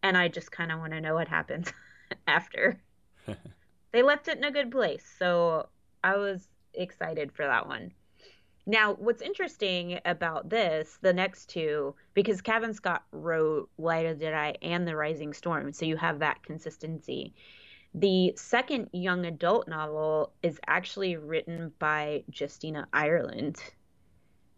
And 0.03 0.17
I 0.17 0.29
just 0.29 0.53
kind 0.53 0.71
of 0.71 0.79
want 0.79 0.93
to 0.93 1.01
know 1.01 1.15
what 1.15 1.29
happens 1.29 1.73
after. 2.27 2.81
they 3.93 4.03
left 4.03 4.29
it 4.29 4.39
in 4.39 4.45
a 4.45 4.51
good 4.51 4.71
place. 4.71 5.05
So 5.19 5.69
I 6.03 6.17
was 6.17 6.49
excited 6.75 7.33
for 7.33 7.47
that 7.47 7.67
one. 7.67 7.93
Now, 8.69 8.95
what's 8.95 9.23
interesting 9.23 10.01
about 10.05 10.51
this, 10.51 10.99
the 11.01 11.13
next 11.13 11.49
two, 11.49 11.95
because 12.15 12.41
Cavan 12.41 12.75
Scott 12.75 13.05
wrote 13.13 13.71
Light 13.79 14.07
of 14.07 14.19
the 14.19 14.27
Jedi 14.27 14.57
and 14.61 14.87
The 14.87 14.97
Rising 14.97 15.33
Storm, 15.33 15.73
so 15.73 15.85
you 15.85 15.97
have 15.97 16.19
that 16.19 16.43
consistency. 16.43 17.33
The 17.95 18.33
second 18.37 18.91
young 18.93 19.25
adult 19.25 19.69
novel 19.69 20.33
is 20.43 20.59
actually 20.67 21.17
written 21.17 21.73
by 21.79 22.25
Justina 22.33 22.89
Ireland, 22.93 23.63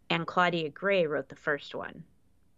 and 0.09 0.25
Claudia 0.25 0.69
Gray 0.69 1.05
wrote 1.05 1.29
the 1.29 1.35
first 1.35 1.75
one, 1.75 2.03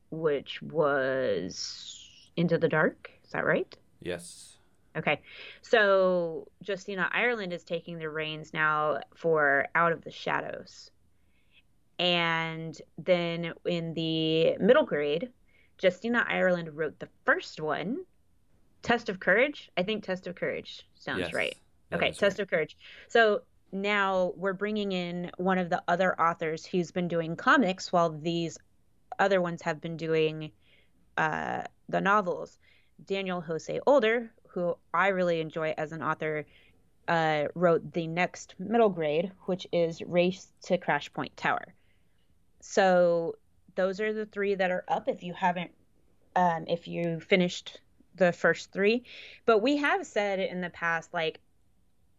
which 0.10 0.62
was 0.62 2.30
Into 2.38 2.58
the 2.58 2.70
Dark. 2.70 3.12
Is 3.26 3.32
that 3.32 3.46
right? 3.46 3.76
Yes. 4.00 4.58
Okay. 4.98 5.22
So 5.62 6.48
Justina 6.66 7.10
Ireland 7.12 7.54
is 7.54 7.64
taking 7.64 7.98
the 7.98 8.10
reins 8.10 8.54
now 8.54 9.00
for 9.16 9.68
Out 9.74 9.92
of 9.92 10.04
the 10.04 10.12
Shadows. 10.12 10.92
And 11.98 12.76
then 12.98 13.54
in 13.66 13.94
the 13.94 14.58
middle 14.58 14.86
grade, 14.86 15.30
Justina 15.82 16.26
Ireland 16.28 16.76
wrote 16.76 17.00
the 17.00 17.10
first 17.26 17.62
one, 17.62 18.00
Test 18.82 19.10
of 19.10 19.20
Courage. 19.20 19.70
I 19.78 19.84
think 19.84 20.04
Test 20.04 20.28
of 20.28 20.36
Courage 20.36 20.88
sounds 20.96 21.20
Yes, 21.20 21.34
right. 21.34 21.56
Okay, 21.94 22.12
Test 22.12 22.22
right. 22.22 22.40
of 22.40 22.50
Courage. 22.50 22.78
So 23.08 23.42
now 23.72 24.34
we're 24.36 24.54
bringing 24.54 24.92
in 24.92 25.32
one 25.38 25.58
of 25.58 25.70
the 25.70 25.84
other 25.88 26.20
authors 26.20 26.66
who's 26.66 26.92
been 26.92 27.08
doing 27.08 27.36
comics 27.36 27.92
while 27.92 28.10
these 28.10 28.58
other 29.20 29.42
ones 29.42 29.62
have 29.62 29.80
been 29.80 29.98
doing 29.98 30.52
uh, 31.18 31.64
the 31.88 32.02
novels. 32.02 32.58
Daniel 33.06 33.42
Jose 33.42 33.80
Older, 33.86 34.32
who 34.54 34.78
I 34.94 35.10
really 35.10 35.40
enjoy 35.40 35.74
as 35.78 35.92
an 35.92 36.04
author, 36.04 36.46
uh, 37.08 37.46
wrote 37.56 37.94
the 37.94 38.08
next 38.08 38.56
middle 38.60 38.90
grade, 38.90 39.32
which 39.46 39.66
is 39.72 40.02
Race 40.02 40.52
to 40.64 40.78
Crash 40.78 41.12
Point 41.14 41.36
Tower. 41.36 41.74
So 42.60 43.36
those 43.76 44.00
are 44.00 44.14
the 44.14 44.26
three 44.26 44.56
that 44.56 44.72
are 44.72 44.84
up 44.88 45.08
if 45.08 45.24
you 45.24 45.34
haven't, 45.34 45.72
um, 46.36 46.66
if 46.68 46.88
you 46.88 47.20
finished 47.20 47.80
the 48.16 48.32
first 48.32 48.72
three. 48.72 49.04
But 49.46 49.60
we 49.60 49.78
have 49.78 50.06
said 50.06 50.40
in 50.40 50.62
the 50.62 50.70
past, 50.70 51.14
like, 51.14 51.40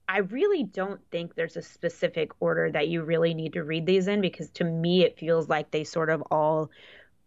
I 0.09 0.19
really 0.19 0.65
don't 0.65 1.01
think 1.11 1.35
there's 1.35 1.57
a 1.57 1.63
specific 1.63 2.33
order 2.41 2.71
that 2.73 2.89
you 2.89 3.03
really 3.03 3.35
need 3.35 3.53
to 3.55 3.63
read 3.63 3.87
these 3.87 4.09
in 4.09 4.21
because 4.21 4.51
to 4.51 4.65
me 4.65 5.05
it 5.05 5.19
feels 5.19 5.49
like 5.49 5.71
they 5.71 5.85
sort 5.85 6.11
of 6.11 6.23
all 6.31 6.71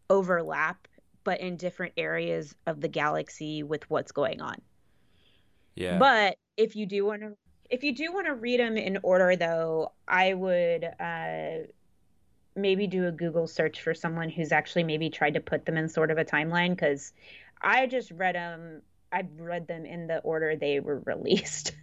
overlap, 0.09 0.87
but 1.23 1.39
in 1.39 1.57
different 1.57 1.93
areas 1.97 2.53
of 2.67 2.81
the 2.81 2.87
galaxy 2.87 3.63
with 3.63 3.89
what's 3.89 4.11
going 4.11 4.41
on. 4.41 4.61
Yeah. 5.75 5.97
But 5.97 6.37
if 6.57 6.75
you 6.75 6.85
do 6.85 7.05
want 7.05 7.21
to, 7.21 7.35
if 7.69 7.83
you 7.83 7.93
do 7.93 8.11
want 8.13 8.27
to 8.27 8.33
read 8.35 8.59
them 8.59 8.77
in 8.77 8.99
order, 9.03 9.35
though, 9.35 9.91
I 10.07 10.33
would 10.33 10.85
uh, 10.99 11.67
maybe 12.55 12.87
do 12.87 13.07
a 13.07 13.11
Google 13.11 13.47
search 13.47 13.81
for 13.81 13.93
someone 13.93 14.29
who's 14.29 14.51
actually 14.51 14.83
maybe 14.83 15.09
tried 15.09 15.33
to 15.33 15.41
put 15.41 15.65
them 15.65 15.77
in 15.77 15.89
sort 15.89 16.11
of 16.11 16.17
a 16.17 16.25
timeline 16.25 16.69
because 16.71 17.11
I 17.61 17.87
just 17.87 18.11
read 18.11 18.35
them. 18.35 18.81
I 19.11 19.23
read 19.37 19.67
them 19.67 19.85
in 19.85 20.07
the 20.07 20.19
order 20.19 20.55
they 20.55 20.79
were 20.79 20.99
released. 21.05 21.73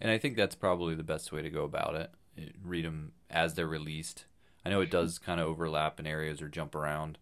And 0.00 0.10
I 0.10 0.18
think 0.18 0.36
that's 0.36 0.54
probably 0.54 0.94
the 0.94 1.02
best 1.02 1.32
way 1.32 1.42
to 1.42 1.50
go 1.50 1.64
about 1.64 1.94
it. 1.96 2.10
It- 2.36 2.54
Read 2.62 2.84
them 2.84 3.12
as 3.30 3.54
they're 3.54 3.66
released. 3.66 4.26
I 4.64 4.70
know 4.70 4.80
it 4.80 4.90
does 4.90 5.18
kind 5.24 5.40
of 5.40 5.46
overlap 5.46 5.98
in 6.00 6.06
areas 6.06 6.40
or 6.42 6.48
jump 6.48 6.74
around, 6.74 7.18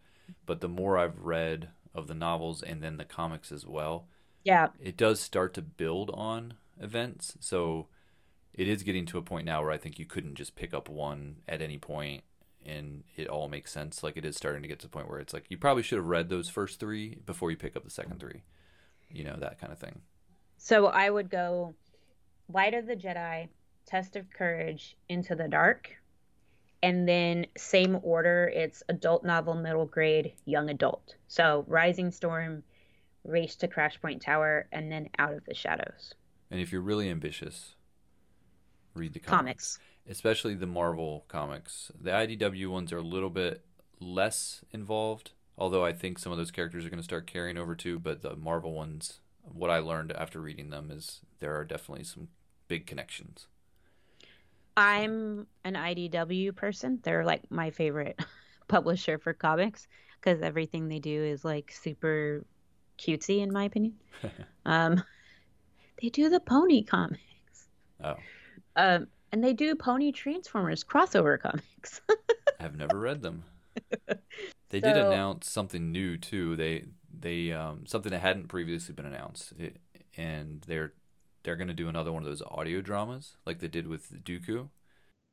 but 0.46 0.60
the 0.60 0.68
more 0.68 0.98
I've 0.98 1.18
read 1.18 1.68
of 1.94 2.06
the 2.08 2.14
novels 2.14 2.62
and 2.62 2.82
then 2.82 2.96
the 2.96 3.04
comics 3.04 3.52
as 3.52 3.66
well, 3.66 4.06
yeah, 4.44 4.68
it 4.80 4.96
does 4.96 5.20
start 5.20 5.54
to 5.54 5.62
build 5.62 6.10
on 6.14 6.54
events. 6.80 7.36
So 7.40 7.88
it 8.54 8.68
is 8.68 8.82
getting 8.82 9.06
to 9.06 9.18
a 9.18 9.22
point 9.22 9.46
now 9.46 9.62
where 9.62 9.70
I 9.70 9.78
think 9.78 9.98
you 9.98 10.04
couldn't 10.04 10.34
just 10.34 10.56
pick 10.56 10.74
up 10.74 10.88
one 10.88 11.36
at 11.48 11.62
any 11.62 11.78
point 11.78 12.24
and 12.64 13.04
it 13.16 13.28
all 13.28 13.48
makes 13.48 13.72
sense. 13.72 14.02
Like 14.02 14.16
it 14.16 14.24
is 14.24 14.36
starting 14.36 14.62
to 14.62 14.68
get 14.68 14.78
to 14.80 14.86
the 14.86 14.90
point 14.90 15.08
where 15.08 15.18
it's 15.18 15.32
like 15.32 15.46
you 15.48 15.56
probably 15.56 15.82
should 15.82 15.98
have 15.98 16.06
read 16.06 16.28
those 16.28 16.48
first 16.48 16.78
three 16.78 17.18
before 17.26 17.50
you 17.50 17.56
pick 17.56 17.76
up 17.76 17.84
the 17.84 17.90
second 17.90 18.20
three. 18.20 18.42
You 19.10 19.24
know, 19.24 19.36
that 19.38 19.60
kind 19.60 19.72
of 19.72 19.78
thing. 19.78 20.00
So 20.56 20.86
I 20.86 21.10
would 21.10 21.28
go 21.28 21.74
Light 22.52 22.74
of 22.74 22.86
the 22.86 22.96
Jedi, 22.96 23.48
Test 23.86 24.16
of 24.16 24.30
Courage, 24.30 24.96
Into 25.08 25.34
the 25.34 25.48
Dark, 25.48 25.90
and 26.82 27.08
then 27.08 27.46
same 27.56 27.98
order. 28.02 28.50
It's 28.54 28.82
adult 28.88 29.24
novel, 29.24 29.54
middle 29.54 29.86
grade, 29.86 30.32
young 30.44 30.70
adult. 30.70 31.16
So 31.28 31.64
Rising 31.66 32.10
Storm, 32.10 32.62
Race 33.24 33.56
to 33.56 33.68
Crash 33.68 34.00
Point 34.00 34.22
Tower, 34.22 34.68
and 34.72 34.90
then 34.90 35.08
Out 35.18 35.34
of 35.34 35.44
the 35.44 35.54
Shadows. 35.54 36.14
And 36.50 36.60
if 36.60 36.70
you're 36.72 36.80
really 36.82 37.08
ambitious, 37.10 37.74
read 38.94 39.12
the 39.14 39.20
Comics. 39.20 39.78
comics, 39.78 39.78
especially 40.08 40.54
the 40.54 40.66
Marvel 40.66 41.24
comics. 41.28 41.90
The 41.98 42.10
IDW 42.10 42.68
ones 42.68 42.92
are 42.92 42.98
a 42.98 43.02
little 43.02 43.30
bit 43.30 43.64
less 44.00 44.64
involved, 44.70 45.32
although 45.56 45.84
I 45.84 45.92
think 45.92 46.18
some 46.18 46.32
of 46.32 46.38
those 46.38 46.50
characters 46.50 46.84
are 46.84 46.90
going 46.90 46.98
to 46.98 47.04
start 47.04 47.26
carrying 47.26 47.58
over 47.58 47.74
too. 47.74 47.98
But 47.98 48.22
the 48.22 48.36
Marvel 48.36 48.72
ones, 48.72 49.20
what 49.42 49.70
I 49.70 49.78
learned 49.78 50.12
after 50.12 50.40
reading 50.40 50.70
them 50.70 50.90
is 50.90 51.20
there 51.40 51.56
are 51.56 51.64
definitely 51.64 52.04
some 52.04 52.28
big 52.68 52.86
connections. 52.86 53.46
I'm 54.76 55.46
an 55.64 55.74
IDW 55.74 56.54
person. 56.56 57.00
They're 57.02 57.24
like 57.24 57.50
my 57.50 57.70
favorite 57.70 58.18
publisher 58.68 59.18
for 59.18 59.32
comics 59.34 59.86
because 60.20 60.40
everything 60.42 60.88
they 60.88 60.98
do 60.98 61.22
is 61.24 61.44
like 61.44 61.72
super 61.72 62.44
cutesy, 62.98 63.40
in 63.40 63.52
my 63.52 63.64
opinion. 63.64 63.94
um, 64.66 65.02
they 66.00 66.08
do 66.08 66.28
the 66.28 66.40
pony 66.40 66.82
comics. 66.82 67.20
Oh, 68.02 68.16
Um, 68.76 69.06
and 69.30 69.42
they 69.42 69.52
do 69.52 69.74
Pony 69.74 70.12
Transformers 70.12 70.84
crossover 70.84 71.40
comics. 71.40 72.00
I've 72.60 72.76
never 72.76 72.98
read 72.98 73.22
them. 73.22 73.44
They 74.72 74.80
did 74.80 74.96
announce 74.96 75.50
something 75.50 75.92
new 75.92 76.16
too. 76.16 76.56
They 76.56 76.86
they 77.12 77.52
um, 77.52 77.84
something 77.84 78.10
that 78.10 78.20
hadn't 78.22 78.48
previously 78.48 78.94
been 78.94 79.04
announced, 79.04 79.52
it, 79.58 79.76
and 80.16 80.62
they're 80.66 80.94
they're 81.42 81.56
going 81.56 81.68
to 81.68 81.74
do 81.74 81.88
another 81.88 82.10
one 82.10 82.22
of 82.22 82.28
those 82.28 82.40
audio 82.40 82.80
dramas 82.80 83.36
like 83.44 83.58
they 83.58 83.68
did 83.68 83.86
with 83.86 84.24
Dooku. 84.24 84.68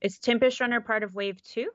Is 0.02 0.20
Tempest 0.20 0.60
Runner 0.60 0.82
part 0.82 1.04
of 1.04 1.16
Wave 1.16 1.42
2? 1.44 1.70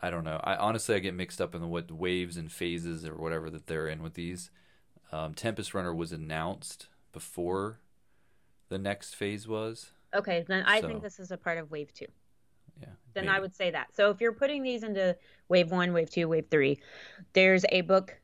I 0.00 0.10
don't 0.10 0.24
know. 0.24 0.40
I 0.44 0.54
honestly 0.56 0.94
I 0.94 1.00
get 1.00 1.14
mixed 1.14 1.40
up 1.40 1.56
in 1.56 1.60
the 1.60 1.66
what 1.66 1.90
waves 1.90 2.36
and 2.36 2.50
phases 2.50 3.04
or 3.04 3.16
whatever 3.16 3.50
that 3.50 3.66
they're 3.66 3.88
in 3.88 4.00
with 4.00 4.14
these. 4.14 4.52
Um, 5.12 5.34
Tempest 5.34 5.74
Runner 5.74 5.94
was 5.94 6.12
announced 6.12 6.88
before 7.12 7.80
the 8.68 8.78
next 8.78 9.14
phase 9.14 9.48
was. 9.48 9.92
Okay, 10.14 10.44
then 10.46 10.64
I 10.64 10.80
So- 10.80 10.88
think 10.88 11.02
this 11.02 11.18
is 11.18 11.30
a 11.30 11.36
part 11.36 11.58
of 11.58 11.70
Wave 11.70 11.92
2. 11.92 12.06
Yeah. 12.80 12.88
Then 13.14 13.28
I 13.28 13.40
would 13.40 13.54
say 13.54 13.70
that. 13.72 13.94
So 13.94 14.10
if 14.10 14.20
you're 14.20 14.32
putting 14.32 14.62
these 14.62 14.82
into 14.84 15.16
Wave 15.48 15.70
1, 15.70 15.92
Wave 15.92 16.10
2, 16.10 16.28
Wave 16.28 16.46
3, 16.50 16.80
there's 17.32 17.64
a 17.70 17.82
book 17.82 18.18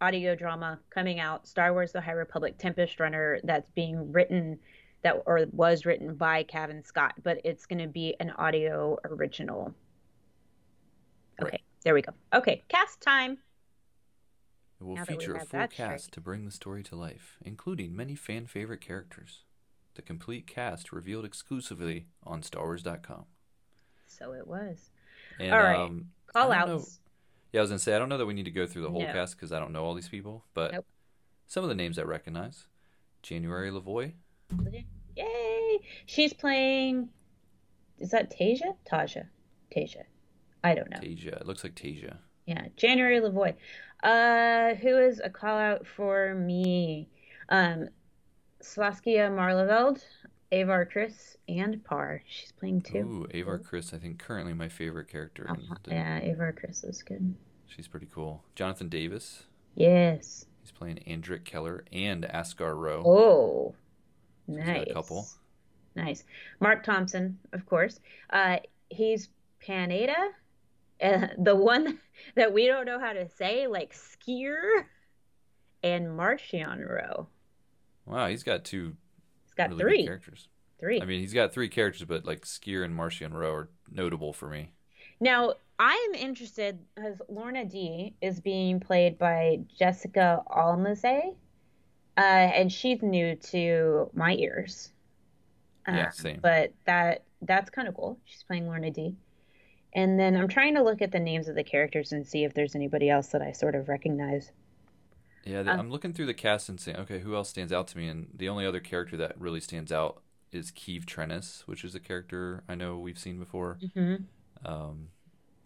audio 0.00 0.34
drama 0.34 0.78
coming 0.90 1.18
out, 1.20 1.46
Star 1.48 1.72
Wars 1.72 1.92
The 1.92 2.00
High 2.00 2.12
Republic 2.12 2.56
Tempest 2.58 3.00
Runner, 3.00 3.40
that's 3.44 3.70
being 3.70 4.12
written 4.12 4.58
that 5.02 5.22
or 5.26 5.46
was 5.52 5.86
written 5.86 6.14
by 6.16 6.42
Cavan 6.42 6.82
Scott, 6.82 7.14
but 7.22 7.40
it's 7.44 7.64
going 7.66 7.78
to 7.80 7.88
be 7.88 8.14
an 8.20 8.30
audio 8.32 8.98
original. 9.04 9.74
Okay, 11.40 11.50
Right. 11.52 11.62
there 11.84 11.94
we 11.94 12.02
go. 12.02 12.12
Okay, 12.32 12.62
cast 12.68 13.00
time. 13.00 13.38
It 14.80 14.84
will 14.84 14.96
now 14.96 15.04
feature 15.04 15.34
a 15.34 15.44
full 15.44 15.66
cast 15.68 16.12
to 16.12 16.20
bring 16.20 16.44
the 16.44 16.50
story 16.50 16.82
to 16.84 16.96
life, 16.96 17.36
including 17.44 17.96
many 17.96 18.14
fan 18.14 18.46
favorite 18.46 18.80
characters. 18.80 19.44
The 19.94 20.02
complete 20.02 20.46
cast 20.46 20.92
revealed 20.92 21.24
exclusively 21.24 22.06
on 22.24 22.42
StarWars.com. 22.42 23.24
So 24.06 24.32
it 24.32 24.46
was. 24.46 24.90
And, 25.40 25.52
All 25.54 25.62
right. 25.62 25.76
um, 25.78 26.10
Call 26.26 26.50
don't 26.50 26.68
know- 26.68 26.74
outs. 26.76 27.00
Yeah, 27.52 27.60
I 27.60 27.62
was 27.62 27.70
gonna 27.70 27.78
say 27.78 27.94
I 27.96 27.98
don't 27.98 28.10
know 28.10 28.18
that 28.18 28.26
we 28.26 28.34
need 28.34 28.44
to 28.44 28.50
go 28.50 28.66
through 28.66 28.82
the 28.82 28.90
whole 28.90 29.00
No. 29.02 29.12
cast 29.12 29.36
because 29.36 29.52
I 29.52 29.58
don't 29.58 29.72
know 29.72 29.84
all 29.84 29.94
these 29.94 30.08
people, 30.10 30.44
but 30.52 30.72
Nope. 30.72 30.86
some 31.46 31.62
of 31.64 31.68
the 31.70 31.74
names 31.74 31.98
I 31.98 32.02
recognize: 32.02 32.66
January 33.22 33.70
LaVoy, 33.70 34.12
Yay! 35.16 35.78
She's 36.04 36.34
playing. 36.34 37.08
Is 37.98 38.10
that 38.10 38.30
Tasia? 38.30 38.76
Tasia. 38.84 39.28
Tasia. 39.74 40.04
I 40.62 40.74
don't 40.74 40.90
know. 40.90 40.98
Tasia. 40.98 41.40
It 41.40 41.46
looks 41.46 41.64
like 41.64 41.74
Tasia. 41.74 42.18
Yeah, 42.46 42.66
January 42.76 43.20
LaVoy. 43.20 43.54
Uh, 44.02 44.74
who 44.76 44.98
is 44.98 45.20
a 45.22 45.30
call 45.30 45.58
out 45.58 45.86
for 45.86 46.34
me? 46.34 47.08
Um, 47.48 47.88
Saskia 48.60 49.28
Maarleveld, 49.30 50.02
Avar 50.52 50.86
Kriss, 50.86 51.36
and 51.48 51.82
Par. 51.84 52.22
She's 52.26 52.52
playing 52.52 52.82
too. 52.82 52.98
Ooh, 52.98 53.38
Avar 53.38 53.58
Kriss. 53.58 53.92
I 53.94 53.98
think 53.98 54.18
currently 54.18 54.52
my 54.54 54.68
favorite 54.68 55.08
character. 55.08 55.46
Uh-huh. 55.48 55.74
the- 55.84 55.90
Yeah, 55.92 56.18
Avar 56.18 56.52
Kriss 56.52 56.88
is 56.88 57.02
good. 57.02 57.34
She's 57.66 57.88
pretty 57.88 58.06
cool. 58.12 58.42
Jonathan 58.54 58.88
Davis. 58.88 59.44
Yes. 59.74 60.46
He's 60.62 60.70
playing 60.72 60.98
Andric 61.06 61.44
Keller 61.44 61.84
and 61.92 62.24
Asgar 62.24 62.76
Ro. 62.76 63.02
Oh, 63.04 63.74
So 64.48 64.54
nice. 64.58 64.86
a 64.88 64.92
couple. 64.94 65.26
Nice. 65.94 66.24
Marc 66.60 66.84
Thompson, 66.84 67.38
of 67.52 67.66
course. 67.66 68.00
Uh, 68.30 68.58
he's 68.90 69.28
Pan 69.60 69.90
Eyta, 69.90 70.14
uh, 71.02 71.28
the 71.38 71.54
one 71.56 71.98
that 72.34 72.52
we 72.52 72.66
don't 72.66 72.86
know 72.86 72.98
how 72.98 73.12
to 73.12 73.28
say, 73.28 73.66
like 73.66 73.94
Skier 73.94 74.84
and 75.82 76.06
Marchion 76.06 76.88
Ro. 76.88 77.28
Wow, 78.06 78.28
he's 78.28 78.42
got 78.42 78.64
two. 78.64 78.96
He's 79.44 79.54
got 79.54 79.70
really 79.70 79.80
three 79.82 80.04
characters. 80.04 80.48
Three. 80.78 81.00
I 81.00 81.04
mean, 81.06 81.20
he's 81.20 81.32
got 81.32 81.52
three 81.52 81.68
characters, 81.68 82.04
but 82.06 82.24
like 82.26 82.42
Skier 82.42 82.84
and 82.84 82.94
Marchion 82.96 83.32
Ro 83.32 83.52
are 83.52 83.68
notable 83.90 84.32
for 84.32 84.48
me. 84.48 84.72
Now, 85.20 85.54
I 85.78 86.08
am 86.08 86.14
interested 86.14 86.78
because 86.94 87.20
Lourna 87.30 87.70
Dee 87.70 88.14
is 88.20 88.40
being 88.40 88.80
played 88.80 89.18
by 89.18 89.60
Jessica 89.78 90.42
Almasy, 90.50 91.34
uh, 92.16 92.20
and 92.20 92.70
she's 92.72 93.02
new 93.02 93.34
to 93.36 94.10
my 94.14 94.34
ears. 94.34 94.92
Yeah, 95.88 96.08
Uh, 96.08 96.10
same. 96.10 96.40
But 96.42 96.72
that 96.84 97.22
that's 97.42 97.70
kind 97.70 97.88
of 97.88 97.94
cool. 97.94 98.18
She's 98.24 98.42
playing 98.42 98.64
Lourna 98.64 98.92
Dee. 98.92 99.14
And 99.96 100.18
then 100.20 100.36
I'm 100.36 100.46
trying 100.48 100.74
to 100.76 100.82
look 100.84 101.02
at 101.02 101.10
the 101.10 101.18
names 101.18 101.48
of 101.48 101.56
the 101.56 101.64
characters 101.64 102.12
and 102.12 102.24
see 102.26 102.44
if 102.44 102.54
there's 102.54 102.76
anybody 102.76 103.10
else 103.10 103.28
that 103.30 103.42
I 103.42 103.50
sort 103.52 103.74
of 103.74 103.88
recognize. 103.88 104.52
Yeah, 105.44 105.62
the, 105.62 105.72
Um, 105.72 105.78
I'm 105.78 105.90
looking 105.90 106.12
through 106.12 106.26
the 106.26 106.34
cast 106.34 106.68
and 106.68 106.80
saying, 106.80 106.98
okay, 106.98 107.20
who 107.20 107.34
else 107.34 107.48
stands 107.50 107.72
out 107.72 107.88
to 107.88 107.98
me? 107.98 108.08
And 108.08 108.28
the 108.34 108.48
only 108.48 108.66
other 108.66 108.80
character 108.80 109.16
that 109.18 109.40
really 109.40 109.60
stands 109.60 109.92
out 109.92 110.22
is 110.52 110.70
Keeve 110.72 111.04
Trennis, 111.04 111.62
which 111.62 111.84
is 111.84 111.94
a 111.94 112.00
character 112.00 112.64
I 112.68 112.74
know 112.74 112.98
we've 112.98 113.18
seen 113.18 113.38
before. 113.38 113.78
Mhm. 113.80 114.24
Um, 114.64 115.10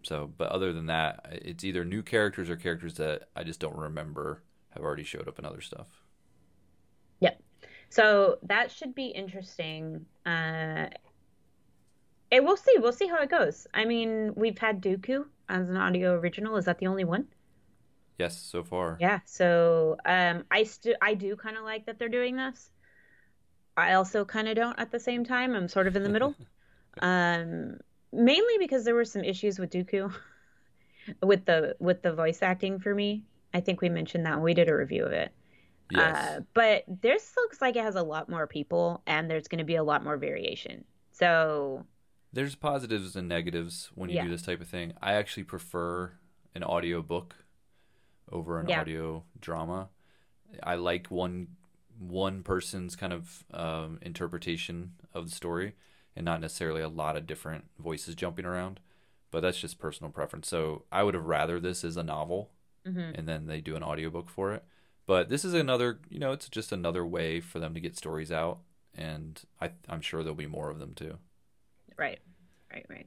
so, 0.02 0.32
but 0.36 0.50
other 0.50 0.72
than 0.72 0.86
that, 0.86 1.26
it's 1.30 1.64
either 1.64 1.84
new 1.84 2.02
characters 2.02 2.50
or 2.50 2.56
characters 2.56 2.94
that 2.94 3.28
I 3.36 3.44
just 3.44 3.60
don't 3.60 3.76
remember 3.76 4.42
have 4.70 4.82
already 4.84 5.04
showed 5.04 5.28
up 5.28 5.38
in 5.38 5.44
other 5.44 5.60
stuff. 5.60 6.02
Yep. 7.20 7.42
So 7.90 8.38
that 8.42 8.70
should 8.70 8.94
be 8.94 9.06
interesting. 9.08 10.06
Uh, 10.26 10.88
and 12.32 12.44
we'll 12.44 12.56
see. 12.56 12.76
We'll 12.78 12.92
see 12.92 13.06
how 13.06 13.20
it 13.22 13.30
goes. 13.30 13.66
I 13.74 13.84
mean, 13.84 14.32
we've 14.36 14.58
had 14.58 14.82
Dooku 14.82 15.24
as 15.48 15.68
an 15.68 15.76
audio 15.76 16.14
original. 16.14 16.56
Is 16.56 16.64
that 16.66 16.78
the 16.78 16.86
only 16.86 17.04
one? 17.04 17.26
Yes, 18.18 18.36
so 18.36 18.62
far. 18.62 18.98
Yeah. 19.00 19.20
So 19.24 19.96
um, 20.04 20.44
I 20.50 20.64
still 20.64 20.94
I 21.00 21.14
do 21.14 21.36
kind 21.36 21.56
of 21.56 21.64
like 21.64 21.86
that 21.86 21.98
they're 21.98 22.08
doing 22.08 22.36
this. 22.36 22.70
I 23.76 23.94
also 23.94 24.24
kind 24.24 24.48
of 24.48 24.56
don't 24.56 24.78
at 24.78 24.90
the 24.90 25.00
same 25.00 25.24
time. 25.24 25.54
I'm 25.54 25.68
sort 25.68 25.86
of 25.86 25.96
in 25.96 26.02
the 26.02 26.10
middle. 26.10 26.34
um, 27.00 27.78
mainly 28.12 28.58
because 28.58 28.84
there 28.84 28.94
were 28.94 29.04
some 29.04 29.24
issues 29.24 29.58
with 29.58 29.70
Dooku, 29.70 30.12
with 31.22 31.46
the 31.46 31.76
with 31.80 32.02
the 32.02 32.12
voice 32.12 32.42
acting 32.42 32.78
for 32.78 32.94
me. 32.94 33.24
I 33.54 33.60
think 33.60 33.80
we 33.80 33.88
mentioned 33.88 34.26
that 34.26 34.34
when 34.34 34.44
we 34.44 34.54
did 34.54 34.68
a 34.68 34.76
review 34.76 35.04
of 35.06 35.12
it. 35.12 35.32
Yes. 35.90 36.16
Uh, 36.16 36.40
but 36.54 36.84
this 36.86 37.32
looks 37.36 37.60
like 37.60 37.74
it 37.74 37.82
has 37.82 37.96
a 37.96 38.02
lot 38.02 38.28
more 38.28 38.46
people, 38.46 39.02
and 39.06 39.28
there's 39.28 39.48
going 39.48 39.58
to 39.58 39.64
be 39.64 39.76
a 39.76 39.82
lot 39.82 40.04
more 40.04 40.16
variation. 40.16 40.84
So 41.12 41.84
There's 42.32 42.54
positives 42.54 43.16
and 43.16 43.28
negatives 43.28 43.90
when 43.94 44.08
you 44.10 44.16
Yeah. 44.16 44.24
do 44.24 44.30
this 44.30 44.42
type 44.42 44.60
of 44.60 44.68
thing. 44.68 44.92
I 45.02 45.14
actually 45.14 45.44
prefer 45.44 46.12
an 46.54 46.62
audio 46.62 47.02
book 47.02 47.34
over 48.30 48.58
an 48.60 48.68
Yeah. 48.68 48.80
audio 48.80 49.24
drama. 49.40 49.90
I 50.62 50.74
like 50.76 51.08
one 51.08 51.56
one 51.98 52.42
person's 52.42 52.96
kind 52.96 53.12
of 53.12 53.44
um, 53.50 53.98
interpretation 54.00 54.94
of 55.12 55.28
the 55.28 55.34
story 55.36 55.74
and 56.16 56.24
not 56.24 56.40
necessarily 56.40 56.80
a 56.80 56.88
lot 56.88 57.14
of 57.14 57.26
different 57.26 57.68
voices 57.78 58.14
jumping 58.14 58.46
around. 58.46 58.80
But 59.30 59.40
that's 59.40 59.60
just 59.60 59.78
personal 59.78 60.10
preference. 60.10 60.48
So 60.48 60.86
I 60.90 61.02
would 61.02 61.12
have 61.12 61.26
rather 61.26 61.60
this 61.60 61.84
is 61.84 61.98
a 61.98 62.02
novel 62.02 62.52
Mhm. 62.86 63.18
and 63.18 63.28
then 63.28 63.46
they 63.46 63.60
do 63.60 63.76
an 63.76 63.82
audiobook 63.82 64.30
for 64.30 64.54
it. 64.54 64.64
But 65.04 65.28
this 65.28 65.44
is 65.44 65.52
another, 65.52 66.00
you 66.08 66.18
know, 66.18 66.32
it's 66.32 66.48
just 66.48 66.72
another 66.72 67.04
way 67.04 67.38
for 67.40 67.58
them 67.58 67.74
to 67.74 67.80
get 67.80 67.96
stories 67.98 68.32
out, 68.32 68.60
and 68.94 69.42
I, 69.60 69.72
I'm 69.88 70.00
sure 70.00 70.22
there'll 70.22 70.34
be 70.34 70.46
more 70.46 70.70
of 70.70 70.78
them 70.78 70.94
too. 70.94 71.18
Right, 72.00 72.18
right, 72.72 72.86
right. 72.88 73.06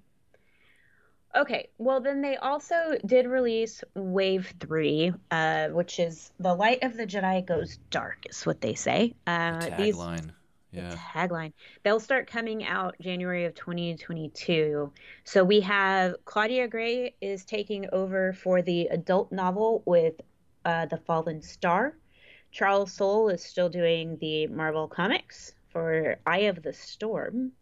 Okay, 1.36 1.70
well, 1.80 2.00
then 2.00 2.22
they 2.22 2.36
also 2.36 2.96
did 3.04 3.26
release 3.26 3.84
Wave 3.96 4.54
3, 4.60 5.14
uh, 5.32 5.70
which 5.70 6.00
is 6.00 6.32
The 6.40 6.54
Light 6.54 6.84
of 6.84 6.96
the 6.96 7.08
Jedi 7.08 7.44
Goes 7.44 7.80
Dark, 7.90 8.20
is 8.30 8.46
what 8.46 8.62
they 8.62 8.76
say. 8.76 9.16
Uh, 9.26 9.68
these, 9.78 9.96
Tagline, 9.96 10.30
the 10.72 10.82
yeah. 10.82 10.96
tagline. 11.12 11.54
They'll 11.82 12.00
start 12.00 12.30
coming 12.30 12.64
out 12.64 12.96
January 13.02 13.46
of 13.46 13.56
2022. 13.56 14.92
So 15.24 15.44
we 15.44 15.60
have 15.62 16.14
Claudia 16.26 16.68
Gray 16.68 17.16
is 17.20 17.46
taking 17.46 17.88
over 17.92 18.34
for 18.34 18.62
the 18.62 18.86
adult 18.92 19.32
novel 19.32 19.82
with 19.88 20.22
uh, 20.66 20.86
The 20.86 20.98
Fallen 20.98 21.42
Star. 21.42 21.98
Charles 22.52 22.94
Soule 22.94 23.30
is 23.30 23.44
still 23.44 23.70
doing 23.70 24.20
the 24.22 24.46
Marvel 24.46 24.88
Comics 24.88 25.56
for 25.72 26.18
Eye 26.28 26.42
of 26.42 26.62
the 26.62 26.74
Storm. 26.74 27.54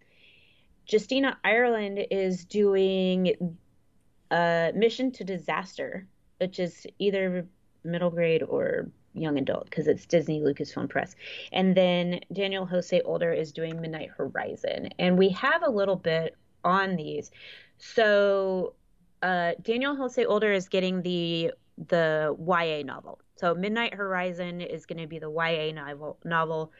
Justina 0.87 1.37
Ireland 1.43 2.05
is 2.11 2.45
doing 2.45 3.57
a 4.31 4.71
Mission 4.75 5.11
to 5.13 5.23
Disaster, 5.23 6.07
which 6.39 6.59
is 6.59 6.85
either 6.99 7.47
middle 7.83 8.09
grade 8.09 8.43
or 8.43 8.89
young 9.13 9.37
adult 9.37 9.65
because 9.65 9.87
it's 9.87 10.05
Disney 10.05 10.39
Lucasfilm 10.39 10.89
Press. 10.89 11.15
And 11.51 11.75
then 11.75 12.21
Daniel 12.31 12.65
Jose 12.65 12.99
Older 13.01 13.31
is 13.31 13.51
doing 13.51 13.79
Midnight 13.81 14.09
Horizon. 14.15 14.89
And 14.99 15.17
we 15.17 15.29
have 15.29 15.63
a 15.63 15.69
little 15.69 15.95
bit 15.95 16.35
on 16.63 16.95
these. 16.95 17.31
So 17.77 18.73
uh, 19.21 19.53
Daniel 19.61 19.95
Jose 19.95 20.23
Older 20.23 20.51
is 20.51 20.69
getting 20.69 21.01
the 21.01 21.51
the 21.87 22.35
YA 22.39 22.83
novel. 22.83 23.19
So 23.35 23.55
Midnight 23.55 23.95
Horizon 23.95 24.61
is 24.61 24.85
going 24.85 25.01
to 25.01 25.07
be 25.07 25.19
the 25.19 25.31
YA 25.31 25.73
novel 25.73 26.17
novel. 26.23 26.71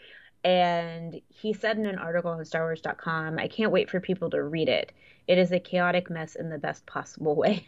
And 0.44 1.22
he 1.30 1.54
said 1.54 1.78
in 1.78 1.86
an 1.86 2.00
article 2.00 2.32
on 2.32 2.40
StarWars.com, 2.40 3.38
I 3.38 3.48
can't 3.48 3.72
wait 3.72 3.90
for 3.90 4.00
people 4.00 4.30
to 4.32 4.44
read 4.44 4.70
it. 4.70 4.92
It 5.28 5.38
is 5.38 5.52
a 5.52 5.60
chaotic 5.60 6.10
mess 6.10 6.36
in 6.36 6.50
the 6.50 6.58
best 6.58 6.86
possible 6.86 7.36
way. 7.36 7.68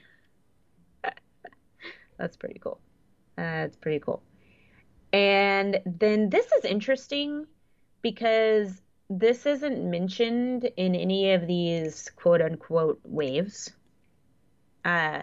That's 2.18 2.36
pretty 2.36 2.60
cool. 2.60 2.80
That's 3.36 3.76
pretty 3.78 4.00
cool. 4.00 4.24
And 5.12 5.80
then 5.86 6.30
this 6.30 6.52
is 6.52 6.66
interesting 6.66 7.46
because 8.02 8.82
this 9.10 9.46
isn't 9.46 9.90
mentioned 9.90 10.70
in 10.76 10.96
any 10.96 11.34
of 11.34 11.46
these 11.46 12.10
quote 12.16 12.42
unquote 12.42 13.00
waves. 13.04 13.72
Uh, 14.84 15.22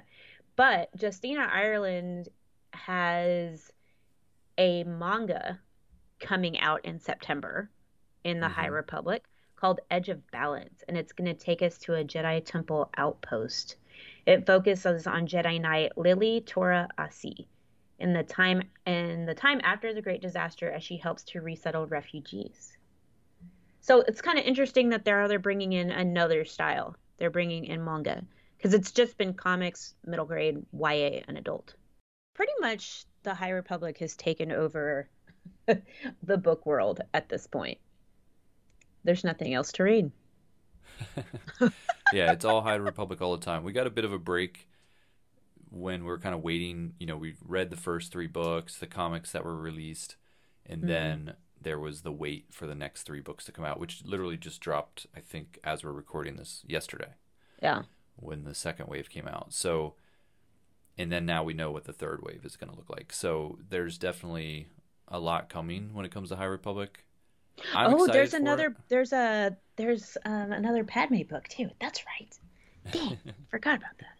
but 0.54 0.90
Justina 1.00 1.48
Ireland 1.52 2.28
has 2.72 3.72
a 4.56 4.84
manga 4.84 5.58
coming 6.20 6.61
out 6.61 6.85
in 6.85 6.98
September 6.98 7.70
in 8.24 8.40
the 8.40 8.48
High 8.48 8.68
Mhm. 8.68 8.74
Republic 8.74 9.24
called 9.56 9.80
Edge 9.90 10.09
of 10.09 10.30
Balance, 10.30 10.85
and 10.88 10.96
it's 10.96 11.12
going 11.12 11.26
to 11.26 11.38
take 11.38 11.62
us 11.62 11.76
to 11.78 11.94
a 11.94 12.04
Jedi 12.04 12.44
Temple 12.44 12.90
outpost. 12.96 13.76
It 14.26 14.46
focuses 14.46 15.06
on 15.06 15.26
Jedi 15.26 15.61
Knight 15.61 15.96
Lily 15.98 16.40
Tora 16.42 16.88
Asi 16.96 17.48
in 17.98 18.12
the 18.14 18.22
time 18.22 18.62
in 18.87 19.26
the 19.26 19.35
time 19.35 19.61
after 19.62 19.92
the 19.92 20.02
Great 20.02 20.22
Disaster 20.22 20.70
as 20.70 20.83
she 20.83 20.96
helps 20.96 21.22
to 21.24 21.42
resettle 21.42 21.87
refugees. 21.87 22.76
So 23.80 24.00
it's 24.00 24.22
kind 24.22 24.38
of 24.38 24.44
interesting 24.44 24.90
that 24.90 25.04
they're 25.04 25.28
they're 25.28 25.38
bringing 25.38 25.72
in 25.72 25.90
another 25.90 26.44
style. 26.44 26.96
They're 27.18 27.30
bringing 27.30 27.66
in 27.66 27.85
manga 27.85 28.24
because 28.56 28.72
it's 28.72 28.92
just 28.92 29.18
been 29.18 29.35
comics, 29.35 29.94
middle 30.06 30.26
grade, 30.26 30.64
YA, 30.72 31.22
and 31.28 31.37
adult. 31.37 31.74
Pretty 32.35 32.52
much, 32.61 33.04
the 33.22 33.35
High 33.35 33.50
Republic 33.50 33.98
has 33.98 34.16
taken 34.16 34.52
over 34.52 35.09
the 35.66 36.37
book 36.37 36.66
world 36.66 37.00
at 37.14 37.29
this 37.29 37.46
point. 37.46 37.79
There's 39.05 39.24
nothing 39.24 39.55
else 39.55 39.72
to 39.72 39.83
read. 39.85 40.11
yeah, 42.12 42.33
it's 42.33 42.44
all 42.44 42.61
High 42.62 42.74
Republic 42.74 43.22
all 43.22 43.37
the 43.37 43.44
time. 43.44 43.64
We 43.64 43.72
got 43.72 43.87
a 43.87 43.90
bit 43.90 44.05
of 44.05 44.12
a 44.12 44.18
break 44.18 44.68
when 45.70 46.05
we're 46.05 46.18
kind 46.18 46.35
of 46.35 46.42
waiting. 46.42 46.94
You 46.98 47.07
know, 47.07 47.16
we 47.16 47.35
read 47.44 47.70
the 47.70 47.76
first 47.76 48.12
three 48.12 48.26
books, 48.26 48.76
the 48.76 48.87
comics 48.87 49.33
that 49.33 49.44
were 49.44 49.57
released, 49.57 50.16
and 50.66 50.83
Mhm. 50.83 50.87
then 50.88 51.37
there 51.62 51.79
was 51.79 52.03
the 52.03 52.12
wait 52.12 52.46
for 52.53 52.66
the 52.66 52.74
next 52.74 53.03
three 53.05 53.20
books 53.20 53.44
to 53.44 53.53
come 53.53 53.64
out, 53.64 53.79
which 53.81 54.05
literally 54.05 54.37
just 54.37 54.61
dropped, 54.61 55.07
I 55.14 55.20
think, 55.20 55.59
as 55.62 55.85
we're 55.85 55.92
recording 55.92 56.37
this 56.37 56.64
yesterday 56.66 57.14
Yeah. 57.62 57.83
when 58.16 58.44
the 58.44 58.55
second 58.55 58.88
wave 58.88 59.11
came 59.11 59.29
out. 59.29 59.53
So, 59.53 59.94
and 60.98 61.12
then 61.12 61.26
now 61.26 61.42
we 61.44 61.53
know 61.55 61.70
what 61.70 61.85
the 61.85 61.92
third 61.92 62.22
wave 62.22 62.44
is 62.44 62.57
going 62.57 62.70
to 62.70 62.76
look 62.76 62.88
like. 62.90 63.12
So 63.12 63.59
there's 63.68 63.98
definitely 63.98 64.68
a 65.11 65.18
lot 65.18 65.48
coming 65.48 65.94
when 65.94 66.04
it 66.04 66.12
comes 66.12 66.28
to 66.30 66.36
High 66.36 66.44
Republic. 66.44 67.04
I'm 67.72 67.92
oh, 67.92 68.08
there's 68.08 68.32
another. 68.34 68.74
it. 68.74 68.76
There's 68.88 69.12
a. 69.12 69.56
There's 69.76 70.16
um, 70.24 70.52
another 70.52 70.84
Padme 70.84 71.22
book 71.22 71.48
too. 71.48 71.70
That's 71.80 72.04
right. 72.06 72.38
Dang, 72.92 73.18
forgot 73.50 73.76
about 73.78 73.98
that. 73.98 74.16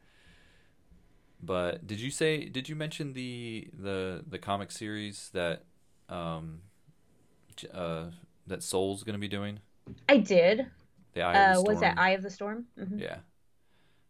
But 1.43 1.87
did 1.87 2.01
you 2.01 2.11
say? 2.11 2.45
Did 2.47 2.69
you 2.69 2.77
mention 2.77 3.15
the 3.15 3.69
the 3.73 4.25
the 4.27 4.39
comic 4.39 4.71
series 4.71 5.31
that 5.33 5.65
um 6.09 6.63
uh 7.73 8.07
that 8.47 8.63
Soule's 8.63 9.03
going 9.05 9.15
to 9.15 9.19
be 9.21 9.29
doing? 9.29 9.61
I 10.09 10.19
did. 10.19 10.71
The 11.13 11.23
Eye 11.23 11.37
of 11.39 11.47
Uh, 11.47 11.55
the 11.55 11.55
was 11.65 11.81
that 11.81 11.95
Storm? 11.95 11.99
Eye 11.99 12.11
of 12.11 12.23
the 12.23 12.31
Storm? 12.31 12.67
hmm 12.77 12.99
Yeah. 12.99 13.21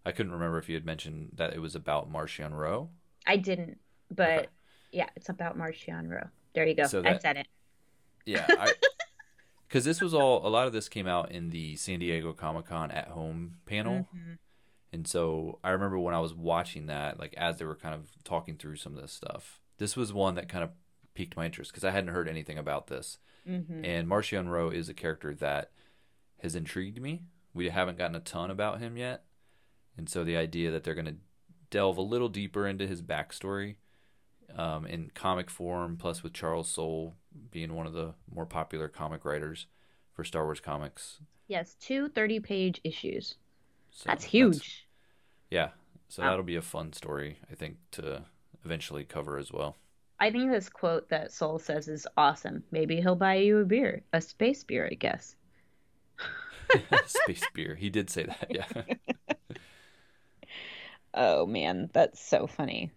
I 0.06 0.12
couldn't 0.12 0.32
remember 0.32 0.58
if 0.58 0.68
you 0.68 0.74
had 0.76 0.84
mentioned 0.86 1.32
that 1.36 1.54
it 1.54 1.60
was 1.60 1.74
about 1.74 2.12
Marchion 2.12 2.54
Ro. 2.56 2.90
I 3.26 3.36
didn't, 3.36 3.78
but 4.10 4.46
Okay. 4.46 4.48
yeah, 4.92 5.08
it's 5.16 5.28
about 5.28 5.56
Marchion 5.56 6.08
Ro. 6.10 6.28
There 6.54 6.66
you 6.66 6.74
go. 6.74 6.84
So 6.86 7.02
I 7.04 7.18
said 7.18 7.36
it. 7.38 7.46
Yeah, 8.26 8.46
because 9.66 9.84
this 9.84 10.00
was 10.00 10.12
all 10.14 10.46
a 10.46 10.50
lot 10.50 10.66
of 10.66 10.72
this 10.72 10.88
came 10.88 11.06
out 11.06 11.30
in 11.32 11.50
the 11.50 11.76
San 11.76 11.98
Diego 12.00 12.32
Comic 12.32 12.66
Con 12.66 12.90
at 12.90 13.08
home 13.08 13.56
panel. 13.66 14.08
Mhm. 14.14 14.38
And 14.92 15.06
so 15.06 15.58
I 15.62 15.70
remember 15.70 15.98
when 15.98 16.14
I 16.14 16.20
was 16.20 16.34
watching 16.34 16.86
that, 16.86 17.18
like 17.18 17.32
as 17.34 17.58
they 17.58 17.64
were 17.64 17.76
kind 17.76 17.94
of 17.94 18.10
talking 18.24 18.56
through 18.56 18.76
some 18.76 18.94
of 18.96 19.00
this 19.00 19.12
stuff, 19.12 19.60
this 19.78 19.96
was 19.96 20.12
one 20.12 20.34
that 20.34 20.48
kind 20.48 20.64
of 20.64 20.70
piqued 21.14 21.36
my 21.36 21.46
interest 21.46 21.70
because 21.70 21.84
I 21.84 21.90
hadn't 21.92 22.12
heard 22.12 22.28
anything 22.28 22.58
about 22.58 22.88
this. 22.88 23.18
Mhm. 23.48 23.86
And 23.86 24.08
Marchion 24.08 24.48
Ro 24.50 24.68
is 24.70 24.88
a 24.88 24.94
character 24.94 25.32
that 25.34 25.70
has 26.42 26.54
intrigued 26.56 27.00
me. 27.00 27.22
We 27.54 27.68
haven't 27.68 27.98
gotten 27.98 28.16
a 28.16 28.20
ton 28.20 28.50
about 28.50 28.80
him 28.80 28.96
yet. 28.96 29.24
And 29.96 30.08
so 30.08 30.24
the 30.24 30.36
idea 30.36 30.70
that 30.70 30.82
they're 30.84 30.94
going 30.94 31.06
to 31.06 31.16
delve 31.70 31.96
a 31.96 32.02
little 32.02 32.28
deeper 32.28 32.66
into 32.66 32.86
his 32.86 33.02
backstory 33.02 33.76
um, 34.56 34.86
in 34.86 35.10
comic 35.14 35.50
form, 35.50 35.96
plus 35.96 36.22
with 36.22 36.32
Charles 36.32 36.68
Soule 36.68 37.16
being 37.50 37.74
one 37.74 37.86
of 37.86 37.92
the 37.92 38.14
more 38.32 38.46
popular 38.46 38.88
comic 38.88 39.24
writers 39.24 39.66
for 40.14 40.24
Star 40.24 40.44
Wars 40.44 40.60
comics. 40.60 41.20
Yes, 41.48 41.74
two 41.74 42.08
30 42.08 42.40
page 42.40 42.80
issues. 42.82 43.36
So 43.90 44.08
That's 44.08 44.24
huge. 44.24 44.88
Yeah. 45.50 45.70
So 46.08 46.22
Wow. 46.22 46.30
that'll 46.30 46.44
be 46.44 46.56
a 46.56 46.62
fun 46.62 46.92
story, 46.92 47.38
I 47.50 47.54
think, 47.54 47.76
to 47.92 48.24
eventually 48.64 49.04
cover 49.04 49.38
as 49.38 49.52
well. 49.52 49.76
I 50.20 50.30
think 50.30 50.52
this 50.52 50.68
quote 50.68 51.08
that 51.08 51.32
Soule 51.32 51.58
says 51.58 51.88
is 51.88 52.06
awesome. 52.16 52.62
Maybe 52.70 53.00
he'll 53.00 53.16
buy 53.16 53.34
you 53.38 53.58
a 53.58 53.64
beer, 53.64 54.04
a 54.12 54.20
space 54.20 54.62
beer, 54.62 54.86
I 54.88 54.94
guess. 54.94 55.34
Space 57.06 57.46
beer. 57.52 57.74
He 57.74 57.90
did 57.90 58.10
say 58.10 58.24
that. 58.26 58.46
Yeah. 58.50 58.66
Oh 61.14 61.46
man, 61.46 61.88
that's 61.92 62.20
so 62.20 62.46
funny. 62.48 62.90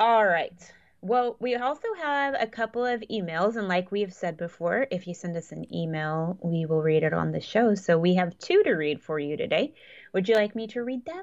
All 0.00 0.24
right. 0.24 0.72
Well, 1.02 1.36
we 1.40 1.56
also 1.56 1.88
have 2.00 2.34
a 2.38 2.46
couple 2.46 2.86
of 2.86 3.04
emails, 3.10 3.56
and 3.56 3.68
like 3.68 3.92
we 3.92 4.00
have 4.00 4.14
said 4.14 4.38
before, 4.38 4.86
if 4.90 5.06
you 5.06 5.12
send 5.12 5.36
us 5.36 5.52
an 5.52 5.74
email, 5.74 6.38
we 6.42 6.64
will 6.64 6.80
read 6.80 7.02
it 7.02 7.12
on 7.12 7.32
the 7.32 7.40
show. 7.42 7.74
So 7.74 7.98
we 7.98 8.14
have 8.14 8.38
two 8.38 8.62
to 8.62 8.72
read 8.72 9.02
for 9.02 9.18
you 9.18 9.36
today. 9.36 9.74
Would 10.14 10.26
you 10.26 10.36
like 10.36 10.56
me 10.56 10.68
to 10.68 10.82
read 10.82 11.04
them? 11.04 11.22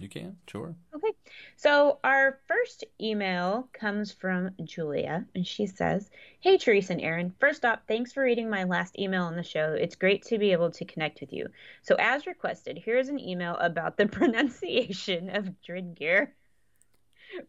You 0.00 0.08
can, 0.08 0.38
sure. 0.48 0.74
Okay. 0.92 1.12
So 1.54 2.00
our 2.02 2.40
first 2.48 2.82
email 3.00 3.68
comes 3.72 4.10
from 4.10 4.50
Julia, 4.64 5.24
and 5.36 5.46
she 5.46 5.66
says, 5.66 6.10
Hey, 6.40 6.58
Teresa 6.58 6.94
and 6.94 7.02
Aaron. 7.02 7.32
First 7.38 7.64
off, 7.64 7.78
thanks 7.86 8.12
for 8.12 8.24
reading 8.24 8.50
my 8.50 8.64
last 8.64 8.98
email 8.98 9.22
on 9.22 9.36
the 9.36 9.44
show. 9.44 9.74
It's 9.74 9.94
great 9.94 10.24
to 10.24 10.38
be 10.38 10.50
able 10.50 10.72
to 10.72 10.84
connect 10.84 11.20
with 11.20 11.32
you. 11.32 11.46
So, 11.82 11.94
as 12.00 12.26
requested, 12.26 12.76
here's 12.84 13.08
an 13.08 13.20
email 13.20 13.54
about 13.54 13.96
the 13.96 14.06
pronunciation 14.08 15.30
of 15.30 15.54
Drengir. 15.64 16.30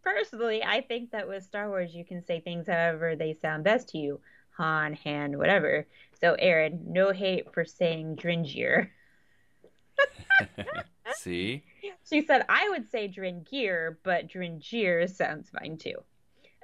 Personally, 0.04 0.64
I 0.64 0.82
think 0.82 1.12
that 1.12 1.28
with 1.28 1.44
Star 1.44 1.70
Wars, 1.70 1.94
you 1.94 2.06
can 2.06 2.24
say 2.26 2.40
things 2.40 2.68
however 2.68 3.16
they 3.16 3.36
sound 3.42 3.64
best 3.64 3.90
to 3.90 3.98
you 3.98 4.20
Han, 4.58 4.94
Han, 5.06 5.38
whatever. 5.38 5.88
So, 6.20 6.36
Aaron, 6.38 6.84
no 6.88 7.12
hate 7.12 7.54
for 7.54 7.64
saying 7.64 8.18
Drengir. 8.18 8.90
See? 11.16 11.64
She 12.10 12.26
said, 12.26 12.46
I 12.50 12.70
would 12.70 12.90
say 12.92 13.08
Drengir, 13.08 13.98
but 14.04 14.28
Drengir 14.28 15.10
sounds 15.10 15.50
fine 15.50 15.78
too. 15.78 16.04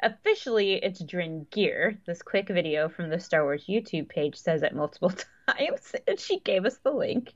Officially, 0.04 0.74
it's 0.74 1.02
Drengir. 1.02 1.98
This 2.06 2.22
quick 2.22 2.50
video 2.50 2.90
from 2.90 3.10
the 3.10 3.20
Star 3.20 3.44
Wars 3.44 3.66
YouTube 3.68 4.10
page 4.10 4.36
says 4.36 4.62
it 4.62 4.76
multiple 4.76 5.14
times, 5.48 5.96
and 6.08 6.20
she 6.20 6.40
gave 6.40 6.66
us 6.66 6.78
the 6.80 6.92
link. 6.92 7.34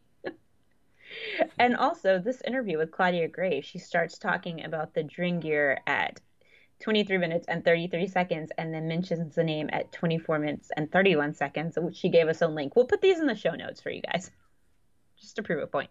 And 1.58 1.76
also, 1.76 2.20
this 2.20 2.42
interview 2.42 2.78
with 2.78 2.92
Claudia 2.92 3.28
Gray, 3.28 3.62
she 3.62 3.80
starts 3.80 4.18
talking 4.18 4.64
about 4.64 4.94
the 4.94 5.04
Drengir 5.04 5.78
at 5.88 6.20
23 6.80 7.18
minutes 7.18 7.46
and 7.48 7.64
33 7.64 8.08
seconds, 8.08 8.52
and 8.58 8.74
then 8.74 8.88
mentions 8.88 9.36
the 9.36 9.44
name 9.44 9.70
at 9.74 9.92
24 9.92 10.40
minutes 10.40 10.72
and 10.76 10.92
31 10.92 11.34
seconds, 11.34 11.78
which 11.78 11.98
she 11.98 12.10
gave 12.10 12.28
us 12.28 12.42
a 12.42 12.48
link. 12.48 12.76
We'll 12.76 12.86
put 12.86 13.02
these 13.02 13.20
in 13.20 13.28
the 13.28 13.36
show 13.36 13.52
notes 13.52 13.82
for 13.82 13.90
you 13.90 14.02
guys, 14.02 14.32
just 15.20 15.36
to 15.36 15.44
prove 15.44 15.62
a 15.62 15.68
point. 15.68 15.90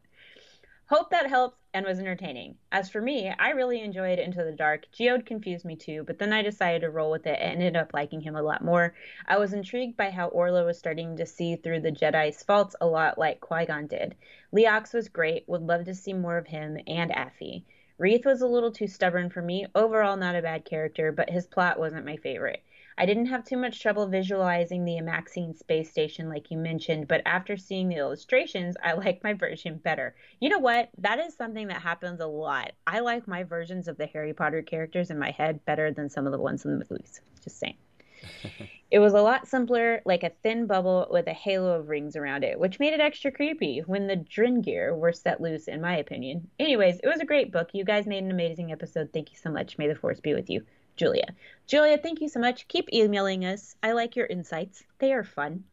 Hope 0.90 1.10
that 1.10 1.28
helps 1.28 1.58
and 1.74 1.84
was 1.84 1.98
entertaining. 1.98 2.56
As 2.72 2.88
for 2.88 3.02
me, 3.02 3.30
I 3.38 3.50
really 3.50 3.82
enjoyed 3.82 4.18
Into 4.18 4.42
the 4.42 4.52
Dark. 4.52 4.86
Geode 4.90 5.26
confused 5.26 5.66
me 5.66 5.76
too, 5.76 6.02
but 6.06 6.18
then 6.18 6.32
I 6.32 6.40
decided 6.40 6.80
to 6.80 6.88
roll 6.88 7.10
with 7.10 7.26
it 7.26 7.38
and 7.38 7.52
ended 7.60 7.76
up 7.76 7.92
liking 7.92 8.22
him 8.22 8.36
a 8.36 8.42
lot 8.42 8.64
more. 8.64 8.94
I 9.26 9.36
was 9.36 9.52
intrigued 9.52 9.98
by 9.98 10.08
how 10.08 10.28
Orla 10.28 10.64
was 10.64 10.78
starting 10.78 11.14
to 11.18 11.26
see 11.26 11.56
through 11.56 11.80
the 11.82 11.92
Jedi's 11.92 12.42
faults 12.42 12.74
a 12.80 12.86
lot 12.86 13.18
like 13.18 13.40
Qui 13.40 13.66
Gon 13.66 13.86
did. 13.86 14.14
Leox 14.50 14.94
was 14.94 15.10
great, 15.10 15.46
would 15.46 15.60
love 15.60 15.84
to 15.84 15.94
see 15.94 16.14
more 16.14 16.38
of 16.38 16.46
him 16.46 16.78
and 16.86 17.12
Affy. 17.12 17.66
Reath 17.98 18.24
was 18.24 18.40
a 18.40 18.46
little 18.46 18.72
too 18.72 18.86
stubborn 18.86 19.28
for 19.28 19.42
me. 19.42 19.66
Overall, 19.74 20.16
not 20.16 20.36
a 20.36 20.40
bad 20.40 20.64
character, 20.64 21.12
but 21.12 21.28
his 21.28 21.46
plot 21.46 21.78
wasn't 21.78 22.06
my 22.06 22.16
favorite. 22.16 22.62
I 22.98 23.06
didn't 23.06 23.26
have 23.26 23.44
too 23.44 23.56
much 23.56 23.80
trouble 23.80 24.08
visualizing 24.08 24.84
the 24.84 24.98
Amaxine 25.00 25.56
space 25.56 25.88
station 25.88 26.28
like 26.28 26.50
you 26.50 26.58
mentioned, 26.58 27.06
but 27.06 27.22
after 27.26 27.56
seeing 27.56 27.88
the 27.88 27.96
illustrations, 27.96 28.76
I 28.82 28.94
like 28.94 29.22
my 29.22 29.34
version 29.34 29.78
better. 29.78 30.16
You 30.40 30.48
know 30.48 30.58
what? 30.58 30.90
That 30.98 31.20
is 31.20 31.36
something 31.36 31.68
that 31.68 31.80
happens 31.80 32.18
a 32.18 32.26
lot. 32.26 32.72
I 32.88 32.98
like 32.98 33.28
my 33.28 33.44
versions 33.44 33.86
of 33.86 33.98
the 33.98 34.06
Harry 34.06 34.34
Potter 34.34 34.62
characters 34.62 35.10
in 35.10 35.18
my 35.18 35.30
head 35.30 35.64
better 35.64 35.92
than 35.92 36.10
some 36.10 36.26
of 36.26 36.32
the 36.32 36.40
ones 36.40 36.64
in 36.64 36.72
the 36.76 36.84
movies. 36.90 37.20
Just 37.44 37.60
saying. 37.60 37.76
It 38.90 39.00
was 39.00 39.12
a 39.12 39.20
lot 39.20 39.46
simpler, 39.46 40.00
like 40.06 40.22
a 40.22 40.32
thin 40.42 40.66
bubble 40.66 41.08
with 41.10 41.26
a 41.26 41.34
halo 41.34 41.78
of 41.78 41.90
rings 41.90 42.16
around 42.16 42.42
it, 42.42 42.58
which 42.58 42.80
made 42.80 42.94
it 42.94 43.00
extra 43.00 43.30
creepy 43.30 43.80
when 43.80 44.06
the 44.06 44.16
Drengir 44.16 44.96
were 44.96 45.12
set 45.12 45.42
loose, 45.42 45.68
in 45.68 45.82
my 45.82 45.98
opinion. 45.98 46.48
Anyways, 46.58 46.98
it 47.00 47.06
was 47.06 47.20
a 47.20 47.26
great 47.26 47.52
book. 47.52 47.68
You 47.74 47.84
guys 47.84 48.06
made 48.06 48.24
an 48.24 48.30
amazing 48.30 48.72
episode. 48.72 49.10
Thank 49.12 49.30
you 49.30 49.36
so 49.36 49.50
much. 49.50 49.76
May 49.76 49.88
the 49.88 49.94
force 49.94 50.20
be 50.20 50.32
with 50.32 50.48
you. 50.48 50.64
Julia. 50.98 51.34
Julia, 51.68 51.96
thank 51.96 52.20
you 52.20 52.28
so 52.28 52.40
much. 52.40 52.66
Keep 52.66 52.92
emailing 52.92 53.44
us. 53.44 53.76
I 53.82 53.92
like 53.92 54.16
your 54.16 54.26
insights, 54.26 54.82
they 54.98 55.12
are 55.12 55.24
fun. 55.24 55.64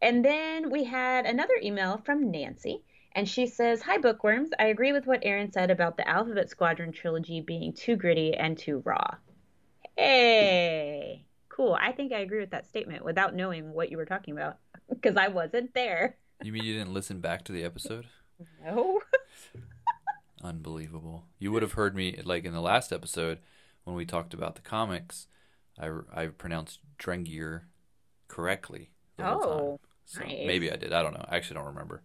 And 0.00 0.24
then 0.24 0.70
we 0.70 0.84
had 0.84 1.26
another 1.26 1.54
email 1.62 2.00
from 2.04 2.30
Nancy. 2.30 2.82
And 3.12 3.28
she 3.28 3.46
says, 3.46 3.82
Hi, 3.82 3.98
bookworms. 3.98 4.50
I 4.58 4.66
agree 4.66 4.92
with 4.92 5.06
what 5.06 5.20
Aaron 5.22 5.52
said 5.52 5.70
about 5.70 5.96
the 5.96 6.08
Alphabet 6.08 6.50
Squadron 6.50 6.90
trilogy 6.90 7.40
being 7.40 7.72
too 7.72 7.96
gritty 7.96 8.34
and 8.34 8.58
too 8.58 8.82
raw. 8.84 9.14
Hey, 9.96 11.24
cool. 11.48 11.78
I 11.80 11.92
think 11.92 12.12
I 12.12 12.20
agree 12.20 12.40
with 12.40 12.50
that 12.50 12.66
statement 12.66 13.04
without 13.04 13.36
knowing 13.36 13.72
what 13.72 13.90
you 13.90 13.96
were 13.96 14.06
talking 14.06 14.34
about 14.34 14.58
because 14.88 15.16
I 15.16 15.28
wasn't 15.28 15.74
there. 15.74 16.16
You 16.42 16.52
mean 16.52 16.64
you 16.64 16.74
didn't 16.76 16.92
listen 16.94 17.20
back 17.20 17.44
to 17.44 17.52
the 17.52 17.62
episode? 17.62 18.06
No. 18.64 19.00
Unbelievable. 20.42 21.24
You 21.38 21.52
would 21.52 21.62
have 21.62 21.74
heard 21.74 21.94
me, 21.94 22.20
like 22.24 22.44
in 22.44 22.52
the 22.52 22.60
last 22.60 22.92
episode 22.92 23.38
when 23.84 23.96
we 23.96 24.04
talked 24.06 24.34
about 24.34 24.54
the 24.56 24.62
comics, 24.62 25.26
I, 25.78 25.90
I 26.12 26.26
pronounced 26.28 26.80
Drengir 26.98 27.62
correctly 28.28 28.90
the 29.16 29.24
whole 29.24 29.40
Oh, 29.42 29.48
time. 29.48 29.78
So 30.06 30.24
nice. 30.24 30.46
maybe 30.46 30.70
I 30.70 30.76
did. 30.76 30.92
I 30.92 31.02
don't 31.02 31.14
know. 31.14 31.24
I 31.28 31.36
actually 31.36 31.56
don't 31.56 31.66
remember. 31.66 32.02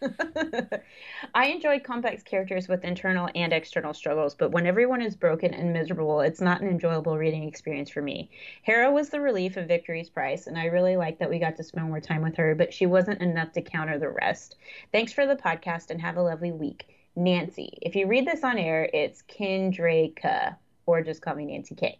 I 1.34 1.46
enjoy 1.48 1.80
complex 1.80 2.22
characters 2.22 2.68
with 2.68 2.84
internal 2.84 3.28
and 3.34 3.52
external 3.52 3.92
struggles, 3.92 4.34
but 4.34 4.50
when 4.50 4.66
everyone 4.66 5.02
is 5.02 5.14
broken 5.14 5.52
and 5.52 5.72
miserable, 5.74 6.20
it's 6.20 6.40
not 6.40 6.62
an 6.62 6.68
enjoyable 6.68 7.18
reading 7.18 7.44
experience 7.46 7.90
for 7.90 8.00
me. 8.00 8.30
Hera 8.62 8.90
was 8.90 9.10
the 9.10 9.20
relief 9.20 9.56
of 9.58 9.68
Victory's 9.68 10.08
Price, 10.08 10.46
and 10.46 10.56
I 10.58 10.66
really 10.66 10.96
like 10.96 11.18
that 11.18 11.28
we 11.28 11.38
got 11.38 11.56
to 11.56 11.64
spend 11.64 11.86
more 11.88 12.00
time 12.00 12.22
with 12.22 12.36
her, 12.36 12.54
but 12.54 12.72
she 12.72 12.86
wasn't 12.86 13.20
enough 13.20 13.52
to 13.52 13.62
counter 13.62 13.98
the 13.98 14.08
rest. 14.08 14.56
Thanks 14.90 15.12
for 15.12 15.26
the 15.26 15.36
podcast 15.36 15.90
and 15.90 16.00
have 16.00 16.16
a 16.16 16.22
lovely 16.22 16.52
week. 16.52 16.86
Nancy. 17.16 17.78
If 17.82 17.94
you 17.96 18.06
read 18.06 18.26
this 18.26 18.44
on 18.44 18.56
air, 18.56 18.88
it's 18.94 19.22
Kendraka, 19.22 20.56
or 20.90 21.02
just 21.02 21.22
call 21.22 21.34
me 21.34 21.46
Nancy 21.46 21.74
K. 21.74 21.98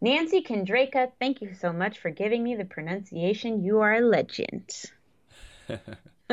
Nancy 0.00 0.42
Kendraka, 0.42 1.12
thank 1.18 1.40
you 1.40 1.54
so 1.54 1.72
much 1.72 1.98
for 1.98 2.10
giving 2.10 2.42
me 2.42 2.54
the 2.54 2.64
pronunciation. 2.64 3.62
You 3.62 3.80
are 3.80 3.94
a 3.94 4.00
legend. 4.00 4.70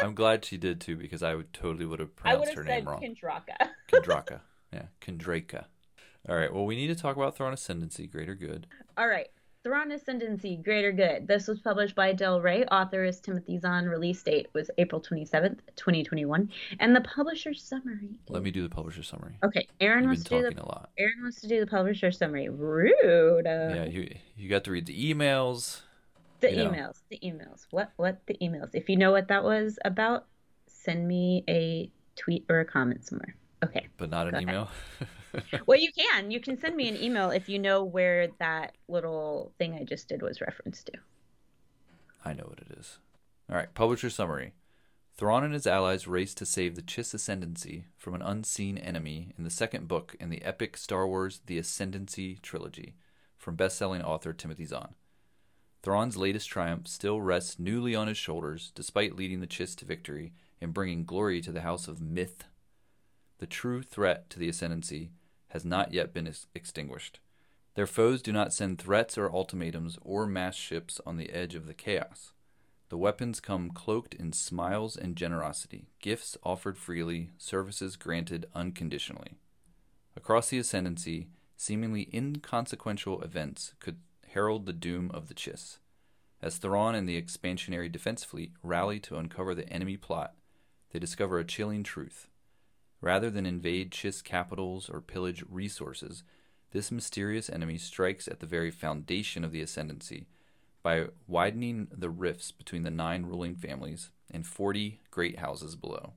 I'm 0.00 0.14
glad 0.14 0.44
she 0.44 0.56
did 0.56 0.80
too 0.80 0.96
because 0.96 1.22
I 1.22 1.34
would 1.34 1.52
totally 1.52 1.86
would 1.86 2.00
have 2.00 2.10
I 2.24 2.34
would 2.34 2.48
have 2.48 2.56
her 2.56 2.64
said 2.64 2.84
name 2.84 2.84
wrong. 2.84 3.00
Kendraka. 3.00 3.70
Kendraka. 3.88 4.40
Yeah, 4.72 4.86
Kendraka. 5.00 5.64
All 6.28 6.36
right. 6.36 6.52
Well, 6.52 6.64
we 6.64 6.76
need 6.76 6.88
to 6.88 6.94
talk 6.94 7.16
about 7.16 7.36
Thrawn 7.36 7.52
Ascendancy, 7.52 8.06
Greater 8.06 8.34
Good. 8.34 8.66
All 8.96 9.06
right. 9.06 9.28
Thrawn 9.64 9.92
Ascendancy, 9.92 10.56
Greater 10.62 10.92
Good. 10.92 11.26
This 11.26 11.48
was 11.48 11.58
published 11.60 11.94
by 11.94 12.12
Del 12.12 12.38
Rey. 12.42 12.66
Author 12.66 13.02
is 13.02 13.18
Timothy 13.18 13.58
Zahn. 13.58 13.86
Release 13.86 14.22
date 14.22 14.48
was 14.52 14.70
April 14.76 15.00
27th, 15.00 15.60
2021. 15.76 16.50
And 16.80 16.94
the 16.94 17.00
publisher's 17.00 17.62
summary. 17.62 18.10
Let 18.28 18.42
me 18.42 18.50
do 18.50 18.62
the 18.62 18.68
publisher 18.68 19.02
summary. 19.02 19.38
Okay, 19.42 19.66
Aaron 19.80 20.00
You've 20.02 20.08
wants 20.10 20.24
to 20.24 20.28
do 20.42 20.54
the 20.54 20.62
a 20.62 20.66
lot. 20.66 20.90
Aaron 20.98 21.14
wants 21.22 21.40
to 21.40 21.48
do 21.48 21.60
the 21.60 21.66
publisher 21.66 22.12
summary. 22.12 22.50
Rude. 22.50 23.46
Uh, 23.46 23.72
Yeah, 23.74 23.84
you 23.86 24.14
you 24.36 24.50
got 24.50 24.64
to 24.64 24.70
read 24.70 24.84
the 24.84 25.14
emails. 25.14 25.80
the 26.40 26.50
you 26.50 26.56
know. 26.64 26.70
emails. 26.70 26.96
The 27.08 27.18
emails. 27.24 27.66
What? 27.70 27.90
What? 27.96 28.20
The 28.26 28.36
emails. 28.42 28.68
If 28.74 28.90
you 28.90 28.96
know 28.98 29.12
what 29.12 29.28
that 29.28 29.44
was 29.44 29.78
about, 29.86 30.26
send 30.66 31.08
me 31.08 31.42
a 31.48 31.90
tweet 32.16 32.44
or 32.50 32.60
a 32.60 32.66
comment 32.66 33.06
somewhere. 33.06 33.34
Okay. 33.64 33.86
but 33.96 34.10
not 34.10 34.28
an 34.28 34.34
ahead. 34.34 34.42
email. 34.42 34.68
Well, 35.66 35.78
you 35.78 35.90
can. 35.92 36.30
You 36.30 36.40
can 36.40 36.58
send 36.58 36.76
me 36.76 36.88
an 36.88 36.96
email 36.96 37.30
if 37.30 37.48
you 37.48 37.58
know 37.58 37.82
where 37.84 38.28
that 38.38 38.74
little 38.88 39.52
thing 39.58 39.74
I 39.74 39.84
just 39.84 40.08
did 40.08 40.22
was 40.22 40.40
referenced 40.40 40.86
to. 40.86 40.92
I 42.24 42.32
know 42.32 42.44
what 42.44 42.60
it 42.60 42.76
is. 42.78 42.98
All 43.50 43.56
right, 43.56 43.72
publisher 43.74 44.10
summary. 44.10 44.52
Thrawn 45.16 45.44
and 45.44 45.54
his 45.54 45.66
allies 45.66 46.08
race 46.08 46.34
to 46.34 46.46
save 46.46 46.74
the 46.74 46.82
Chiss 46.82 47.14
Ascendancy 47.14 47.84
from 47.96 48.14
an 48.14 48.22
unseen 48.22 48.76
enemy 48.76 49.32
in 49.38 49.44
the 49.44 49.50
second 49.50 49.86
book 49.86 50.16
in 50.18 50.28
the 50.28 50.42
epic 50.42 50.76
Star 50.76 51.06
Wars 51.06 51.40
The 51.46 51.58
Ascendancy 51.58 52.40
trilogy 52.42 52.96
from 53.36 53.54
best-selling 53.54 54.02
author 54.02 54.32
Timothy 54.32 54.64
Zahn. 54.64 54.94
Thrawn's 55.84 56.16
latest 56.16 56.48
triumph 56.48 56.88
still 56.88 57.20
rests 57.20 57.58
newly 57.58 57.94
on 57.94 58.08
his 58.08 58.16
shoulders, 58.16 58.72
despite 58.74 59.14
leading 59.14 59.40
the 59.40 59.46
Chiss 59.46 59.76
to 59.76 59.84
victory 59.84 60.32
and 60.60 60.74
bringing 60.74 61.04
glory 61.04 61.40
to 61.42 61.52
the 61.52 61.60
house 61.60 61.86
of 61.86 62.00
Mitth. 62.00 62.44
The 63.38 63.46
true 63.46 63.82
threat 63.82 64.30
to 64.30 64.38
the 64.38 64.48
Ascendancy 64.48 65.10
has 65.54 65.64
not 65.64 65.94
yet 65.94 66.12
been 66.12 66.26
ex- 66.26 66.48
extinguished. 66.54 67.20
Their 67.76 67.86
foes 67.86 68.20
do 68.20 68.32
not 68.32 68.52
send 68.52 68.78
threats 68.78 69.16
or 69.16 69.32
ultimatums 69.32 69.98
or 70.02 70.26
mass 70.26 70.56
ships 70.56 71.00
on 71.06 71.16
the 71.16 71.30
edge 71.30 71.54
of 71.54 71.66
the 71.66 71.74
chaos. 71.74 72.32
The 72.88 72.98
weapons 72.98 73.40
come 73.40 73.70
cloaked 73.70 74.14
in 74.14 74.32
smiles 74.32 74.96
and 74.96 75.16
generosity, 75.16 75.86
gifts 76.00 76.36
offered 76.42 76.76
freely, 76.76 77.30
services 77.38 77.96
granted 77.96 78.46
unconditionally. 78.54 79.38
Across 80.16 80.50
the 80.50 80.58
Ascendancy, 80.58 81.28
seemingly 81.56 82.10
inconsequential 82.12 83.22
events 83.22 83.74
could 83.80 83.98
herald 84.28 84.66
the 84.66 84.72
doom 84.72 85.10
of 85.14 85.28
the 85.28 85.34
Chiss. 85.34 85.78
As 86.42 86.58
Thrawn 86.58 86.94
and 86.94 87.08
the 87.08 87.20
expansionary 87.20 87.90
defense 87.90 88.22
fleet 88.22 88.52
rally 88.62 89.00
to 89.00 89.16
uncover 89.16 89.54
the 89.54 89.68
enemy 89.68 89.96
plot, 89.96 90.34
they 90.92 90.98
discover 90.98 91.38
a 91.38 91.44
chilling 91.44 91.84
truth. 91.84 92.28
Rather 93.04 93.28
than 93.28 93.44
invade 93.44 93.90
Chiss 93.90 94.24
capitals 94.24 94.88
or 94.88 94.98
pillage 94.98 95.44
resources, 95.50 96.22
this 96.72 96.90
mysterious 96.90 97.50
enemy 97.50 97.76
strikes 97.76 98.26
at 98.26 98.40
the 98.40 98.46
very 98.46 98.70
foundation 98.70 99.44
of 99.44 99.52
the 99.52 99.60
Ascendancy 99.60 100.26
by 100.82 101.08
widening 101.26 101.86
the 101.92 102.08
rifts 102.08 102.50
between 102.50 102.82
the 102.82 102.90
nine 102.90 103.26
ruling 103.26 103.56
families 103.56 104.08
and 104.30 104.46
40 104.46 105.02
great 105.10 105.38
houses 105.38 105.76
below. 105.76 106.14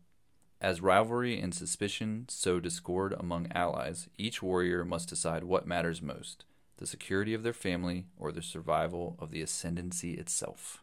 As 0.61 0.79
rivalry 0.79 1.37
and 1.41 1.53
suspicion 1.53 2.25
sow 2.29 2.61
discord 2.61 3.13
among 3.19 3.51
allies, 3.51 4.07
each 4.17 4.41
warrior 4.41 4.85
must 4.85 5.09
decide 5.09 5.43
what 5.43 5.67
matters 5.67 6.01
most 6.01 6.45
the 6.77 6.87
security 6.87 7.33
of 7.33 7.43
their 7.43 7.51
family 7.51 8.05
or 8.17 8.31
the 8.31 8.41
survival 8.41 9.17
of 9.19 9.31
the 9.31 9.41
ascendancy 9.41 10.13
itself. 10.13 10.81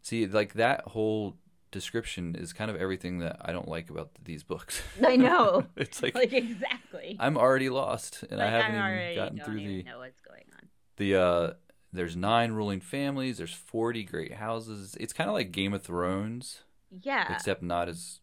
See, 0.00 0.26
like 0.26 0.52
that 0.52 0.82
whole 0.88 1.38
description 1.70 2.34
is 2.34 2.52
kind 2.52 2.70
of 2.70 2.76
everything 2.76 3.18
that 3.18 3.36
I 3.40 3.52
don't 3.52 3.68
like 3.68 3.90
about 3.90 4.10
these 4.24 4.42
books. 4.42 4.82
I 5.06 5.16
know. 5.16 5.64
it's 5.76 6.02
like, 6.02 6.14
like 6.14 6.32
exactly. 6.32 7.16
I'm 7.20 7.36
already 7.36 7.68
lost 7.68 8.22
and 8.30 8.38
like, 8.38 8.48
I 8.48 8.50
haven't 8.50 8.74
I 8.80 9.04
even 9.12 9.16
gotten 9.16 9.36
don't 9.38 9.44
through 9.46 9.58
even 9.58 9.76
the 9.78 9.82
know 9.84 9.98
what's 9.98 10.20
going 10.20 10.44
on. 10.54 10.68
the 10.96 11.14
uh 11.16 11.50
there's 11.92 12.14
nine 12.16 12.52
ruling 12.52 12.80
families, 12.80 13.38
there's 13.38 13.52
40 13.52 14.04
great 14.04 14.34
houses. 14.34 14.96
It's 15.00 15.12
kind 15.12 15.28
of 15.28 15.34
like 15.34 15.50
Game 15.50 15.74
of 15.74 15.82
Thrones, 15.82 16.60
Yeah. 17.02 17.32
except 17.32 17.62
not 17.62 17.88
as 17.88 18.20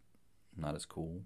not 0.55 0.73
as 0.75 0.85
cool. 0.85 1.21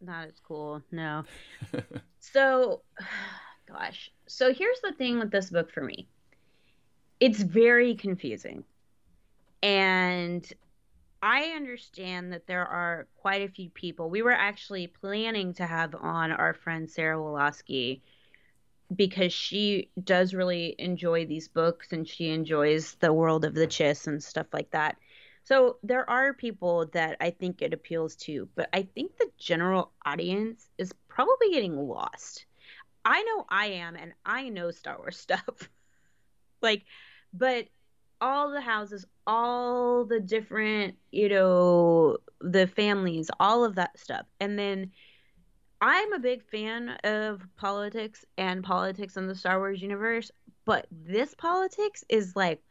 not 0.00 0.26
as 0.26 0.34
cool. 0.46 0.82
No. 0.90 1.24
so, 2.20 2.82
gosh. 3.68 4.10
So 4.26 4.52
here's 4.52 4.80
the 4.82 4.92
thing 4.92 5.18
with 5.18 5.30
this 5.30 5.50
book 5.50 5.70
for 5.72 5.82
me. 5.82 6.08
It's 7.20 7.40
very 7.40 7.94
confusing. 7.94 8.64
And 9.62 10.46
I 11.26 11.56
understand 11.56 12.32
that 12.32 12.46
there 12.46 12.64
are 12.64 13.08
quite 13.16 13.42
a 13.42 13.52
few 13.52 13.68
people. 13.68 14.08
We 14.08 14.22
were 14.22 14.30
actually 14.30 14.86
planning 14.86 15.54
to 15.54 15.66
have 15.66 15.92
on 15.96 16.30
our 16.30 16.54
friend 16.54 16.88
Sarah 16.88 17.18
Woloski 17.18 18.00
because 18.94 19.32
she 19.32 19.90
does 20.04 20.34
really 20.34 20.76
enjoy 20.78 21.26
these 21.26 21.48
books 21.48 21.88
and 21.90 22.06
she 22.06 22.28
enjoys 22.28 22.94
the 23.00 23.12
world 23.12 23.44
of 23.44 23.54
the 23.54 23.66
Chiss 23.66 24.06
and 24.06 24.22
stuff 24.22 24.46
like 24.52 24.70
that. 24.70 24.98
So 25.42 25.78
there 25.82 26.08
are 26.08 26.32
people 26.32 26.86
that 26.92 27.16
I 27.20 27.30
think 27.30 27.60
it 27.60 27.74
appeals 27.74 28.14
to, 28.26 28.48
but 28.54 28.68
I 28.72 28.82
think 28.82 29.16
the 29.16 29.28
general 29.36 29.90
audience 30.04 30.68
is 30.78 30.94
probably 31.08 31.50
getting 31.50 31.76
lost. 31.76 32.46
I 33.04 33.24
know 33.24 33.46
I 33.48 33.66
am, 33.66 33.96
and 33.96 34.12
I 34.24 34.48
know 34.48 34.70
Star 34.70 34.96
Wars 34.96 35.16
stuff. 35.18 35.68
like, 36.62 36.84
but 37.32 37.66
all 38.20 38.50
the 38.50 38.60
houses, 38.60 39.04
all 39.26 40.04
the 40.04 40.20
different, 40.20 40.96
you 41.10 41.28
know, 41.28 42.18
the 42.40 42.66
families, 42.66 43.30
all 43.40 43.64
of 43.64 43.74
that 43.76 43.98
stuff. 43.98 44.26
And 44.40 44.58
then 44.58 44.92
I'm 45.80 46.12
a 46.12 46.18
big 46.18 46.42
fan 46.44 46.90
of 47.04 47.42
politics 47.56 48.24
and 48.38 48.64
politics 48.64 49.16
in 49.16 49.26
the 49.26 49.34
Star 49.34 49.58
Wars 49.58 49.82
universe, 49.82 50.30
but 50.64 50.86
this 50.90 51.34
politics 51.34 52.04
is 52.08 52.34
like 52.34 52.62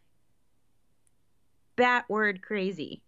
bat 1.75 2.05
word 2.09 2.41
crazy. 2.41 3.01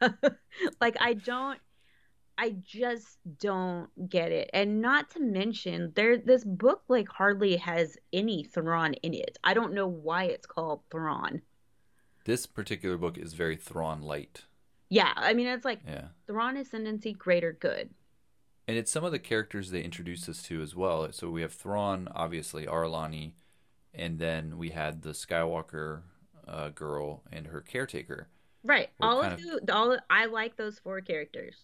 like 0.80 0.96
I 1.00 1.14
don't 1.14 1.58
I 2.38 2.50
just 2.62 3.18
don't 3.40 3.88
get 4.08 4.30
it. 4.32 4.50
And 4.52 4.80
not 4.82 5.10
to 5.10 5.20
mention 5.20 5.92
there 5.94 6.18
this 6.18 6.44
book 6.44 6.82
like 6.88 7.08
hardly 7.08 7.56
has 7.56 7.96
any 8.12 8.44
Thrawn 8.44 8.94
in 8.94 9.14
it. 9.14 9.38
I 9.42 9.54
don't 9.54 9.72
know 9.72 9.86
why 9.86 10.24
it's 10.24 10.46
called 10.46 10.82
Thrawn. 10.90 11.42
This 12.24 12.46
particular 12.46 12.98
book 12.98 13.16
is 13.16 13.32
very 13.32 13.56
Thrawn 13.56 14.02
light. 14.02 14.44
Yeah, 14.88 15.12
I 15.16 15.32
mean 15.32 15.46
it's 15.46 15.64
like 15.64 15.80
Yeah. 15.86 16.08
Thrawn 16.26 16.56
ascendancy 16.56 17.12
greater 17.12 17.52
good. 17.52 17.90
And 18.68 18.76
it's 18.76 18.90
some 18.90 19.04
of 19.04 19.12
the 19.12 19.18
characters 19.20 19.70
they 19.70 19.82
introduced 19.82 20.28
us 20.28 20.42
to 20.44 20.60
as 20.60 20.74
well. 20.74 21.10
So 21.12 21.30
we 21.30 21.42
have 21.42 21.52
Thrawn, 21.52 22.08
obviously, 22.14 22.66
Ar'alani, 22.66 23.34
and 23.94 24.18
then 24.18 24.58
we 24.58 24.70
had 24.70 25.02
the 25.02 25.10
Skywalker 25.10 26.02
uh, 26.48 26.70
girl 26.70 27.22
and 27.32 27.46
her 27.46 27.60
caretaker. 27.60 28.28
Right. 28.64 28.90
We're 28.98 29.08
all 29.08 29.22
of 29.22 29.34
of- 29.34 29.40
you 29.40 29.60
all 29.72 29.96
I 30.10 30.26
like 30.26 30.56
those 30.56 30.78
four 30.80 31.00
characters. 31.00 31.54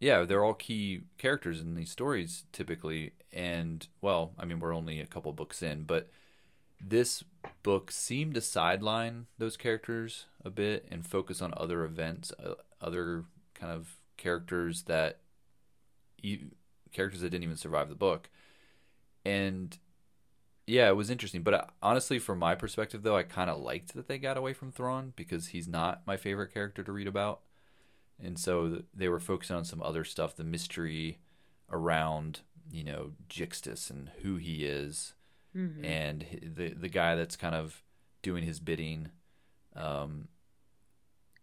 Yeah, 0.00 0.24
they're 0.24 0.44
all 0.44 0.54
key 0.54 1.02
characters 1.18 1.60
in 1.60 1.74
these 1.74 1.90
stories 1.90 2.44
typically. 2.52 3.12
And, 3.32 3.86
well, 4.00 4.32
I 4.38 4.44
mean, 4.44 4.60
we're 4.60 4.74
only 4.74 5.00
a 5.00 5.06
couple 5.06 5.32
books 5.32 5.62
in, 5.62 5.82
but 5.84 6.08
this 6.80 7.24
book 7.62 7.90
seemed 7.90 8.34
to 8.34 8.40
sideline 8.40 9.26
those 9.38 9.56
characters 9.56 10.26
a 10.44 10.50
bit 10.50 10.86
and 10.90 11.06
focus 11.06 11.42
on 11.42 11.52
other 11.56 11.84
events, 11.84 12.32
uh, 12.42 12.54
other 12.80 13.24
kind 13.54 13.72
of 13.72 13.96
characters 14.16 14.82
that 14.84 15.18
you, 16.22 16.52
characters 16.92 17.20
that 17.20 17.30
didn't 17.30 17.44
even 17.44 17.56
survive 17.56 17.88
the 17.88 17.94
book. 17.94 18.30
And 19.24 19.76
yeah, 20.66 20.88
it 20.88 20.96
was 20.96 21.10
interesting. 21.10 21.42
But 21.42 21.54
uh, 21.54 21.64
honestly, 21.82 22.18
from 22.18 22.38
my 22.38 22.54
perspective, 22.54 23.02
though, 23.02 23.16
I 23.16 23.24
kind 23.24 23.50
of 23.50 23.60
liked 23.60 23.94
that 23.94 24.06
they 24.06 24.18
got 24.18 24.36
away 24.36 24.52
from 24.52 24.70
Thrawn 24.70 25.12
because 25.16 25.48
he's 25.48 25.66
not 25.68 26.02
my 26.06 26.16
favorite 26.16 26.52
character 26.54 26.82
to 26.84 26.92
read 26.92 27.08
about. 27.08 27.40
And 28.22 28.38
so 28.38 28.82
they 28.94 29.08
were 29.08 29.20
focusing 29.20 29.56
on 29.56 29.64
some 29.64 29.82
other 29.82 30.04
stuff, 30.04 30.34
the 30.36 30.44
mystery 30.44 31.18
around, 31.70 32.40
you 32.70 32.82
know, 32.84 33.12
Jixtus 33.28 33.90
and 33.90 34.10
who 34.22 34.36
he 34.36 34.64
is, 34.64 35.14
Mhm. 35.54 35.84
and 35.84 36.26
the 36.56 36.74
the 36.74 36.88
guy 36.88 37.14
that's 37.14 37.36
kind 37.36 37.54
of 37.54 37.82
doing 38.22 38.42
his 38.44 38.58
bidding. 38.60 39.10
Um, 39.76 40.28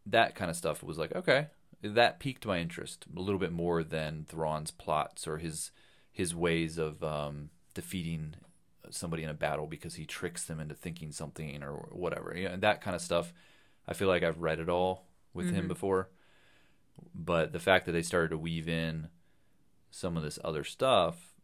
that 0.06 0.36
kind 0.36 0.52
of 0.52 0.58
stuff 0.58 0.84
was 0.84 0.98
like 0.98 1.16
okay, 1.16 1.48
that 1.82 2.20
piqued 2.20 2.46
my 2.46 2.60
interest 2.60 3.06
a 3.16 3.20
little 3.20 3.40
bit 3.40 3.52
more 3.52 3.84
than 3.84 4.26
Thrawn's 4.28 4.72
plots 4.72 5.28
or 5.28 5.38
his 5.38 5.72
his 6.12 6.34
ways 6.36 6.78
of 6.78 7.04
um, 7.04 7.50
defeating 7.74 8.36
somebody 8.90 9.24
in 9.24 9.30
a 9.30 9.34
battle 9.34 9.66
because 9.68 9.96
he 9.96 10.06
tricks 10.06 10.46
them 10.46 10.60
into 10.60 10.76
thinking 10.76 11.12
something 11.12 11.64
or 11.64 11.88
whatever. 11.92 12.34
You 12.38 12.50
know, 12.50 12.58
that 12.58 12.82
kind 12.82 12.96
of 12.96 13.02
stuff. 13.02 13.34
I 13.88 13.94
feel 13.94 14.08
like 14.08 14.24
I've 14.24 14.40
read 14.42 14.60
it 14.60 14.70
all 14.70 15.06
with 15.34 15.50
him 15.50 15.66
Mhm. 15.66 15.70
before, 15.70 16.10
but 17.14 17.52
the 17.54 17.60
fact 17.60 17.86
that 17.86 17.92
they 17.94 18.02
started 18.02 18.30
to 18.30 18.38
weave 18.38 18.68
in 18.68 19.10
some 19.92 20.18
of 20.18 20.24
this 20.24 20.40
other 20.44 20.64
stuff 20.64 21.36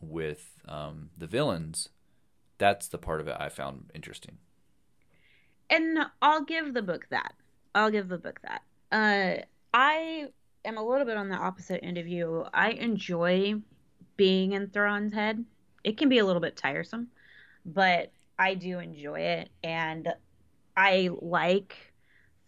with 0.00 0.60
um, 0.68 1.10
the 1.16 1.26
villains, 1.26 1.88
that's 2.58 2.88
the 2.88 2.98
part 2.98 3.20
of 3.20 3.28
it 3.28 3.36
I 3.38 3.48
found 3.48 3.90
interesting. 3.94 4.38
and 5.68 5.98
I'll 6.20 6.44
give 6.44 6.74
the 6.74 6.82
book 6.82 7.06
that. 7.10 7.34
I'll 7.74 7.90
give 7.90 8.08
the 8.08 8.18
book 8.18 8.40
that. 8.42 8.62
Uh, 8.90 9.42
I 9.72 10.28
am 10.64 10.76
a 10.76 10.82
little 10.82 11.06
bit 11.06 11.16
on 11.16 11.28
the 11.28 11.36
opposite 11.36 11.84
end 11.84 11.96
of 11.98 12.08
you. 12.08 12.44
I 12.52 12.70
enjoy 12.72 13.54
being 14.16 14.52
in 14.52 14.68
Thrawn's 14.68 15.12
head. 15.12 15.44
It 15.84 15.96
can 15.96 16.08
be 16.08 16.18
a 16.18 16.24
little 16.24 16.42
bit 16.42 16.56
tiresome, 16.56 17.08
but 17.64 18.12
I 18.38 18.54
do 18.54 18.78
enjoy 18.80 19.20
it, 19.20 19.50
and 19.62 20.08
I 20.76 21.10
like 21.20 21.76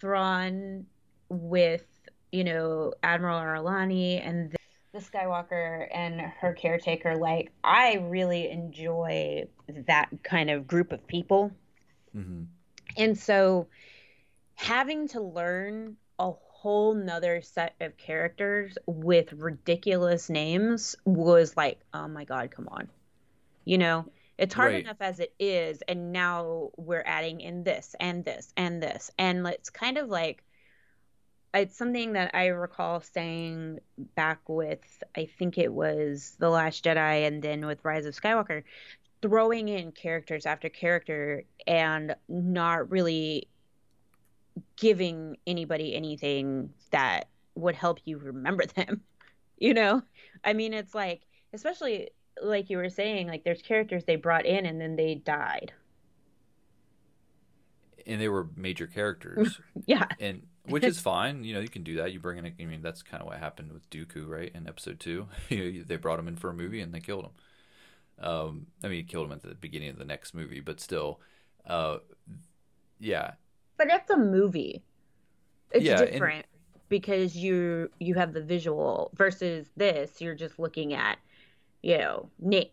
Thrawn 0.01 0.87
with 1.29 1.87
you 2.33 2.45
know 2.45 2.95
Admiral 3.03 3.39
Ar'alani 3.39 4.27
and 4.27 4.51
the, 4.51 4.59
the 4.93 4.99
Skywalker 4.99 5.87
and 5.95 6.21
her 6.21 6.53
caretaker. 6.55 7.17
Like 7.17 7.53
I 7.63 7.95
really 7.97 8.51
enjoy 8.51 9.45
that 9.87 10.09
kind 10.23 10.51
of 10.51 10.67
group 10.67 10.93
of 10.93 11.07
people. 11.07 11.53
Mm-hmm. 12.17 12.45
And 12.97 13.19
so 13.19 13.69
having 14.55 15.09
to 15.09 15.21
learn 15.21 15.97
a 16.19 16.33
whole 16.33 16.95
nother 16.95 17.43
set 17.43 17.75
of 17.81 17.97
characters 17.97 18.77
with 18.87 19.33
ridiculous 19.33 20.29
names 20.31 20.97
was 21.05 21.57
like, 21.57 21.81
oh 21.95 22.09
my 22.09 22.25
God, 22.25 22.51
come 22.51 22.69
on. 22.69 22.89
You 23.65 23.79
know, 23.79 24.07
it's 24.39 24.55
hard 24.55 24.73
Right. 24.73 24.85
enough 24.85 24.97
as 25.01 25.21
it 25.21 25.33
is. 25.39 25.83
And 25.89 26.13
now 26.13 26.71
we're 26.77 27.03
adding 27.05 27.41
in 27.41 27.65
this 27.65 27.95
and 27.99 28.25
this 28.25 28.53
and 28.57 28.83
this. 28.83 29.11
And 29.19 29.47
it's 29.47 29.71
kind 29.71 29.99
of 29.99 30.09
like, 30.09 30.43
it's 31.55 31.77
something 31.77 32.15
that 32.15 32.31
I 32.35 32.47
recall 32.47 33.01
saying 33.01 33.81
back 34.15 34.41
with, 34.49 35.03
I 35.17 35.29
think 35.39 35.59
it 35.59 35.73
was 35.73 36.37
The 36.39 36.49
Last 36.49 36.85
Jedi 36.85 37.27
and 37.27 37.43
then 37.43 37.67
with 37.67 37.85
Rise 37.85 38.07
of 38.07 38.15
Skywalker. 38.15 38.63
throwing 39.21 39.69
in 39.69 39.93
characters 39.93 40.47
after 40.47 40.69
character 40.69 41.45
and 41.67 42.17
not 42.29 42.91
really 42.91 43.49
giving 44.77 45.37
anybody 45.47 45.95
anything 45.95 46.71
that 46.91 47.29
would 47.55 47.77
help 47.77 48.01
you 48.05 48.19
remember 48.19 48.67
them. 48.75 49.03
You 49.59 49.75
know? 49.75 50.03
I 50.43 50.55
mean, 50.55 50.73
it's 50.73 50.95
like, 50.95 51.23
especially 51.53 52.11
like 52.43 52.71
you 52.71 52.79
were 52.79 52.89
saying, 52.89 53.29
like 53.29 53.45
there's 53.45 53.63
characters 53.63 54.05
they 54.05 54.17
brought 54.17 54.47
in 54.47 54.67
and 54.67 54.81
then 54.81 54.97
they 54.97 55.15
died. 55.15 55.73
And 58.07 58.21
they 58.21 58.29
were 58.29 58.49
major 58.57 58.89
characters. 58.89 59.61
yeah. 59.87 60.07
And 60.19 60.43
which 60.67 60.85
is 60.85 61.01
fine. 61.01 61.45
You 61.45 61.55
know, 61.55 61.61
you 61.61 61.69
can 61.69 61.83
do 61.83 61.97
that. 61.97 62.13
You 62.13 62.21
bring 62.21 62.39
in, 62.39 62.47
a, 62.47 62.53
I 62.61 62.65
mean, 62.65 62.83
that's 62.83 63.03
kind 63.03 63.21
of 63.23 63.29
what 63.29 63.39
happened 63.39 63.73
with 63.73 63.89
Dooku, 63.91 64.29
right? 64.29 64.51
In 64.55 64.67
episode 64.67 65.01
two, 65.01 65.29
they 65.49 65.97
brought 65.97 66.19
him 66.19 66.29
in 66.29 66.37
for 66.37 66.51
a 66.51 66.55
movie 66.55 66.81
and 66.81 66.95
they 66.95 67.01
killed 67.01 67.25
him. 67.25 68.25
Um, 68.25 68.67
I 68.85 68.89
mean, 68.89 68.99
he 68.99 69.03
killed 69.03 69.27
him 69.27 69.33
at 69.33 69.43
the 69.43 69.55
beginning 69.55 69.91
of 69.91 69.99
the 69.99 70.05
next 70.05 70.35
movie, 70.35 70.61
but 70.61 70.81
still, 70.81 71.21
uh, 71.67 71.99
yeah. 73.01 73.33
But 73.77 73.89
it's 73.91 74.11
a 74.11 74.17
movie. 74.17 74.83
It's 75.73 75.85
yeah, 75.85 76.05
different 76.05 76.37
and, 76.37 76.45
because 76.89 77.35
you 77.35 77.91
you 77.99 78.15
have 78.15 78.33
the 78.33 78.43
visual 78.43 79.11
versus 79.15 79.71
this. 79.77 80.21
You're 80.21 80.35
just 80.35 80.59
looking 80.59 80.93
at, 80.93 81.19
you 81.83 81.99
know, 81.99 82.29
names. 82.39 82.69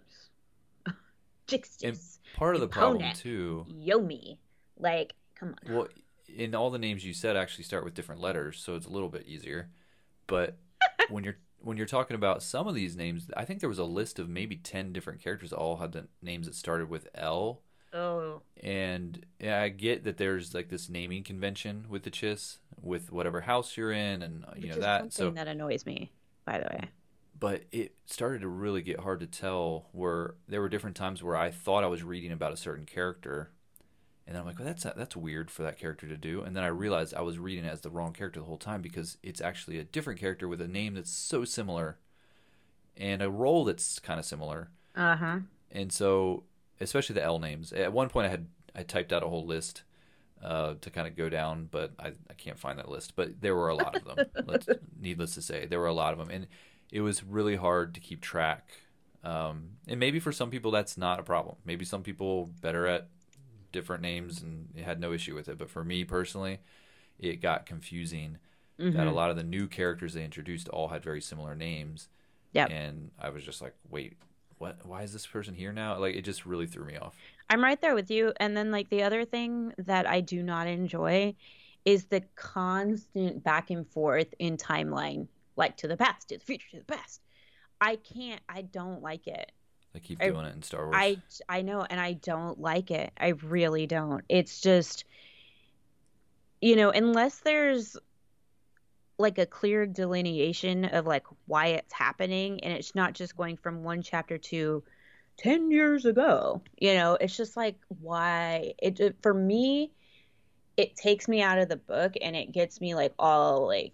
and 1.83 1.97
part 2.35 2.55
of 2.55 2.61
the 2.61 2.67
problem 2.67 3.11
too. 3.13 3.65
Yomi, 3.71 4.37
like, 4.77 5.15
come 5.35 5.55
on. 5.65 5.73
Well, 5.73 5.87
in 6.35 6.55
all 6.55 6.69
the 6.69 6.79
names 6.79 7.05
you 7.05 7.13
said 7.13 7.35
actually 7.35 7.63
start 7.63 7.83
with 7.83 7.93
different 7.93 8.21
letters, 8.21 8.59
so 8.59 8.75
it's 8.75 8.85
a 8.85 8.91
little 8.91 9.09
bit 9.09 9.25
easier. 9.27 9.69
But 10.27 10.57
when 11.09 11.23
you're 11.23 11.37
when 11.61 11.77
you're 11.77 11.85
talking 11.85 12.15
about 12.15 12.41
some 12.41 12.67
of 12.67 12.75
these 12.75 12.95
names, 12.95 13.29
I 13.35 13.45
think 13.45 13.59
there 13.59 13.69
was 13.69 13.79
a 13.79 13.83
list 13.83 14.19
of 14.19 14.29
maybe 14.29 14.55
ten 14.55 14.93
different 14.93 15.21
characters 15.21 15.51
all 15.53 15.77
had 15.77 15.91
the 15.91 16.07
names 16.21 16.47
that 16.47 16.55
started 16.55 16.89
with 16.89 17.07
L. 17.15 17.61
Oh. 17.91 18.41
And 18.61 19.25
I 19.41 19.69
get 19.69 20.03
that 20.03 20.17
there's 20.17 20.53
like 20.53 20.69
this 20.69 20.89
naming 20.89 21.23
convention 21.23 21.87
with 21.89 22.03
the 22.03 22.11
Chiss, 22.11 22.59
with 22.81 23.11
whatever 23.11 23.41
house 23.41 23.75
you're 23.75 23.91
in, 23.91 24.21
and 24.21 24.45
you 24.55 24.67
Which 24.67 24.75
know 24.75 24.81
that. 24.81 25.13
so 25.13 25.31
that 25.31 25.47
annoys 25.47 25.85
me, 25.85 26.11
by 26.45 26.59
the 26.59 26.65
way. 26.65 26.89
But 27.39 27.63
it 27.71 27.95
started 28.05 28.41
to 28.41 28.47
really 28.47 28.81
get 28.81 28.99
hard 28.99 29.21
to 29.21 29.27
tell. 29.27 29.87
Where 29.91 30.35
there 30.47 30.61
were 30.61 30.69
different 30.69 30.95
times 30.97 31.23
where 31.23 31.35
I 31.35 31.49
thought 31.49 31.83
I 31.83 31.87
was 31.87 32.03
reading 32.03 32.31
about 32.31 32.53
a 32.53 32.57
certain 32.57 32.85
character, 32.85 33.51
and 34.29 34.35
then 34.35 34.41
I'm 34.41 34.45
like, 34.45 34.59
well, 34.59 34.67
that's 34.67 34.83
that's 34.83 35.15
weird 35.15 35.49
for 35.49 35.63
that 35.63 35.79
character 35.79 36.07
to 36.07 36.15
do. 36.15 36.43
And 36.43 36.55
then 36.55 36.63
I 36.63 36.67
realized 36.67 37.15
I 37.15 37.21
was 37.21 37.39
reading 37.39 37.65
it 37.65 37.73
as 37.73 37.81
the 37.81 37.89
wrong 37.89 38.13
character 38.13 38.39
the 38.39 38.45
whole 38.45 38.59
time 38.59 38.79
because 38.79 39.17
it's 39.23 39.41
actually 39.41 39.79
a 39.79 39.83
different 39.83 40.19
character 40.19 40.47
with 40.47 40.61
a 40.61 40.67
name 40.67 40.93
that's 40.93 41.09
so 41.09 41.43
similar, 41.45 41.97
and 42.95 43.23
a 43.23 43.29
role 43.31 43.65
that's 43.65 43.97
kind 43.97 44.19
of 44.19 44.25
similar. 44.27 44.69
Uh 44.95 45.15
huh. 45.15 45.39
And 45.71 45.91
so, 45.91 46.43
especially 46.79 47.15
the 47.15 47.23
L 47.23 47.39
names. 47.39 47.73
At 47.73 47.91
one 47.91 48.07
point, 48.07 48.27
I 48.27 48.29
had 48.29 48.45
I 48.75 48.83
typed 48.83 49.11
out 49.11 49.23
a 49.23 49.27
whole 49.27 49.47
list 49.47 49.81
uh, 50.43 50.75
to 50.79 50.91
kind 50.91 51.07
of 51.07 51.15
go 51.17 51.27
down, 51.27 51.67
but 51.71 51.93
I, 51.97 52.09
I 52.29 52.33
can't 52.37 52.59
find 52.59 52.77
that 52.77 52.87
list. 52.87 53.15
But 53.15 53.41
there 53.41 53.55
were 53.55 53.69
a 53.69 53.75
lot 53.75 53.95
of 53.95 54.05
them. 54.05 54.27
let's, 54.45 54.67
needless 55.01 55.33
to 55.33 55.41
say, 55.41 55.65
there 55.65 55.79
were 55.79 55.87
a 55.87 55.93
lot 55.93 56.13
of 56.13 56.19
them, 56.19 56.29
and 56.29 56.45
it 56.91 57.01
was 57.01 57.23
really 57.23 57.55
hard 57.55 57.95
to 57.95 57.99
keep 57.99 58.21
track. 58.21 58.69
Um, 59.23 59.71
and 59.87 59.99
maybe 59.99 60.19
for 60.19 60.31
some 60.31 60.51
people 60.51 60.69
that's 60.69 60.99
not 60.99 61.19
a 61.19 61.23
problem. 61.23 61.55
Maybe 61.65 61.83
some 61.83 62.03
people 62.03 62.51
better 62.61 62.85
at 62.85 63.07
different 63.71 64.01
names 64.01 64.41
and 64.41 64.67
had 64.83 64.99
no 64.99 65.11
issue 65.11 65.35
with 65.35 65.47
it. 65.49 65.57
But 65.57 65.69
for 65.69 65.83
me 65.83 66.03
personally, 66.03 66.59
it 67.19 67.41
got 67.41 67.65
confusing 67.65 68.37
mm-hmm. 68.79 68.95
that 68.95 69.03
a 69.03 69.05
mm-hmm. 69.07 69.15
lot 69.15 69.29
of 69.29 69.35
the 69.35 69.43
new 69.43 69.67
characters 69.67 70.13
they 70.13 70.23
introduced 70.23 70.69
all 70.69 70.87
had 70.87 71.03
very 71.03 71.21
similar 71.21 71.55
names. 71.55 72.07
Yeah. 72.53 72.65
And 72.67 73.11
I 73.19 73.29
was 73.29 73.43
just 73.43 73.61
like, 73.61 73.75
wait, 73.89 74.17
what? 74.57 74.85
Why 74.85 75.03
is 75.03 75.13
this 75.13 75.27
person 75.27 75.53
here 75.53 75.71
now? 75.71 75.97
Like, 75.97 76.15
it 76.15 76.23
just 76.23 76.45
really 76.45 76.67
threw 76.67 76.85
me 76.85 76.97
off. 76.97 77.15
I'm 77.49 77.63
right 77.63 77.79
there 77.79 77.95
with 77.95 78.11
you. 78.11 78.33
And 78.37 78.55
then, 78.55 78.71
like, 78.71 78.89
the 78.89 79.03
other 79.03 79.25
thing 79.25 79.73
that 79.77 80.07
I 80.07 80.21
do 80.21 80.43
not 80.43 80.67
enjoy 80.67 81.35
is 81.85 82.05
the 82.05 82.21
constant 82.35 83.43
back 83.43 83.69
and 83.69 83.87
forth 83.87 84.33
in 84.39 84.57
timeline, 84.57 85.27
like 85.55 85.77
to 85.77 85.87
the 85.87 85.97
past, 85.97 86.29
to 86.29 86.37
the 86.37 86.43
future, 86.43 86.67
to 86.71 86.79
the 86.79 86.85
past. 86.85 87.21
I 87.81 87.95
can't, 87.95 88.41
I 88.49 88.63
don't 88.63 89.01
like 89.01 89.27
it. 89.27 89.51
They 89.93 89.99
keep 89.99 90.19
doing 90.19 90.37
I, 90.37 90.49
it 90.49 90.55
in 90.55 90.61
Star 90.61 90.85
Wars. 90.85 90.95
I 90.95 91.17
I 91.47 91.61
know, 91.61 91.85
and 91.87 91.99
I 91.99 92.13
don't 92.13 92.59
like 92.59 92.91
it. 92.91 93.11
I 93.17 93.29
really 93.29 93.87
don't. 93.87 94.23
It's 94.29 94.61
just, 94.61 95.05
you 96.61 96.75
know, 96.75 96.91
unless 96.91 97.39
there's 97.39 97.97
like 99.17 99.37
a 99.37 99.45
clear 99.45 99.85
delineation 99.85 100.85
of 100.85 101.05
like 101.07 101.25
why 101.45 101.67
it's 101.67 101.93
happening, 101.93 102.63
and 102.63 102.73
it's 102.73 102.93
not 102.93 103.13
just 103.13 103.35
going 103.35 103.57
from 103.57 103.83
one 103.83 104.03
chapter 104.03 104.37
to 104.37 104.83
ten 105.37 105.71
years 105.71 106.05
ago. 106.05 106.61
You 106.77 106.93
know, 106.93 107.17
it's 107.19 107.35
just 107.35 107.57
like 107.57 107.77
why 107.87 108.73
it, 108.79 108.99
it 108.99 109.17
for 109.21 109.33
me. 109.33 109.91
It 110.77 110.95
takes 110.95 111.27
me 111.27 111.41
out 111.41 111.57
of 111.57 111.67
the 111.67 111.75
book 111.75 112.13
and 112.21 112.37
it 112.37 112.53
gets 112.53 112.79
me 112.79 112.95
like 112.95 113.13
all 113.19 113.67
like 113.67 113.91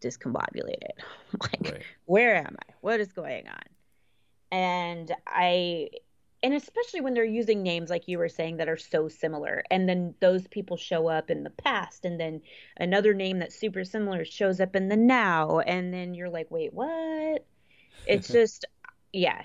discombobulated. 0.00 0.98
like, 1.40 1.60
right. 1.62 1.82
where 2.06 2.34
am 2.34 2.56
I? 2.58 2.72
What 2.80 2.98
is 2.98 3.12
going 3.12 3.46
on? 3.46 3.75
And 4.50 5.14
I 5.26 5.88
and 6.42 6.54
especially 6.54 7.00
when 7.00 7.14
they're 7.14 7.24
using 7.24 7.62
names 7.62 7.90
like 7.90 8.06
you 8.06 8.18
were 8.18 8.28
saying 8.28 8.58
that 8.58 8.68
are 8.68 8.76
so 8.76 9.08
similar 9.08 9.64
and 9.70 9.88
then 9.88 10.14
those 10.20 10.46
people 10.48 10.76
show 10.76 11.08
up 11.08 11.30
in 11.30 11.42
the 11.42 11.50
past 11.50 12.04
and 12.04 12.20
then 12.20 12.40
another 12.76 13.14
name 13.14 13.38
that's 13.38 13.58
super 13.58 13.84
similar 13.84 14.24
shows 14.24 14.60
up 14.60 14.76
in 14.76 14.88
the 14.88 14.96
now 14.96 15.60
and 15.60 15.92
then 15.92 16.14
you're 16.14 16.30
like 16.30 16.50
wait 16.50 16.72
what? 16.72 17.44
It's 18.06 18.28
just 18.32 18.64
yeah. 19.12 19.42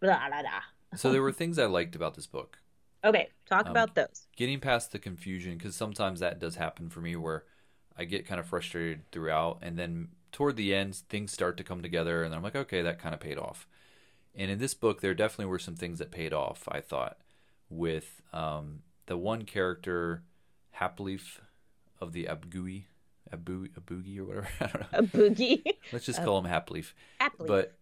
Blah, 0.00 0.28
blah, 0.28 0.42
blah. 0.42 0.96
so 0.96 1.12
there 1.12 1.22
were 1.22 1.32
things 1.40 1.58
i 1.58 1.66
liked 1.66 1.94
about 1.94 2.14
this 2.14 2.26
book. 2.26 2.58
Okay 3.04 3.28
talk 3.46 3.66
um, 3.66 3.70
about 3.70 3.94
those. 3.94 4.26
getting 4.36 4.60
past 4.60 4.92
the 4.92 4.98
confusion 4.98 5.56
because 5.56 5.74
sometimes 5.74 6.20
that 6.20 6.38
does 6.38 6.56
happen 6.56 6.88
for 6.88 7.00
me 7.00 7.16
where 7.16 7.44
i 7.96 8.04
get 8.04 8.26
kind 8.26 8.38
of 8.38 8.46
frustrated 8.46 9.10
throughout 9.10 9.58
and 9.62 9.78
then 9.78 10.08
toward 10.32 10.56
the 10.56 10.74
end 10.74 10.94
things 10.94 11.32
start 11.32 11.56
to 11.56 11.64
come 11.64 11.82
together 11.82 12.22
and 12.22 12.34
i'm 12.34 12.42
like 12.42 12.56
okay 12.56 12.82
that 12.82 12.98
kind 12.98 13.14
of 13.14 13.20
paid 13.20 13.38
off 13.38 13.66
and 14.34 14.50
in 14.50 14.58
this 14.58 14.74
book, 14.74 15.00
there 15.00 15.14
definitely 15.14 15.46
were 15.46 15.58
some 15.58 15.76
things 15.76 15.98
that 15.98 16.10
paid 16.10 16.32
off. 16.32 16.68
I 16.70 16.80
thought 16.80 17.18
with 17.68 18.22
um, 18.32 18.80
the 19.06 19.16
one 19.16 19.42
character, 19.42 20.22
Haplif 20.78 21.40
of 22.00 22.12
the 22.12 22.24
Agbui, 22.24 22.84
Abu 23.32 23.68
Abugi 23.68 24.18
or 24.18 24.24
whatever. 24.24 24.48
I 24.60 24.66
don't 24.66 24.92
know. 24.92 25.28
Abugi. 25.28 25.62
Let's 25.92 26.06
just 26.06 26.24
call 26.24 26.38
him 26.38 26.50
Haplif. 26.50 26.92
Haplif. 27.20 27.46
But 27.46 27.76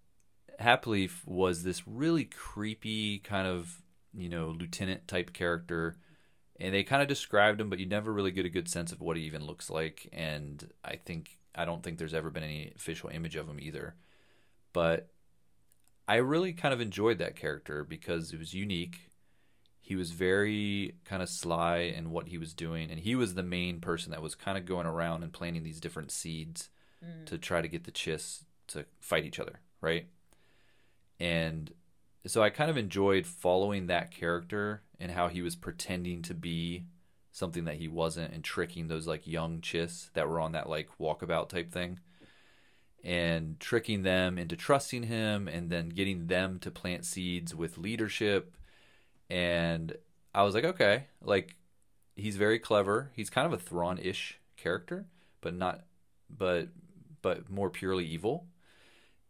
Haplif 0.60 1.26
was 1.26 1.62
this 1.62 1.86
really 1.86 2.24
creepy 2.24 3.18
kind 3.18 3.46
of 3.46 3.82
you 4.14 4.28
know 4.28 4.48
lieutenant 4.58 5.08
type 5.08 5.32
character, 5.32 5.96
and 6.58 6.74
they 6.74 6.82
kind 6.82 7.02
of 7.02 7.08
described 7.08 7.60
him, 7.60 7.70
but 7.70 7.78
you 7.78 7.86
never 7.86 8.12
really 8.12 8.30
get 8.30 8.46
a 8.46 8.50
good 8.50 8.68
sense 8.68 8.92
of 8.92 9.00
what 9.00 9.16
he 9.16 9.22
even 9.24 9.44
looks 9.44 9.70
like. 9.70 10.08
And 10.12 10.70
I 10.84 10.96
think 10.96 11.38
I 11.54 11.64
don't 11.64 11.82
think 11.82 11.98
there's 11.98 12.14
ever 12.14 12.30
been 12.30 12.42
any 12.42 12.72
official 12.76 13.10
image 13.10 13.36
of 13.36 13.48
him 13.48 13.60
either. 13.60 13.94
But 14.72 15.08
I 16.08 16.16
really 16.16 16.54
kind 16.54 16.72
of 16.72 16.80
enjoyed 16.80 17.18
that 17.18 17.36
character 17.36 17.84
because 17.84 18.32
it 18.32 18.38
was 18.38 18.54
unique. 18.54 19.10
He 19.78 19.94
was 19.94 20.10
very 20.10 20.94
kind 21.04 21.22
of 21.22 21.28
sly 21.28 21.78
in 21.78 22.10
what 22.10 22.28
he 22.28 22.38
was 22.38 22.54
doing, 22.54 22.90
and 22.90 22.98
he 22.98 23.14
was 23.14 23.34
the 23.34 23.42
main 23.42 23.80
person 23.80 24.10
that 24.12 24.22
was 24.22 24.34
kind 24.34 24.56
of 24.56 24.64
going 24.64 24.86
around 24.86 25.22
and 25.22 25.32
planting 25.32 25.64
these 25.64 25.80
different 25.80 26.10
seeds 26.10 26.70
mm. 27.04 27.26
to 27.26 27.36
try 27.36 27.60
to 27.60 27.68
get 27.68 27.84
the 27.84 27.92
Chiss 27.92 28.44
to 28.68 28.86
fight 29.00 29.26
each 29.26 29.38
other, 29.38 29.60
right? 29.82 30.06
And 31.20 31.72
so 32.26 32.42
I 32.42 32.50
kind 32.50 32.70
of 32.70 32.78
enjoyed 32.78 33.26
following 33.26 33.86
that 33.86 34.10
character 34.10 34.82
and 34.98 35.12
how 35.12 35.28
he 35.28 35.42
was 35.42 35.56
pretending 35.56 36.22
to 36.22 36.34
be 36.34 36.84
something 37.32 37.64
that 37.64 37.76
he 37.76 37.86
wasn't 37.86 38.32
and 38.32 38.42
tricking 38.42 38.88
those 38.88 39.06
like 39.06 39.26
young 39.26 39.60
Chiss 39.60 40.10
that 40.14 40.28
were 40.28 40.40
on 40.40 40.52
that 40.52 40.68
like 40.68 40.88
walkabout 40.98 41.50
type 41.50 41.70
thing 41.70 42.00
and 43.04 43.58
tricking 43.60 44.02
them 44.02 44.38
into 44.38 44.56
trusting 44.56 45.04
him 45.04 45.48
and 45.48 45.70
then 45.70 45.88
getting 45.88 46.26
them 46.26 46.58
to 46.58 46.70
plant 46.70 47.04
seeds 47.04 47.54
with 47.54 47.78
leadership. 47.78 48.56
And 49.30 49.96
i 50.34 50.42
was 50.42 50.54
like 50.54 50.64
okay 50.64 51.06
like 51.22 51.56
he's 52.14 52.36
very 52.36 52.58
clever. 52.58 53.10
He's 53.14 53.30
kind 53.30 53.46
of 53.46 53.52
a 53.52 53.62
thrawn-ish 53.62 54.38
character 54.56 55.06
but 55.40 55.54
not 55.54 55.84
but 56.28 56.68
but 57.22 57.48
more 57.50 57.70
purely 57.70 58.04
evil. 58.04 58.46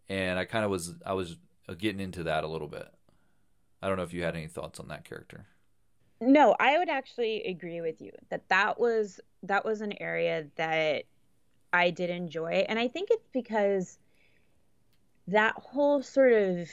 And 0.09 0.39
i 0.39 0.45
kind 0.45 0.65
of 0.65 0.71
was 0.71 0.95
i 1.05 1.13
was 1.13 1.37
getting 1.79 2.01
into 2.01 2.23
that 2.25 2.45
a 2.45 2.49
little 2.49 2.69
bit. 2.69 2.89
I 3.83 3.89
don't 3.89 3.97
know 3.97 4.03
if 4.03 4.15
you 4.15 4.25
had 4.25 4.35
any 4.35 4.49
thoughts 4.49 4.81
on 4.81 4.89
that 4.89 5.05
character. 5.05 5.47
No 6.21 6.57
i 6.59 6.79
would 6.79 6.89
actually 6.89 7.45
agree 7.45 7.81
with 7.81 8.01
you 8.01 8.11
that 8.31 8.49
that 8.49 8.81
was 8.81 9.21
that 9.43 9.65
was 9.65 9.81
an 9.81 9.93
area 10.01 10.47
that 10.57 11.05
I 11.73 11.91
did 11.91 12.11
enjoy. 12.11 12.65
And 12.69 12.79
I 12.79 12.89
think 12.89 13.09
it's 13.11 13.29
because 13.33 13.99
that 15.29 15.55
whole 15.57 16.03
sort 16.03 16.33
of 16.33 16.69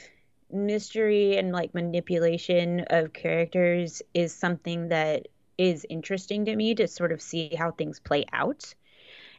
mystery 0.50 1.36
and 1.36 1.52
like 1.52 1.74
manipulation 1.74 2.84
of 2.88 3.12
characters 3.12 4.02
is 4.14 4.32
something 4.34 4.88
that 4.88 5.28
is 5.58 5.86
interesting 5.88 6.44
to 6.46 6.56
me 6.56 6.74
to 6.74 6.86
sort 6.86 7.12
of 7.12 7.20
see 7.20 7.54
how 7.54 7.70
things 7.70 8.00
play 8.00 8.24
out. 8.32 8.74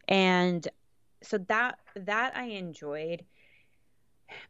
And 0.07 0.67
so 1.23 1.37
that 1.49 1.79
that 1.95 2.35
I 2.37 2.45
enjoyed. 2.45 3.25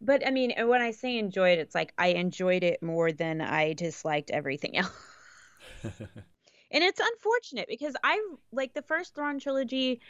but 0.01 0.25
I 0.25 0.31
mean, 0.31 0.53
when 0.67 0.81
I 0.81 0.91
say 0.91 1.17
enjoyed, 1.17 1.59
it's 1.59 1.75
like 1.75 1.93
I 1.97 2.09
enjoyed 2.09 2.63
it 2.63 2.81
more 2.83 3.11
than 3.11 3.41
I 3.41 3.73
disliked 3.73 4.31
everything 4.31 4.77
else. 4.77 4.91
and 5.83 6.83
it's 6.83 6.99
unfortunate 6.99 7.67
because 7.69 7.95
I 8.03 8.19
like 8.51 8.73
the 8.73 8.81
first 8.81 9.15
Thrawn 9.15 9.39
trilogy. 9.39 10.01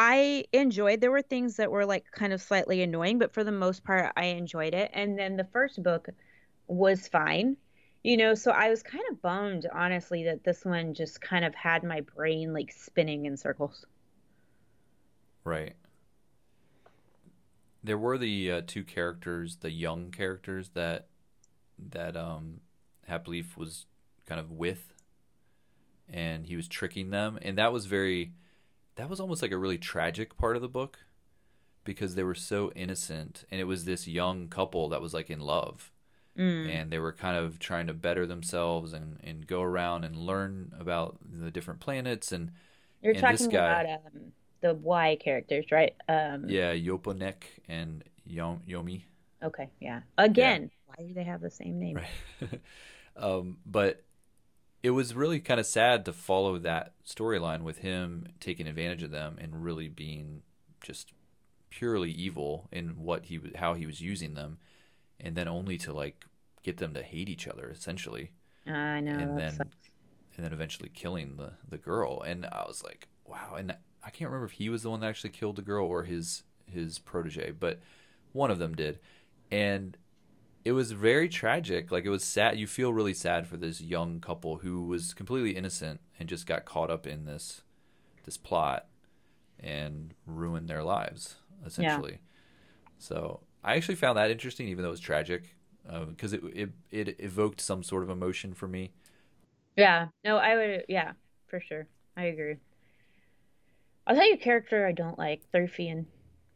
I 0.00 0.44
enjoyed. 0.52 1.00
There 1.00 1.10
were 1.10 1.22
things 1.22 1.56
that 1.56 1.72
were 1.72 1.84
like 1.84 2.08
kind 2.12 2.32
of 2.32 2.40
slightly 2.40 2.82
annoying, 2.82 3.18
but 3.18 3.32
for 3.34 3.42
the 3.42 3.50
most 3.50 3.82
part, 3.82 4.12
I 4.16 4.26
enjoyed 4.26 4.72
it. 4.72 4.92
And 4.94 5.18
then 5.18 5.36
the 5.36 5.48
first 5.52 5.82
book 5.82 6.08
was 6.68 7.08
fine, 7.08 7.56
you 8.04 8.16
know. 8.16 8.34
So 8.34 8.52
I 8.52 8.70
was 8.70 8.80
kind 8.80 9.02
of 9.10 9.20
bummed, 9.20 9.66
honestly, 9.74 10.22
that 10.24 10.44
this 10.44 10.64
one 10.64 10.94
just 10.94 11.20
kind 11.20 11.44
of 11.44 11.52
had 11.56 11.82
my 11.82 12.02
brain 12.02 12.52
like 12.52 12.70
spinning 12.70 13.26
in 13.26 13.36
circles. 13.36 13.84
Right. 15.42 15.74
There 17.82 17.98
were 17.98 18.18
the 18.18 18.52
uh, 18.52 18.62
two 18.66 18.84
characters, 18.84 19.56
the 19.56 19.72
young 19.72 20.12
characters 20.12 20.70
that 20.74 21.08
that 21.90 22.16
um 22.16 22.60
Haplif 23.08 23.56
was 23.56 23.86
kind 24.26 24.40
of 24.40 24.52
with, 24.52 24.92
and 26.08 26.46
he 26.46 26.54
was 26.54 26.68
tricking 26.68 27.10
them, 27.10 27.36
and 27.42 27.58
that 27.58 27.72
was 27.72 27.86
very, 27.86 28.32
that 28.98 29.08
was 29.08 29.20
almost 29.20 29.42
like 29.42 29.52
a 29.52 29.56
really 29.56 29.78
tragic 29.78 30.36
part 30.36 30.56
of 30.56 30.62
the 30.62 30.68
book, 30.68 30.98
because 31.84 32.16
they 32.16 32.24
were 32.24 32.34
so 32.34 32.72
innocent, 32.74 33.44
and 33.50 33.60
it 33.60 33.64
was 33.64 33.84
this 33.84 34.08
young 34.08 34.48
couple 34.48 34.88
that 34.88 35.00
was 35.00 35.14
like 35.14 35.30
in 35.30 35.38
love, 35.38 35.92
mm. 36.36 36.68
and 36.68 36.90
they 36.90 36.98
were 36.98 37.12
kind 37.12 37.36
of 37.36 37.60
trying 37.60 37.86
to 37.86 37.94
better 37.94 38.26
themselves 38.26 38.92
and 38.92 39.18
and 39.22 39.46
go 39.46 39.62
around 39.62 40.04
and 40.04 40.16
learn 40.16 40.72
about 40.78 41.16
the 41.24 41.50
different 41.50 41.80
planets 41.80 42.32
and. 42.32 42.50
You're 43.00 43.12
and 43.12 43.20
talking 43.20 43.48
guy, 43.50 43.82
about 43.82 44.00
um, 44.06 44.32
the 44.60 44.74
Y 44.74 45.16
characters, 45.20 45.66
right? 45.70 45.94
Um, 46.08 46.46
yeah, 46.48 46.74
Yoponek 46.74 47.44
and 47.68 48.02
Yom- 48.26 48.62
Yomi. 48.68 49.02
Okay, 49.40 49.68
yeah. 49.78 50.00
Again, 50.18 50.62
yeah. 50.62 50.68
why 50.86 51.06
do 51.06 51.14
they 51.14 51.22
have 51.22 51.40
the 51.40 51.50
same 51.50 51.78
name? 51.78 52.00
Right. 52.40 52.60
um, 53.16 53.58
but 53.64 54.02
it 54.82 54.90
was 54.90 55.14
really 55.14 55.40
kind 55.40 55.58
of 55.58 55.66
sad 55.66 56.04
to 56.04 56.12
follow 56.12 56.58
that 56.58 56.92
storyline 57.06 57.62
with 57.62 57.78
him 57.78 58.26
taking 58.40 58.66
advantage 58.66 59.02
of 59.02 59.10
them 59.10 59.36
and 59.40 59.64
really 59.64 59.88
being 59.88 60.42
just 60.82 61.12
purely 61.70 62.10
evil 62.10 62.68
in 62.72 62.88
what 63.02 63.26
he 63.26 63.40
how 63.56 63.74
he 63.74 63.86
was 63.86 64.00
using 64.00 64.34
them, 64.34 64.58
and 65.20 65.34
then 65.34 65.48
only 65.48 65.76
to 65.78 65.92
like 65.92 66.24
get 66.62 66.78
them 66.78 66.94
to 66.94 67.02
hate 67.02 67.28
each 67.28 67.48
other 67.48 67.68
essentially. 67.70 68.32
I 68.66 69.00
know. 69.00 69.12
And 69.12 69.38
then 69.38 69.52
sucks. 69.52 69.90
and 70.36 70.44
then 70.44 70.52
eventually 70.52 70.90
killing 70.92 71.36
the 71.36 71.52
the 71.68 71.78
girl, 71.78 72.22
and 72.22 72.46
I 72.46 72.64
was 72.66 72.82
like, 72.84 73.08
wow. 73.26 73.54
And 73.56 73.72
I 74.04 74.10
can't 74.10 74.30
remember 74.30 74.46
if 74.46 74.52
he 74.52 74.68
was 74.68 74.82
the 74.82 74.90
one 74.90 75.00
that 75.00 75.08
actually 75.08 75.30
killed 75.30 75.56
the 75.56 75.62
girl 75.62 75.86
or 75.86 76.04
his 76.04 76.44
his 76.66 76.98
protege, 76.98 77.52
but 77.52 77.80
one 78.32 78.50
of 78.50 78.58
them 78.58 78.74
did, 78.74 79.00
and 79.50 79.96
it 80.64 80.72
was 80.72 80.92
very 80.92 81.28
tragic. 81.28 81.90
Like 81.90 82.04
it 82.04 82.10
was 82.10 82.24
sad. 82.24 82.58
You 82.58 82.66
feel 82.66 82.92
really 82.92 83.14
sad 83.14 83.46
for 83.46 83.56
this 83.56 83.80
young 83.80 84.20
couple 84.20 84.56
who 84.58 84.84
was 84.84 85.14
completely 85.14 85.56
innocent 85.56 86.00
and 86.18 86.28
just 86.28 86.46
got 86.46 86.64
caught 86.64 86.90
up 86.90 87.06
in 87.06 87.24
this 87.24 87.62
this 88.24 88.36
plot 88.36 88.86
and 89.58 90.14
ruined 90.26 90.68
their 90.68 90.82
lives 90.82 91.36
essentially. 91.64 92.12
Yeah. 92.12 92.18
So 92.98 93.40
I 93.64 93.74
actually 93.76 93.96
found 93.96 94.18
that 94.18 94.30
interesting, 94.30 94.68
even 94.68 94.82
though 94.82 94.88
it 94.88 94.92
was 94.92 95.00
tragic, 95.00 95.56
because 96.08 96.34
uh, 96.34 96.38
it, 96.54 96.70
it 96.90 97.08
it 97.08 97.16
evoked 97.20 97.60
some 97.60 97.82
sort 97.82 98.02
of 98.02 98.10
emotion 98.10 98.54
for 98.54 98.68
me. 98.68 98.92
Yeah. 99.76 100.08
No, 100.24 100.36
I 100.36 100.56
would. 100.56 100.84
Yeah, 100.88 101.12
for 101.46 101.60
sure. 101.60 101.86
I 102.16 102.24
agree. 102.24 102.56
I'll 104.06 104.16
tell 104.16 104.26
you 104.26 104.34
a 104.34 104.38
character 104.38 104.86
I 104.86 104.92
don't 104.92 105.18
like, 105.18 105.42
Thurfian. 105.52 106.06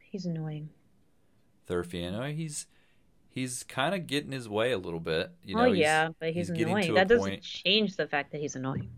He's 0.00 0.26
annoying. 0.26 0.70
Thurfian, 1.68 2.18
oh, 2.18 2.32
he's 2.34 2.66
he's 3.32 3.62
kind 3.62 3.94
of 3.94 4.06
getting 4.06 4.32
his 4.32 4.48
way 4.48 4.72
a 4.72 4.78
little 4.78 5.00
bit. 5.00 5.32
You 5.44 5.56
know, 5.56 5.62
oh 5.62 5.72
yeah, 5.72 6.10
but 6.20 6.32
he's, 6.32 6.48
he's 6.48 6.60
annoying. 6.60 6.94
That 6.94 7.08
doesn't 7.08 7.28
point... 7.28 7.42
change 7.42 7.96
the 7.96 8.06
fact 8.06 8.32
that 8.32 8.40
he's 8.40 8.54
annoying. 8.54 8.90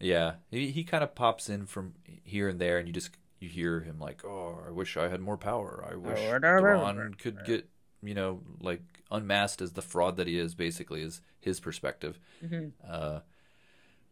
Yeah, 0.00 0.34
he 0.50 0.70
he 0.70 0.84
kind 0.84 1.04
of 1.04 1.14
pops 1.14 1.48
in 1.48 1.66
from 1.66 1.94
here 2.24 2.48
and 2.48 2.60
there, 2.60 2.78
and 2.78 2.88
you 2.88 2.92
just 2.92 3.10
you 3.40 3.48
hear 3.48 3.80
him 3.80 3.98
like, 3.98 4.24
"Oh, 4.24 4.58
I 4.66 4.70
wish 4.70 4.96
I 4.96 5.08
had 5.08 5.20
more 5.20 5.36
power. 5.36 5.86
I 5.90 5.96
wish 5.96 6.18
Thrawn 6.18 7.14
could 7.18 7.44
get 7.44 7.68
you 8.02 8.14
know 8.14 8.40
like 8.60 8.82
unmasked 9.10 9.62
as 9.62 9.72
the 9.72 9.82
fraud 9.82 10.16
that 10.16 10.26
he 10.26 10.38
is. 10.38 10.54
Basically, 10.54 11.02
is 11.02 11.20
his 11.40 11.60
perspective. 11.60 12.18
Mm-hmm. 12.44 12.68
Uh, 12.88 13.20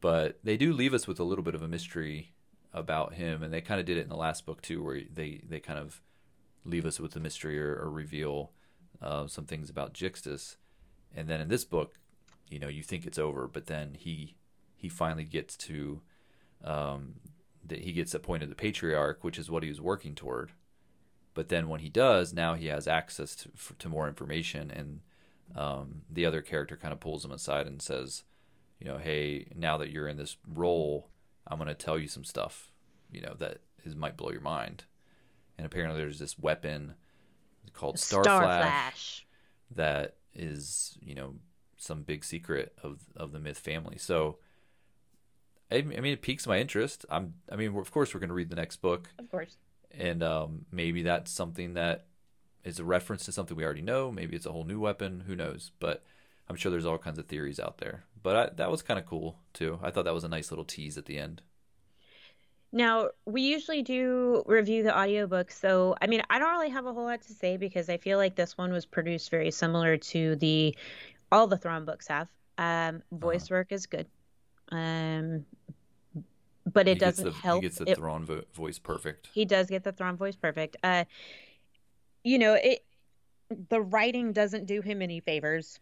but 0.00 0.38
they 0.42 0.56
do 0.56 0.72
leave 0.72 0.94
us 0.94 1.06
with 1.06 1.20
a 1.20 1.24
little 1.24 1.44
bit 1.44 1.54
of 1.54 1.62
a 1.62 1.68
mystery 1.68 2.32
about 2.72 3.14
him, 3.14 3.42
and 3.42 3.52
they 3.52 3.60
kind 3.60 3.80
of 3.80 3.86
did 3.86 3.96
it 3.96 4.02
in 4.02 4.08
the 4.08 4.16
last 4.16 4.46
book 4.46 4.62
too, 4.62 4.82
where 4.82 5.00
they 5.12 5.40
they 5.46 5.60
kind 5.60 5.78
of 5.78 6.00
leave 6.64 6.86
us 6.86 7.00
with 7.00 7.16
a 7.16 7.20
mystery 7.20 7.60
or, 7.60 7.74
or 7.74 7.90
reveal 7.90 8.52
uh, 9.02 9.26
some 9.26 9.44
things 9.44 9.68
about 9.68 9.94
Jixtus, 9.94 10.56
and 11.14 11.28
then 11.28 11.40
in 11.40 11.48
this 11.48 11.64
book, 11.64 11.94
you 12.48 12.58
know, 12.58 12.68
you 12.68 12.82
think 12.82 13.06
it's 13.06 13.18
over, 13.18 13.48
but 13.48 13.66
then 13.66 13.96
he 13.98 14.36
he 14.76 14.88
finally 14.88 15.24
gets 15.24 15.56
to 15.56 16.00
um, 16.64 17.14
that 17.64 17.80
he 17.80 17.92
gets 17.92 18.14
appointed 18.14 18.50
the 18.50 18.54
patriarch, 18.54 19.22
which 19.22 19.38
is 19.38 19.50
what 19.50 19.62
he 19.62 19.68
was 19.68 19.80
working 19.80 20.14
toward. 20.14 20.52
But 21.34 21.48
then 21.48 21.68
when 21.68 21.80
he 21.80 21.88
does, 21.88 22.32
now 22.32 22.54
he 22.54 22.66
has 22.66 22.86
access 22.86 23.34
to, 23.36 23.48
to 23.78 23.88
more 23.88 24.06
information, 24.06 24.70
and 24.70 25.00
um, 25.56 26.02
the 26.10 26.26
other 26.26 26.42
character 26.42 26.76
kind 26.76 26.92
of 26.92 27.00
pulls 27.00 27.24
him 27.24 27.32
aside 27.32 27.66
and 27.66 27.80
says, 27.80 28.24
you 28.78 28.86
know, 28.86 28.98
hey, 28.98 29.46
now 29.54 29.78
that 29.78 29.90
you're 29.90 30.08
in 30.08 30.16
this 30.16 30.36
role, 30.46 31.08
I'm 31.46 31.58
going 31.58 31.68
to 31.68 31.74
tell 31.74 31.98
you 31.98 32.08
some 32.08 32.24
stuff, 32.24 32.70
you 33.10 33.20
know, 33.20 33.34
that 33.38 33.58
is 33.84 33.94
might 33.94 34.16
blow 34.16 34.30
your 34.30 34.40
mind. 34.40 34.84
And 35.56 35.66
apparently, 35.66 36.00
there's 36.00 36.18
this 36.18 36.38
weapon 36.38 36.94
called 37.72 37.98
Star, 37.98 38.22
Star 38.22 38.42
Flash, 38.42 38.62
Flash, 38.62 39.26
that 39.74 40.16
is, 40.34 40.98
you 41.00 41.14
know, 41.14 41.34
some 41.76 42.02
big 42.02 42.24
secret 42.24 42.72
of 42.82 43.00
of 43.16 43.32
the 43.32 43.38
Mitth 43.38 43.58
family. 43.58 43.98
So, 43.98 44.38
I, 45.70 45.76
I 45.76 45.82
mean, 45.82 46.12
it 46.12 46.22
piques 46.22 46.46
my 46.46 46.58
interest. 46.58 47.04
I'm, 47.10 47.34
I 47.50 47.56
mean, 47.56 47.76
of 47.76 47.90
course, 47.90 48.14
we're 48.14 48.20
going 48.20 48.28
to 48.28 48.34
read 48.34 48.50
the 48.50 48.56
next 48.56 48.76
book, 48.76 49.08
of 49.18 49.30
course, 49.30 49.56
and 49.90 50.22
um, 50.22 50.66
maybe 50.70 51.02
that's 51.02 51.30
something 51.30 51.74
that 51.74 52.06
is 52.64 52.78
a 52.78 52.84
reference 52.84 53.24
to 53.24 53.32
something 53.32 53.56
we 53.56 53.64
already 53.64 53.82
know. 53.82 54.12
Maybe 54.12 54.36
it's 54.36 54.46
a 54.46 54.52
whole 54.52 54.64
new 54.64 54.78
weapon. 54.80 55.24
Who 55.26 55.34
knows? 55.34 55.72
But 55.80 56.04
I'm 56.48 56.56
sure 56.56 56.70
there's 56.70 56.86
all 56.86 56.98
kinds 56.98 57.18
of 57.18 57.26
theories 57.26 57.58
out 57.58 57.78
there. 57.78 58.04
But 58.22 58.36
I, 58.36 58.54
that 58.54 58.70
was 58.70 58.82
kind 58.82 59.00
of 59.00 59.06
cool 59.06 59.38
too. 59.52 59.80
I 59.82 59.90
thought 59.90 60.04
that 60.04 60.14
was 60.14 60.24
a 60.24 60.28
nice 60.28 60.50
little 60.50 60.64
tease 60.64 60.96
at 60.96 61.06
the 61.06 61.18
end. 61.18 61.42
Now, 62.72 63.10
we 63.26 63.42
usually 63.42 63.82
do 63.82 64.42
review 64.46 64.82
the 64.82 64.98
audiobook, 64.98 65.50
so 65.50 65.94
I 66.00 66.06
mean, 66.06 66.22
I 66.30 66.38
don't 66.38 66.52
really 66.52 66.70
have 66.70 66.86
a 66.86 66.92
whole 66.92 67.04
lot 67.04 67.20
to 67.22 67.32
say 67.34 67.58
because 67.58 67.90
I 67.90 67.98
feel 67.98 68.16
like 68.16 68.34
this 68.34 68.56
one 68.56 68.72
was 68.72 68.86
produced 68.86 69.30
very 69.30 69.50
similar 69.50 69.98
to 69.98 70.36
the 70.36 70.74
all 71.30 71.46
the 71.46 71.58
Thrawn 71.58 71.84
books 71.84 72.08
have. 72.08 72.28
Um, 72.56 73.02
voice 73.12 73.44
uh-huh. 73.44 73.56
work 73.56 73.72
is 73.72 73.86
good. 73.86 74.06
Um, 74.70 75.44
but 76.72 76.88
it 76.88 76.94
he 76.94 76.98
doesn't 76.98 77.24
the, 77.24 77.32
help. 77.32 77.62
He 77.62 77.68
gets 77.68 77.78
the 77.78 77.90
it, 77.90 77.98
Thrawn 77.98 78.24
vo- 78.24 78.44
voice 78.54 78.78
perfect. 78.78 79.28
He 79.34 79.44
does 79.44 79.66
get 79.66 79.84
the 79.84 79.92
Thrawn 79.92 80.16
voice 80.16 80.36
perfect. 80.36 80.76
Uh, 80.82 81.04
you 82.24 82.38
know, 82.38 82.54
it 82.54 82.84
the 83.68 83.80
writing 83.82 84.32
doesn't 84.32 84.66
do 84.66 84.80
him 84.80 85.02
any 85.02 85.20
favors 85.20 85.78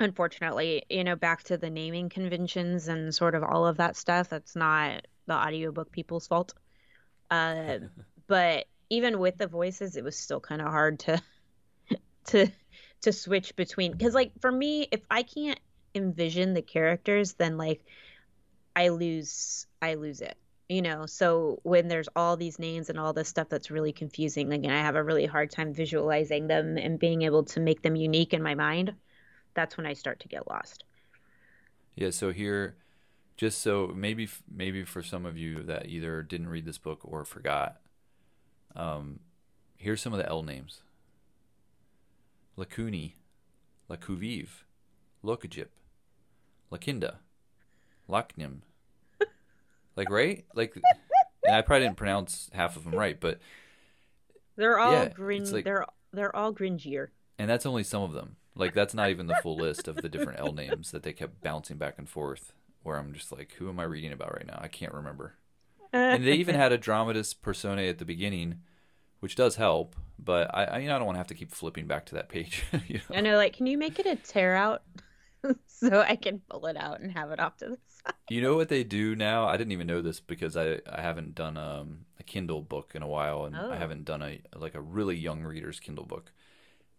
unfortunately 0.00 0.82
you 0.88 1.02
know 1.02 1.16
back 1.16 1.42
to 1.42 1.56
the 1.56 1.70
naming 1.70 2.08
conventions 2.08 2.88
and 2.88 3.14
sort 3.14 3.34
of 3.34 3.42
all 3.42 3.66
of 3.66 3.78
that 3.78 3.96
stuff 3.96 4.28
that's 4.28 4.54
not 4.54 5.06
the 5.28 5.34
audiobook 5.34 5.90
people's 5.92 6.26
fault 6.26 6.54
uh, 7.30 7.78
but 8.26 8.66
even 8.90 9.18
with 9.18 9.36
the 9.38 9.46
voices 9.46 9.96
it 9.96 10.04
was 10.04 10.16
still 10.16 10.40
kind 10.40 10.60
of 10.60 10.68
hard 10.68 10.98
to 10.98 11.20
to 12.26 12.48
to 13.00 13.12
switch 13.12 13.54
between 13.54 13.92
because 13.92 14.14
like 14.14 14.32
for 14.40 14.50
me 14.50 14.88
if 14.90 15.00
i 15.10 15.22
can't 15.22 15.60
envision 15.94 16.52
the 16.54 16.62
characters 16.62 17.34
then 17.34 17.56
like 17.56 17.80
i 18.74 18.88
lose 18.88 19.66
i 19.80 19.94
lose 19.94 20.20
it 20.20 20.36
you 20.68 20.82
know 20.82 21.06
so 21.06 21.60
when 21.62 21.88
there's 21.88 22.08
all 22.16 22.36
these 22.36 22.58
names 22.58 22.90
and 22.90 22.98
all 22.98 23.12
this 23.12 23.28
stuff 23.28 23.48
that's 23.48 23.70
really 23.70 23.92
confusing 23.92 24.52
again 24.52 24.72
i 24.72 24.80
have 24.80 24.96
a 24.96 25.02
really 25.02 25.26
hard 25.26 25.50
time 25.50 25.72
visualizing 25.72 26.46
them 26.46 26.76
and 26.76 26.98
being 26.98 27.22
able 27.22 27.44
to 27.44 27.60
make 27.60 27.82
them 27.82 27.96
unique 27.96 28.34
in 28.34 28.42
my 28.42 28.54
mind 28.54 28.92
that's 29.58 29.76
when 29.76 29.86
I 29.86 29.94
start 29.94 30.20
to 30.20 30.28
get 30.28 30.48
lost. 30.48 30.84
Yeah, 31.96 32.10
so 32.10 32.32
here 32.32 32.76
just 33.38 33.62
so 33.62 33.90
maybe 33.94 34.28
maybe 34.54 34.84
for 34.84 35.02
some 35.02 35.24
of 35.24 35.38
you 35.38 35.62
that 35.62 35.86
either 35.86 36.22
didn't 36.22 36.48
read 36.48 36.66
this 36.66 36.76
book 36.76 37.00
or 37.04 37.24
forgot 37.24 37.78
um 38.76 39.20
here's 39.78 40.02
some 40.02 40.12
of 40.12 40.18
the 40.18 40.28
L 40.28 40.42
names. 40.42 40.82
Lakuni, 42.58 43.12
Lakuviv, 43.88 44.48
Lokajip, 45.24 45.68
Lakinda, 46.70 47.16
Laknim. 48.08 48.58
like 49.96 50.10
right? 50.10 50.44
Like 50.54 50.76
and 51.44 51.54
I 51.54 51.62
probably 51.62 51.86
didn't 51.86 51.96
pronounce 51.96 52.50
half 52.52 52.76
of 52.76 52.84
them 52.84 52.94
right, 52.94 53.18
but 53.18 53.38
they're 54.56 54.78
all 54.78 54.92
yeah, 54.92 55.08
grin 55.08 55.50
like, 55.50 55.64
they're 55.64 55.86
they're 56.12 56.34
all 56.34 56.52
gringier. 56.52 57.08
And 57.38 57.48
that's 57.48 57.64
only 57.66 57.84
some 57.84 58.02
of 58.02 58.12
them. 58.12 58.36
Like 58.56 58.74
that's 58.74 58.94
not 58.94 59.10
even 59.10 59.28
the 59.28 59.38
full 59.42 59.56
list 59.56 59.86
of 59.86 59.96
the 59.96 60.08
different 60.08 60.40
L 60.40 60.52
names 60.52 60.90
that 60.90 61.04
they 61.04 61.12
kept 61.12 61.40
bouncing 61.40 61.78
back 61.78 61.94
and 61.96 62.08
forth. 62.08 62.52
Where 62.88 62.96
I'm 62.98 63.12
just 63.12 63.30
like, 63.30 63.52
who 63.58 63.68
am 63.68 63.78
I 63.78 63.84
reading 63.84 64.12
about 64.12 64.34
right 64.34 64.46
now? 64.46 64.58
I 64.60 64.68
can't 64.68 64.94
remember. 64.94 65.34
and 65.92 66.26
they 66.26 66.32
even 66.32 66.54
had 66.54 66.72
a 66.72 66.78
dramatis 66.78 67.34
personae 67.34 67.88
at 67.88 67.98
the 67.98 68.04
beginning, 68.06 68.60
which 69.20 69.34
does 69.36 69.56
help. 69.56 69.94
But 70.18 70.52
I, 70.54 70.64
I 70.64 70.78
you 70.78 70.88
know 70.88 70.96
I 70.96 70.98
don't 70.98 71.06
want 71.06 71.16
to 71.16 71.20
have 71.20 71.26
to 71.28 71.34
keep 71.34 71.52
flipping 71.52 71.86
back 71.86 72.06
to 72.06 72.14
that 72.14 72.28
page. 72.28 72.64
you 72.88 72.96
know? 73.10 73.16
I 73.16 73.20
know, 73.20 73.36
like, 73.36 73.52
can 73.56 73.66
you 73.66 73.76
make 73.78 73.98
it 73.98 74.06
a 74.06 74.16
tear 74.16 74.56
out 74.56 74.82
so 75.66 76.00
I 76.00 76.16
can 76.16 76.40
pull 76.48 76.66
it 76.66 76.76
out 76.76 77.00
and 77.00 77.12
have 77.12 77.30
it 77.30 77.40
off 77.40 77.58
to 77.58 77.66
the 77.66 77.78
side? 77.86 78.14
You 78.30 78.40
know 78.40 78.56
what 78.56 78.68
they 78.70 78.84
do 78.84 79.14
now? 79.14 79.46
I 79.46 79.56
didn't 79.56 79.72
even 79.72 79.86
know 79.86 80.00
this 80.02 80.18
because 80.18 80.56
I, 80.56 80.80
I 80.90 81.02
haven't 81.02 81.34
done 81.34 81.56
um, 81.56 82.06
a 82.18 82.22
Kindle 82.22 82.62
book 82.62 82.92
in 82.94 83.02
a 83.02 83.06
while, 83.06 83.44
and 83.44 83.54
Oh. 83.54 83.70
I 83.70 83.76
haven't 83.76 84.04
done 84.06 84.22
a 84.22 84.40
like 84.56 84.74
a 84.74 84.80
really 84.80 85.16
young 85.16 85.42
reader's 85.42 85.78
Kindle 85.78 86.06
book. 86.06 86.32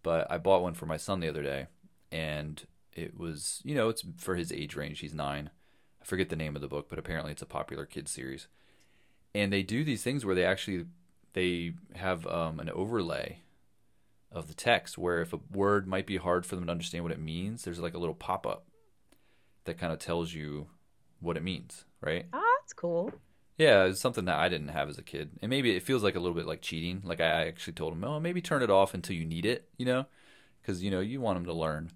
But 0.04 0.32
I 0.32 0.38
bought 0.38 0.62
one 0.62 0.76
for 0.76 0.86
my 0.86 0.98
son 0.98 1.20
the 1.20 1.30
other 1.30 1.44
day, 1.44 1.68
and 2.12 2.64
it 2.94 3.18
was 3.18 3.62
you 3.64 3.76
know 3.76 3.90
it's 3.90 4.04
for 4.18 4.36
his 4.36 4.52
age 4.52 4.76
range. 4.76 5.00
He's 5.00 5.14
nine. 5.14 5.50
I 6.02 6.06
forget 6.06 6.30
the 6.30 6.36
name 6.36 6.56
of 6.56 6.62
the 6.62 6.68
book, 6.68 6.88
but 6.90 7.00
apparently 7.00 7.32
it's 7.32 7.42
a 7.42 7.48
popular 7.48 7.86
kids 7.86 8.12
series. 8.12 8.48
And 9.36 9.54
they 9.54 9.64
do 9.64 9.84
these 9.84 10.04
things 10.04 10.26
where 10.26 10.36
they 10.36 10.46
actually 10.46 10.86
they 11.34 11.74
have 11.96 12.26
um, 12.28 12.60
an 12.60 12.70
overlay 12.70 13.40
of 14.32 14.48
the 14.48 14.54
text 14.54 14.98
where 14.98 15.22
if 15.22 15.34
a 15.34 15.40
word 15.52 15.88
might 15.88 16.06
be 16.06 16.18
hard 16.18 16.46
for 16.46 16.56
them 16.56 16.66
to 16.66 16.72
understand 16.72 17.04
what 17.04 17.14
it 17.14 17.20
means, 17.20 17.64
there's 17.64 17.80
like 17.80 17.94
a 17.94 18.00
little 18.00 18.16
pop 18.16 18.46
up 18.46 18.66
that 19.66 19.78
kind 19.78 19.94
of 19.94 20.00
tells 20.00 20.34
you 20.34 20.68
what 21.20 21.38
it 21.38 21.44
means, 21.44 21.86
right? 22.02 22.26
Oh, 22.34 22.58
that's 22.62 22.74
cool. 22.74 23.12
Yeah, 23.58 23.86
it's 23.86 24.00
something 24.00 24.26
that 24.26 24.40
I 24.40 24.48
didn't 24.48 24.70
have 24.70 24.88
as 24.88 24.98
a 24.98 25.04
kid. 25.04 25.32
And 25.42 25.50
maybe 25.50 25.76
it 25.76 25.84
feels 25.84 26.02
like 26.02 26.16
a 26.16 26.20
little 26.20 26.36
bit 26.36 26.48
like 26.48 26.62
cheating. 26.62 27.02
Like 27.04 27.20
I 27.20 27.48
actually 27.48 27.74
told 27.74 27.94
him, 27.94 28.04
oh, 28.04 28.20
maybe 28.20 28.42
turn 28.42 28.64
it 28.64 28.70
off 28.70 28.94
until 28.94 29.16
you 29.16 29.26
need 29.26 29.46
it, 29.46 29.68
you 29.78 29.86
know? 29.86 30.06
Because, 30.62 30.82
you 30.82 30.90
know, 30.90 31.02
you 31.02 31.20
want 31.20 31.36
them 31.38 31.46
to 31.46 31.54
learn. 31.54 31.92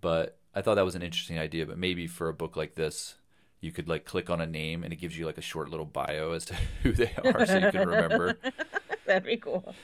But 0.00 0.38
I 0.54 0.60
thought 0.60 0.74
that 0.74 0.84
was 0.84 0.94
an 0.94 1.02
interesting 1.02 1.38
idea. 1.38 1.64
But 1.64 1.78
maybe 1.78 2.06
for 2.06 2.28
a 2.28 2.34
book 2.34 2.56
like 2.56 2.74
this, 2.74 3.16
you 3.60 3.72
could 3.72 3.88
like 3.88 4.04
click 4.04 4.30
on 4.30 4.40
a 4.40 4.46
name 4.46 4.84
and 4.84 4.92
it 4.92 4.96
gives 4.96 5.18
you 5.18 5.26
like 5.26 5.38
a 5.38 5.42
short 5.42 5.68
little 5.70 5.86
bio 5.86 6.32
as 6.32 6.44
to 6.46 6.54
who 6.82 6.92
they 6.92 7.12
are 7.24 7.44
so 7.46 7.58
you 7.58 7.70
can 7.70 7.88
remember. 7.88 8.38
That'd 9.06 9.24
be 9.24 9.36
cool. 9.36 9.74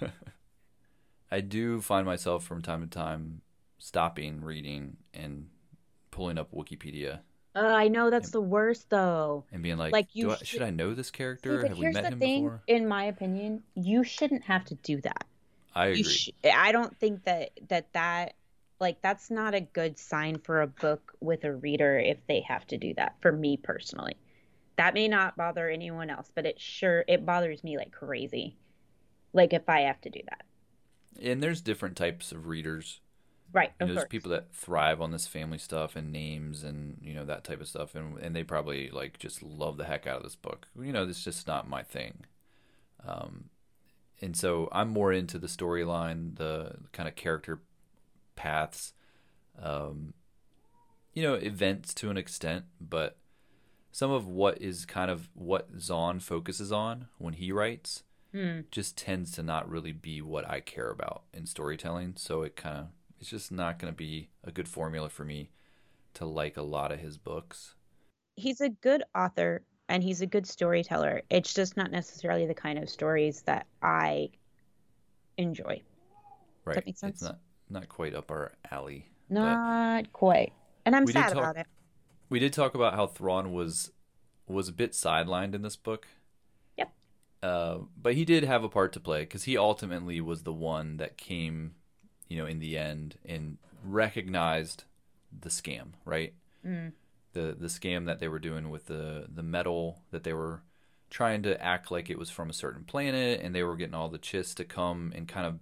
I 1.30 1.40
do 1.40 1.80
find 1.80 2.04
myself 2.06 2.44
from 2.44 2.62
time 2.62 2.82
to 2.82 2.86
time 2.86 3.40
stopping 3.78 4.42
reading 4.42 4.96
and 5.14 5.48
pulling 6.10 6.38
up 6.38 6.52
Wikipedia 6.52 7.20
Uh, 7.54 7.60
I 7.60 7.88
know 7.88 8.10
that's 8.10 8.30
the 8.30 8.40
worst 8.40 8.90
though. 8.90 9.44
and 9.52 9.62
being 9.62 9.78
like, 9.78 9.92
Like, 9.92 10.08
you 10.14 10.26
do 10.26 10.30
I, 10.32 10.36
should- 10.36 10.46
should 10.46 10.62
I 10.62 10.70
know 10.70 10.94
this 10.94 11.10
character? 11.10 11.60
but 11.62 11.68
Have 11.70 11.78
we 11.78 11.90
met 11.90 12.04
the 12.04 12.10
him 12.10 12.18
thing, 12.18 12.44
before? 12.44 12.62
in 12.66 12.86
my 12.86 13.04
opinion, 13.04 13.62
you 13.74 14.04
shouldn't 14.04 14.42
have 14.44 14.64
to 14.66 14.74
do 14.76 15.00
that. 15.02 15.24
I 15.74 15.86
agree. 15.86 16.02
Sh- 16.04 16.30
I 16.44 16.70
don't 16.72 16.94
think 16.98 17.24
that 17.24 17.50
that 17.68 17.90
that 17.94 18.34
like 18.82 19.02
that's 19.02 19.30
not 19.30 19.54
a 19.54 19.62
good 19.62 19.98
sign 19.98 20.38
for 20.40 20.62
a 20.62 20.68
book 20.68 21.14
with 21.20 21.44
a 21.44 21.54
reader 21.54 21.98
if 21.98 22.18
they 22.28 22.42
have 22.42 22.66
to 22.68 22.78
do 22.78 22.94
that. 22.96 23.16
For 23.22 23.32
me 23.32 23.56
personally, 23.58 24.16
that 24.76 24.94
may 24.94 25.08
not 25.08 25.36
bother 25.36 25.70
anyone 25.70 26.10
else, 26.10 26.30
but 26.34 26.46
it 26.46 26.60
sure 26.60 27.04
it 27.08 27.26
bothers 27.26 27.64
me 27.64 27.78
like 27.78 27.92
crazy. 27.92 28.58
Like 29.34 29.52
if 29.54 29.68
I 29.68 29.82
have 29.82 30.00
to 30.02 30.10
do 30.10 30.20
that, 30.30 30.44
and 31.20 31.42
there's 31.42 31.60
different 31.60 31.96
types 31.96 32.32
of 32.32 32.46
readers. 32.46 33.00
right? 33.52 33.72
You 33.80 33.86
Of 33.86 33.88
know, 33.88 33.92
there's 33.94 34.04
course. 34.04 34.06
people 34.06 34.30
that 34.32 34.54
thrive 34.54 35.00
on 35.00 35.12
this 35.12 35.26
family 35.28 35.58
stuff 35.58 35.96
and 35.96 36.12
names 36.12 36.64
and 36.64 36.98
you 37.02 37.14
know 37.14 37.24
that 37.26 37.44
type 37.44 37.60
of 37.60 37.68
stuff, 37.68 37.94
and 37.94 38.18
and 38.18 38.36
they 38.36 38.44
probably 38.44 38.90
like 38.90 39.18
just 39.18 39.42
love 39.42 39.76
the 39.78 39.84
heck 39.86 40.06
out 40.06 40.18
of 40.18 40.22
this 40.24 40.36
book. 40.36 40.68
You 40.80 40.92
know, 40.92 41.04
it's 41.08 41.24
just 41.24 41.46
not 41.46 41.68
my 41.68 41.82
thing. 41.82 42.24
Um, 43.06 43.46
and 44.22 44.36
so 44.36 44.68
I'm 44.72 44.90
more 44.90 45.12
into 45.12 45.38
the 45.38 45.48
storyline, 45.48 46.36
the 46.36 46.76
kind 46.92 47.08
of 47.08 47.16
character 47.16 47.60
paths, 48.42 48.92
um, 49.60 50.14
you 51.14 51.22
know, 51.22 51.34
events 51.34 51.94
to 51.94 52.10
an 52.10 52.16
extent, 52.16 52.64
but 52.80 53.16
some 53.92 54.10
of 54.10 54.26
what 54.26 54.60
is 54.60 54.84
kind 54.86 55.10
of 55.10 55.28
what 55.34 55.68
Zahn 55.78 56.18
focuses 56.20 56.72
on 56.72 57.08
when 57.18 57.34
he 57.34 57.52
writes 57.52 58.02
Hmm. 58.32 58.60
just 58.70 58.96
tends 58.96 59.30
to 59.32 59.42
not 59.42 59.68
really 59.68 59.92
be 59.92 60.22
what 60.22 60.48
I 60.48 60.60
care 60.60 60.90
about 60.90 61.24
in 61.34 61.44
storytelling. 61.44 62.14
So 62.16 62.42
it 62.42 62.56
kind 62.56 62.78
of 62.78 62.86
it's 63.20 63.28
just 63.28 63.52
not 63.52 63.78
going 63.78 63.92
to 63.92 63.96
be 63.96 64.30
a 64.42 64.50
good 64.50 64.68
formula 64.68 65.10
for 65.10 65.24
me 65.24 65.50
to 66.14 66.24
like 66.24 66.56
a 66.56 66.62
lot 66.62 66.90
of 66.90 66.98
his 66.98 67.18
books. 67.18 67.74
He's 68.36 68.62
a 68.62 68.70
good 68.70 69.02
author 69.14 69.62
and 69.90 70.02
he's 70.02 70.22
a 70.22 70.26
good 70.26 70.46
storyteller. 70.46 71.20
It's 71.28 71.52
just 71.52 71.76
not 71.76 71.90
necessarily 71.90 72.46
the 72.46 72.54
kind 72.54 72.78
of 72.78 72.88
stories 72.88 73.42
that 73.42 73.66
I 73.82 74.30
enjoy. 75.36 75.82
Right? 76.64 76.76
that 76.76 76.86
make 76.86 76.96
sense? 76.96 77.16
It's 77.16 77.22
not 77.22 77.38
not 77.72 77.88
quite 77.88 78.14
up 78.14 78.30
our 78.30 78.52
alley. 78.70 79.06
Not 79.28 80.12
quite, 80.12 80.52
and 80.84 80.94
I'm 80.94 81.06
sad 81.06 81.28
talk- 81.28 81.38
about 81.38 81.56
it. 81.56 81.66
We 82.28 82.38
did 82.38 82.52
talk 82.52 82.74
about 82.74 82.94
how 82.94 83.06
Thrawn 83.06 83.52
was 83.52 83.92
was 84.46 84.68
a 84.68 84.72
bit 84.72 84.92
sidelined 84.92 85.54
in 85.54 85.62
this 85.62 85.76
book. 85.76 86.06
Yep. 86.76 86.90
Uh, 87.42 87.78
but 88.00 88.14
he 88.14 88.24
did 88.24 88.44
have 88.44 88.64
a 88.64 88.68
part 88.68 88.92
to 88.92 89.00
play 89.00 89.20
because 89.20 89.44
he 89.44 89.56
ultimately 89.56 90.20
was 90.20 90.42
the 90.42 90.52
one 90.52 90.96
that 90.98 91.16
came, 91.16 91.74
you 92.28 92.36
know, 92.36 92.46
in 92.46 92.58
the 92.58 92.76
end 92.76 93.16
and 93.24 93.58
recognized 93.84 94.84
the 95.38 95.48
scam, 95.48 95.92
right? 96.04 96.34
Mm. 96.66 96.92
the 97.32 97.56
the 97.58 97.66
scam 97.66 98.06
that 98.06 98.20
they 98.20 98.28
were 98.28 98.38
doing 98.38 98.70
with 98.70 98.86
the 98.86 99.26
the 99.28 99.42
metal 99.42 100.02
that 100.12 100.22
they 100.22 100.32
were 100.32 100.62
trying 101.10 101.42
to 101.42 101.60
act 101.62 101.90
like 101.90 102.08
it 102.08 102.18
was 102.18 102.30
from 102.30 102.48
a 102.48 102.52
certain 102.52 102.84
planet 102.84 103.40
and 103.42 103.54
they 103.54 103.62
were 103.64 103.76
getting 103.76 103.94
all 103.94 104.08
the 104.08 104.18
chiss 104.18 104.54
to 104.54 104.64
come 104.64 105.12
and 105.14 105.26
kind 105.26 105.46
of 105.46 105.58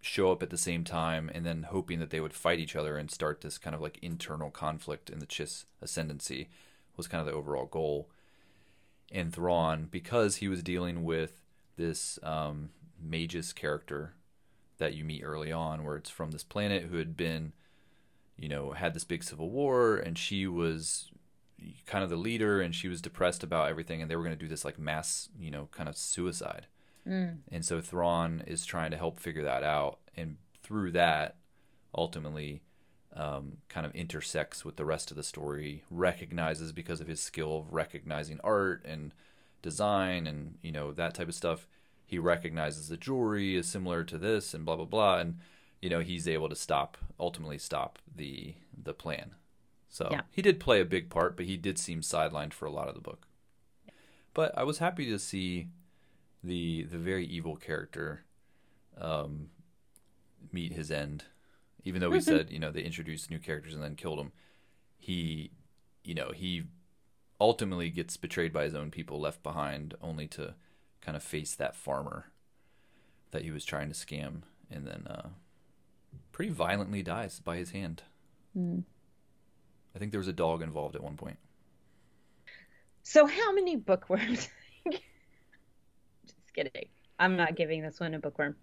show 0.00 0.32
up 0.32 0.42
at 0.42 0.50
the 0.50 0.56
same 0.56 0.84
time 0.84 1.30
and 1.34 1.44
then 1.44 1.64
hoping 1.64 1.98
that 1.98 2.10
they 2.10 2.20
would 2.20 2.32
fight 2.32 2.58
each 2.58 2.74
other 2.76 2.96
and 2.96 3.10
start 3.10 3.40
this 3.40 3.58
kind 3.58 3.74
of 3.74 3.82
like 3.82 3.98
internal 4.00 4.50
conflict 4.50 5.10
in 5.10 5.18
the 5.18 5.26
chiss 5.26 5.64
ascendancy 5.82 6.48
was 6.96 7.06
kind 7.06 7.20
of 7.20 7.26
the 7.26 7.38
overall 7.38 7.66
goal 7.66 8.08
and 9.12 9.32
Thrawn 9.32 9.88
because 9.90 10.36
he 10.36 10.48
was 10.48 10.62
dealing 10.62 11.04
with 11.04 11.42
this 11.76 12.18
um, 12.22 12.70
character 13.54 14.14
that 14.78 14.94
you 14.94 15.04
meet 15.04 15.22
early 15.22 15.52
on 15.52 15.84
where 15.84 15.96
it's 15.96 16.10
from 16.10 16.30
this 16.30 16.44
planet 16.44 16.84
who 16.84 16.96
had 16.96 17.16
been 17.16 17.52
you 18.40 18.48
know, 18.48 18.72
had 18.72 18.94
this 18.94 19.04
big 19.04 19.22
civil 19.22 19.50
war, 19.50 19.96
and 19.96 20.16
she 20.16 20.46
was 20.46 21.10
kind 21.84 22.02
of 22.02 22.08
the 22.08 22.16
leader, 22.16 22.60
and 22.60 22.74
she 22.74 22.88
was 22.88 23.02
depressed 23.02 23.44
about 23.44 23.68
everything, 23.68 24.00
and 24.00 24.10
they 24.10 24.16
were 24.16 24.24
going 24.24 24.36
to 24.36 24.42
do 24.42 24.48
this 24.48 24.64
like 24.64 24.78
mass, 24.78 25.28
you 25.38 25.50
know, 25.50 25.68
kind 25.72 25.88
of 25.88 25.96
suicide. 25.96 26.66
Mm. 27.10 27.38
And 27.50 27.64
so 27.64 27.80
Thrawn 27.80 28.42
is 28.46 28.64
trying 28.64 28.90
to 28.92 28.96
help 28.96 29.18
figure 29.18 29.42
that 29.42 29.62
out, 29.64 29.98
and 30.16 30.36
through 30.62 30.92
that, 30.92 31.36
ultimately, 31.94 32.62
um, 33.14 33.58
kind 33.68 33.84
of 33.84 33.94
intersects 33.94 34.64
with 34.64 34.76
the 34.76 34.84
rest 34.84 35.10
of 35.10 35.16
the 35.16 35.22
story. 35.24 35.82
Recognizes 35.90 36.72
because 36.72 37.00
of 37.00 37.08
his 37.08 37.20
skill 37.20 37.58
of 37.58 37.72
recognizing 37.72 38.38
art 38.44 38.84
and 38.84 39.12
design, 39.60 40.26
and 40.26 40.58
you 40.62 40.70
know 40.72 40.92
that 40.92 41.14
type 41.14 41.28
of 41.28 41.34
stuff. 41.34 41.66
He 42.06 42.18
recognizes 42.18 42.88
the 42.88 42.96
jewelry 42.96 43.56
is 43.56 43.66
similar 43.66 44.04
to 44.04 44.16
this, 44.18 44.54
and 44.54 44.64
blah 44.64 44.76
blah 44.76 44.84
blah, 44.84 45.18
and 45.18 45.38
you 45.80 45.90
know 45.90 46.00
he's 46.00 46.28
able 46.28 46.48
to 46.48 46.54
stop 46.56 46.98
ultimately 47.18 47.58
stop 47.58 47.98
the 48.14 48.54
the 48.76 48.92
plan 48.94 49.30
so 49.88 50.08
Yeah. 50.10 50.22
he 50.30 50.42
did 50.42 50.60
play 50.60 50.80
a 50.80 50.84
big 50.84 51.08
part 51.08 51.36
but 51.36 51.46
he 51.46 51.56
did 51.56 51.78
seem 51.78 52.02
sidelined 52.02 52.52
for 52.52 52.66
a 52.66 52.70
lot 52.70 52.88
of 52.88 52.94
the 52.94 53.00
book 53.00 53.26
but 54.34 54.56
i 54.58 54.62
was 54.62 54.76
happy 54.78 55.06
to 55.06 55.18
see 55.18 55.68
the 56.42 56.84
the 56.84 56.98
very 56.98 57.26
evil 57.26 57.56
character 57.56 58.24
um 58.98 59.48
meet 60.52 60.72
his 60.72 60.90
end 60.90 61.24
even 61.84 62.00
though 62.00 62.10
we 62.10 62.20
said 62.20 62.50
you 62.50 62.58
know 62.58 62.70
they 62.70 62.82
introduced 62.82 63.30
new 63.30 63.38
characters 63.38 63.74
and 63.74 63.82
then 63.82 63.94
killed 63.94 64.18
him 64.18 64.32
he 64.98 65.50
you 66.02 66.14
know 66.14 66.32
he 66.34 66.64
ultimately 67.40 67.90
gets 67.90 68.16
betrayed 68.16 68.52
by 68.52 68.64
his 68.64 68.74
own 68.74 68.90
people 68.90 69.20
left 69.20 69.42
behind 69.42 69.94
only 70.02 70.26
to 70.26 70.54
kind 71.00 71.16
of 71.16 71.22
face 71.22 71.54
that 71.54 71.76
farmer 71.76 72.26
that 73.30 73.42
he 73.42 73.50
was 73.50 73.64
trying 73.64 73.88
to 73.88 73.94
scam 73.94 74.42
and 74.70 74.86
then 74.86 75.06
uh 75.06 75.28
pretty 76.32 76.52
violently 76.52 77.02
dies 77.02 77.40
by 77.40 77.56
his 77.56 77.72
hand. 77.72 78.02
Mm. 78.56 78.82
I 79.94 79.98
think 79.98 80.10
there 80.10 80.20
was 80.20 80.28
a 80.28 80.32
dog 80.32 80.62
involved 80.62 80.94
at 80.94 81.02
one 81.02 81.16
point. 81.16 81.38
So 83.02 83.26
how 83.26 83.52
many 83.52 83.76
bookworms? 83.76 84.48
Just 86.54 86.72
kidding. 86.72 86.88
I'm 87.18 87.36
not 87.36 87.56
giving 87.56 87.82
this 87.82 88.00
one 88.00 88.14
a 88.14 88.18
bookworm. 88.18 88.56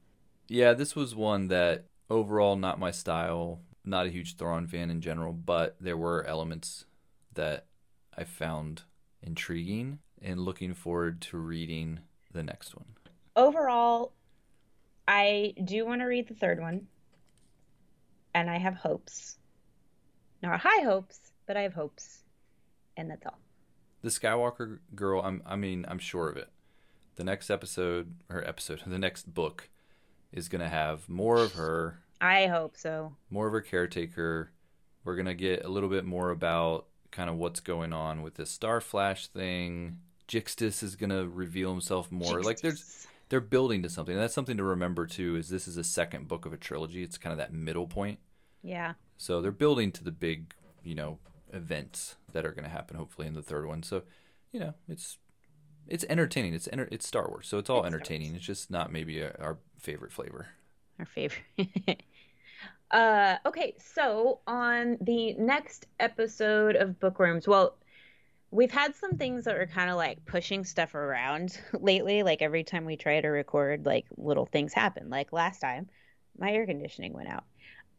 Yeah, 0.47 0.73
this 0.73 0.95
was 0.95 1.15
one 1.15 1.47
that 1.47 1.85
overall 2.09 2.55
not 2.55 2.79
my 2.79 2.91
style. 2.91 3.61
Not 3.85 4.05
a 4.05 4.09
huge 4.09 4.35
Thrawn 4.35 4.67
fan 4.67 4.89
in 4.89 4.99
general, 4.99 5.31
but 5.31 5.77
there 5.79 5.95
were 5.95 6.25
elements 6.25 6.85
that 7.33 7.67
I 8.17 8.25
found 8.25 8.83
intriguing 9.21 9.99
and 10.21 10.41
looking 10.41 10.73
forward 10.73 11.21
to 11.21 11.37
reading 11.37 12.01
the 12.33 12.43
next 12.43 12.75
one. 12.75 12.87
Overall, 13.35 14.11
I 15.07 15.53
do 15.63 15.85
want 15.85 16.01
to 16.01 16.05
read 16.05 16.27
the 16.27 16.33
third 16.33 16.59
one. 16.59 16.87
And 18.33 18.49
I 18.49 18.57
have 18.57 18.75
hopes. 18.75 19.37
Not 20.43 20.59
high 20.59 20.83
hopes, 20.83 21.19
but 21.45 21.55
I 21.55 21.61
have 21.61 21.73
hopes. 21.73 22.23
And 22.97 23.09
that's 23.09 23.25
all. 23.25 23.39
The 24.01 24.09
Skywalker 24.09 24.79
girl, 24.93 25.21
I'm 25.21 25.41
I 25.45 25.55
mean, 25.55 25.85
I'm 25.87 25.99
sure 25.99 26.27
of 26.27 26.35
it. 26.35 26.49
The 27.17 27.23
next 27.23 27.49
episode 27.49 28.15
or 28.29 28.47
episode, 28.47 28.81
the 28.87 28.97
next 28.97 29.33
book 29.33 29.69
is 30.31 30.49
going 30.49 30.61
to 30.61 30.69
have 30.69 31.07
more 31.09 31.37
of 31.39 31.53
her 31.53 31.99
I 32.19 32.47
hope 32.47 32.77
so. 32.77 33.15
more 33.29 33.47
of 33.47 33.53
her 33.53 33.61
caretaker. 33.61 34.51
We're 35.03 35.15
gonna 35.15 35.35
get 35.35 35.63
a 35.63 35.69
little 35.69 35.87
bit 35.87 36.03
more 36.03 36.31
about 36.31 36.87
kind 37.11 37.29
of 37.29 37.37
what's 37.37 37.61
going 37.61 37.93
on 37.93 38.23
with 38.23 38.35
this 38.35 38.49
Star 38.49 38.81
Flash 38.81 39.27
thing. 39.27 39.99
Jixtus 40.27 40.83
is 40.83 40.97
gonna 40.97 41.25
reveal 41.25 41.71
himself 41.71 42.11
more. 42.11 42.41
Like 42.41 42.59
there's 42.59 43.07
they're 43.29 43.39
building 43.39 43.83
to 43.83 43.89
something. 43.89 44.13
And 44.13 44.21
that's 44.21 44.33
something 44.33 44.57
to 44.57 44.63
remember 44.63 45.05
too. 45.05 45.35
Is 45.35 45.49
this 45.49 45.67
is 45.67 45.77
a 45.77 45.83
second 45.83 46.27
book 46.27 46.45
of 46.45 46.53
a 46.53 46.57
trilogy? 46.57 47.03
It's 47.03 47.17
kind 47.17 47.31
of 47.31 47.37
that 47.37 47.53
middle 47.53 47.87
point. 47.87 48.19
Yeah. 48.61 48.93
So 49.17 49.41
they're 49.41 49.51
building 49.51 49.91
to 49.93 50.03
the 50.03 50.11
big, 50.11 50.53
you 50.83 50.95
know, 50.95 51.19
events 51.53 52.15
that 52.31 52.45
are 52.45 52.51
going 52.51 52.63
to 52.63 52.69
happen 52.69 52.97
hopefully 52.97 53.27
in 53.27 53.33
the 53.33 53.41
third 53.41 53.65
one. 53.65 53.83
So, 53.83 54.03
you 54.51 54.59
know, 54.59 54.73
it's 54.87 55.17
it's 55.89 56.05
entertaining. 56.09 56.53
It's 56.53 56.67
enter- 56.71 56.89
it's 56.91 57.07
Star 57.07 57.27
Wars, 57.27 57.47
so 57.47 57.57
it's 57.57 57.69
all 57.69 57.79
it's 57.79 57.87
entertaining. 57.87 58.35
It's 58.35 58.45
just 58.45 58.71
not 58.71 58.91
maybe 58.91 59.21
a, 59.21 59.31
our 59.39 59.57
favorite 59.77 60.11
flavor. 60.11 60.47
Our 60.99 61.05
favorite. 61.05 61.43
uh, 62.91 63.35
okay, 63.45 63.75
so 63.77 64.39
on 64.47 64.97
the 65.01 65.33
next 65.33 65.87
episode 65.99 66.75
of 66.75 66.99
Bookworms, 66.99 67.47
well, 67.47 67.77
we've 68.51 68.71
had 68.71 68.95
some 68.95 69.17
things 69.17 69.45
that 69.45 69.55
are 69.55 69.67
kind 69.67 69.89
of 69.89 69.97
like 69.97 70.25
pushing 70.25 70.63
stuff 70.63 70.95
around 70.95 71.59
lately. 71.73 72.23
Like 72.23 72.41
every 72.41 72.63
time 72.63 72.85
we 72.85 72.97
try 72.97 73.19
to 73.21 73.27
record, 73.27 73.85
like 73.85 74.05
little 74.17 74.45
things 74.45 74.73
happen. 74.73 75.09
Like 75.09 75.33
last 75.33 75.59
time, 75.59 75.89
my 76.37 76.51
air 76.51 76.65
conditioning 76.65 77.13
went 77.13 77.29
out. 77.29 77.43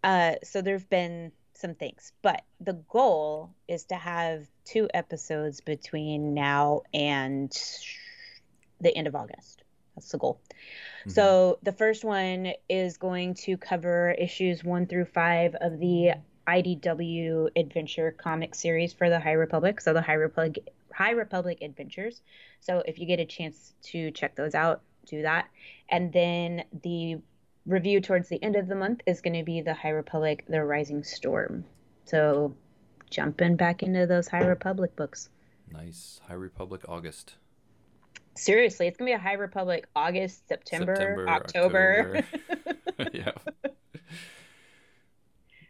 Uh, 0.03 0.35
so 0.45 0.63
there've 0.63 0.89
been 0.89 1.33
some 1.55 1.75
things, 1.75 2.13
but 2.23 2.43
the 2.61 2.75
goal 2.89 3.51
is 3.67 3.85
to 3.87 3.97
have 3.97 4.47
two 4.69 4.89
episodes 4.93 5.61
between 5.61 6.35
now 6.35 6.83
and 6.93 7.51
the 8.81 8.95
end 8.97 9.07
of 9.07 9.15
August. 9.15 9.63
That's 9.95 10.11
the 10.11 10.19
goal. 10.19 10.41
Mm-hmm. 11.01 11.11
So 11.11 11.59
the 11.63 11.73
first 11.73 12.05
one 12.05 12.53
is 12.69 12.99
going 12.99 13.35
to 13.35 13.57
cover 13.57 14.15
issues 14.19 14.63
one 14.63 14.87
through 14.87 15.07
five 15.07 15.55
of 15.61 15.79
the 15.79 16.13
IDW 16.47 17.51
Adventure 17.57 18.13
comic 18.13 18.55
series 18.55 18.93
for 18.93 19.11
the 19.11 19.19
High 19.19 19.33
Republic. 19.33 19.81
So 19.81 19.93
the 19.93 20.03
High 20.03 20.15
Republic 20.15 20.59
High 20.93 21.11
Republic 21.13 21.59
Adventures. 21.63 22.21
So 22.61 22.83
if 22.87 22.99
you 22.99 23.07
get 23.07 23.21
a 23.21 23.25
chance 23.25 23.75
to 23.85 24.11
check 24.11 24.35
those 24.35 24.55
out, 24.55 24.83
do 25.07 25.23
that. 25.23 25.49
And 25.89 26.13
then 26.13 26.65
the 26.83 27.19
review 27.67 28.01
towards 28.01 28.29
the 28.29 28.43
end 28.43 28.57
of 28.57 28.67
the 28.67 28.75
month 28.75 29.03
is 29.07 29.21
going 29.21 29.37
to 29.37 29.45
be 29.45 29.61
the 29.61 29.75
High 29.75 29.91
Republic 29.91 30.45
The 30.49 30.63
Rising 30.65 31.05
Storm. 31.05 31.65
So 32.05 32.55
jumping 33.09 33.57
back 33.57 33.83
into 33.83 34.07
those 34.07 34.29
High 34.29 34.45
Republic 34.45 34.95
books. 34.97 35.29
Nice. 35.71 36.21
High 36.27 36.35
Republic 36.35 36.83
August. 36.89 37.35
Seriously, 38.35 38.87
it's 38.87 38.97
going 38.97 39.11
to 39.11 39.17
be 39.17 39.21
a 39.21 39.23
High 39.23 39.35
Republic 39.35 39.87
August, 39.97 40.47
September, 40.49 40.95
September 40.95 41.29
October. 41.29 42.25
October. 42.97 43.11
yeah. 43.13 43.33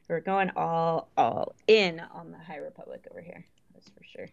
We're 0.08 0.20
going 0.20 0.50
all 0.56 1.08
all 1.16 1.54
in 1.66 2.00
on 2.00 2.30
the 2.30 2.38
High 2.38 2.58
Republic 2.58 3.06
over 3.10 3.20
here. 3.20 3.44
That's 3.74 3.88
for 3.88 4.04
sure. 4.04 4.28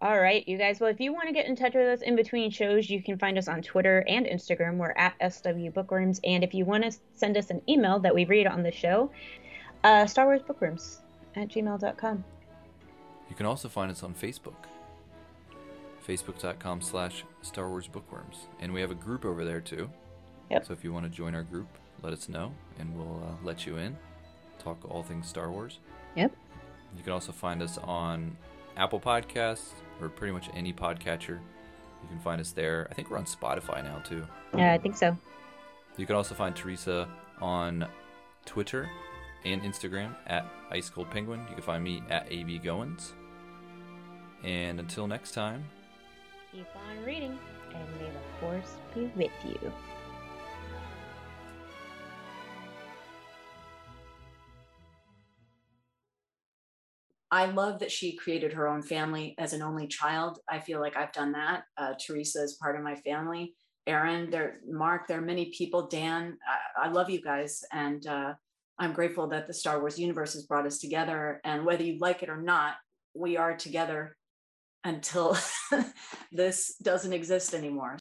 All 0.00 0.20
right, 0.20 0.46
you 0.46 0.58
guys. 0.58 0.78
Well, 0.78 0.90
if 0.90 1.00
you 1.00 1.12
want 1.12 1.26
to 1.26 1.32
get 1.32 1.46
in 1.46 1.56
touch 1.56 1.74
with 1.74 1.86
us 1.86 2.02
in 2.02 2.14
between 2.14 2.52
shows, 2.52 2.88
you 2.88 3.02
can 3.02 3.18
find 3.18 3.36
us 3.36 3.48
on 3.48 3.62
Twitter 3.62 4.04
and 4.06 4.26
Instagram. 4.26 4.76
We're 4.76 4.92
at 4.92 5.14
SW 5.32 5.70
Bookworms. 5.74 6.20
And 6.22 6.44
if 6.44 6.54
you 6.54 6.64
want 6.64 6.84
to 6.84 6.96
send 7.16 7.36
us 7.36 7.50
an 7.50 7.62
email 7.68 7.98
that 8.00 8.14
we 8.14 8.24
read 8.24 8.46
on 8.46 8.62
the 8.62 8.70
show, 8.70 9.10
uh, 9.82 10.06
Star 10.06 10.26
Wars 10.26 10.42
Bookworms 10.42 11.00
at 11.38 11.48
gmail.com. 11.48 12.24
You 13.28 13.36
can 13.36 13.46
also 13.46 13.68
find 13.68 13.90
us 13.90 14.02
on 14.02 14.14
Facebook. 14.14 14.66
Facebook.com 16.06 16.80
slash 16.80 17.24
Star 17.42 17.68
Wars 17.68 17.86
Bookworms. 17.86 18.46
And 18.60 18.72
we 18.72 18.80
have 18.80 18.90
a 18.90 18.94
group 18.94 19.24
over 19.24 19.44
there 19.44 19.60
too. 19.60 19.90
Yep. 20.50 20.66
So 20.66 20.72
if 20.72 20.82
you 20.82 20.92
want 20.92 21.04
to 21.04 21.10
join 21.10 21.34
our 21.34 21.42
group, 21.42 21.68
let 22.02 22.12
us 22.12 22.28
know 22.28 22.52
and 22.78 22.96
we'll 22.96 23.22
uh, 23.22 23.44
let 23.44 23.66
you 23.66 23.76
in. 23.76 23.96
Talk 24.58 24.78
all 24.90 25.02
things 25.02 25.28
Star 25.28 25.50
Wars. 25.50 25.78
Yep. 26.16 26.32
You 26.96 27.02
can 27.02 27.12
also 27.12 27.32
find 27.32 27.62
us 27.62 27.78
on 27.78 28.36
Apple 28.76 29.00
Podcasts, 29.00 29.72
or 30.00 30.08
pretty 30.08 30.32
much 30.32 30.48
any 30.54 30.72
podcatcher. 30.72 31.38
You 32.02 32.08
can 32.08 32.20
find 32.20 32.40
us 32.40 32.52
there. 32.52 32.86
I 32.90 32.94
think 32.94 33.10
we're 33.10 33.18
on 33.18 33.24
Spotify 33.24 33.82
now 33.82 33.98
too. 33.98 34.26
Yeah, 34.56 34.72
I 34.72 34.78
think 34.78 34.96
so. 34.96 35.16
You 35.96 36.06
can 36.06 36.14
also 36.14 36.34
find 36.34 36.54
Teresa 36.54 37.08
on 37.40 37.86
Twitter 38.46 38.88
and 39.52 39.62
Instagram 39.62 40.14
at 40.26 40.46
Ice 40.70 40.90
Cold 40.90 41.10
Penguin. 41.10 41.40
You 41.48 41.54
can 41.54 41.64
find 41.64 41.82
me 41.84 42.02
at 42.08 42.30
AB 42.30 42.60
Goins. 42.60 43.12
And 44.44 44.78
until 44.78 45.06
next 45.06 45.32
time, 45.32 45.64
keep 46.52 46.66
on 46.76 47.04
reading, 47.04 47.38
and 47.74 48.00
may 48.00 48.10
the 48.10 48.40
force 48.40 48.76
be 48.94 49.10
with 49.16 49.32
you. 49.44 49.72
I 57.30 57.44
love 57.46 57.80
that 57.80 57.92
she 57.92 58.16
created 58.16 58.54
her 58.54 58.66
own 58.66 58.82
family 58.82 59.34
as 59.38 59.52
an 59.52 59.60
only 59.60 59.86
child. 59.86 60.38
I 60.48 60.60
feel 60.60 60.80
like 60.80 60.96
I've 60.96 61.12
done 61.12 61.32
that. 61.32 61.64
Uh, 61.76 61.92
Teresa 61.94 62.42
is 62.42 62.54
part 62.54 62.76
of 62.76 62.82
my 62.82 62.94
family. 62.94 63.54
Aaron, 63.86 64.30
there, 64.30 64.60
Mark, 64.66 65.06
there 65.06 65.18
are 65.18 65.22
many 65.22 65.52
people. 65.56 65.88
Dan, 65.88 66.38
I, 66.76 66.86
I 66.86 66.88
love 66.90 67.10
you 67.10 67.20
guys, 67.20 67.62
and 67.72 68.06
uh, 68.06 68.34
I'm 68.78 68.92
grateful 68.92 69.28
that 69.28 69.46
the 69.46 69.54
Star 69.54 69.80
Wars 69.80 69.98
universe 69.98 70.34
has 70.34 70.44
brought 70.44 70.66
us 70.66 70.78
together. 70.78 71.40
And 71.44 71.64
whether 71.64 71.82
you 71.82 71.98
like 71.98 72.22
it 72.22 72.28
or 72.28 72.40
not, 72.40 72.74
we 73.14 73.36
are 73.36 73.56
together 73.56 74.16
until 74.84 75.36
this 76.32 76.76
doesn't 76.82 77.12
exist 77.12 77.54
anymore. 77.54 77.96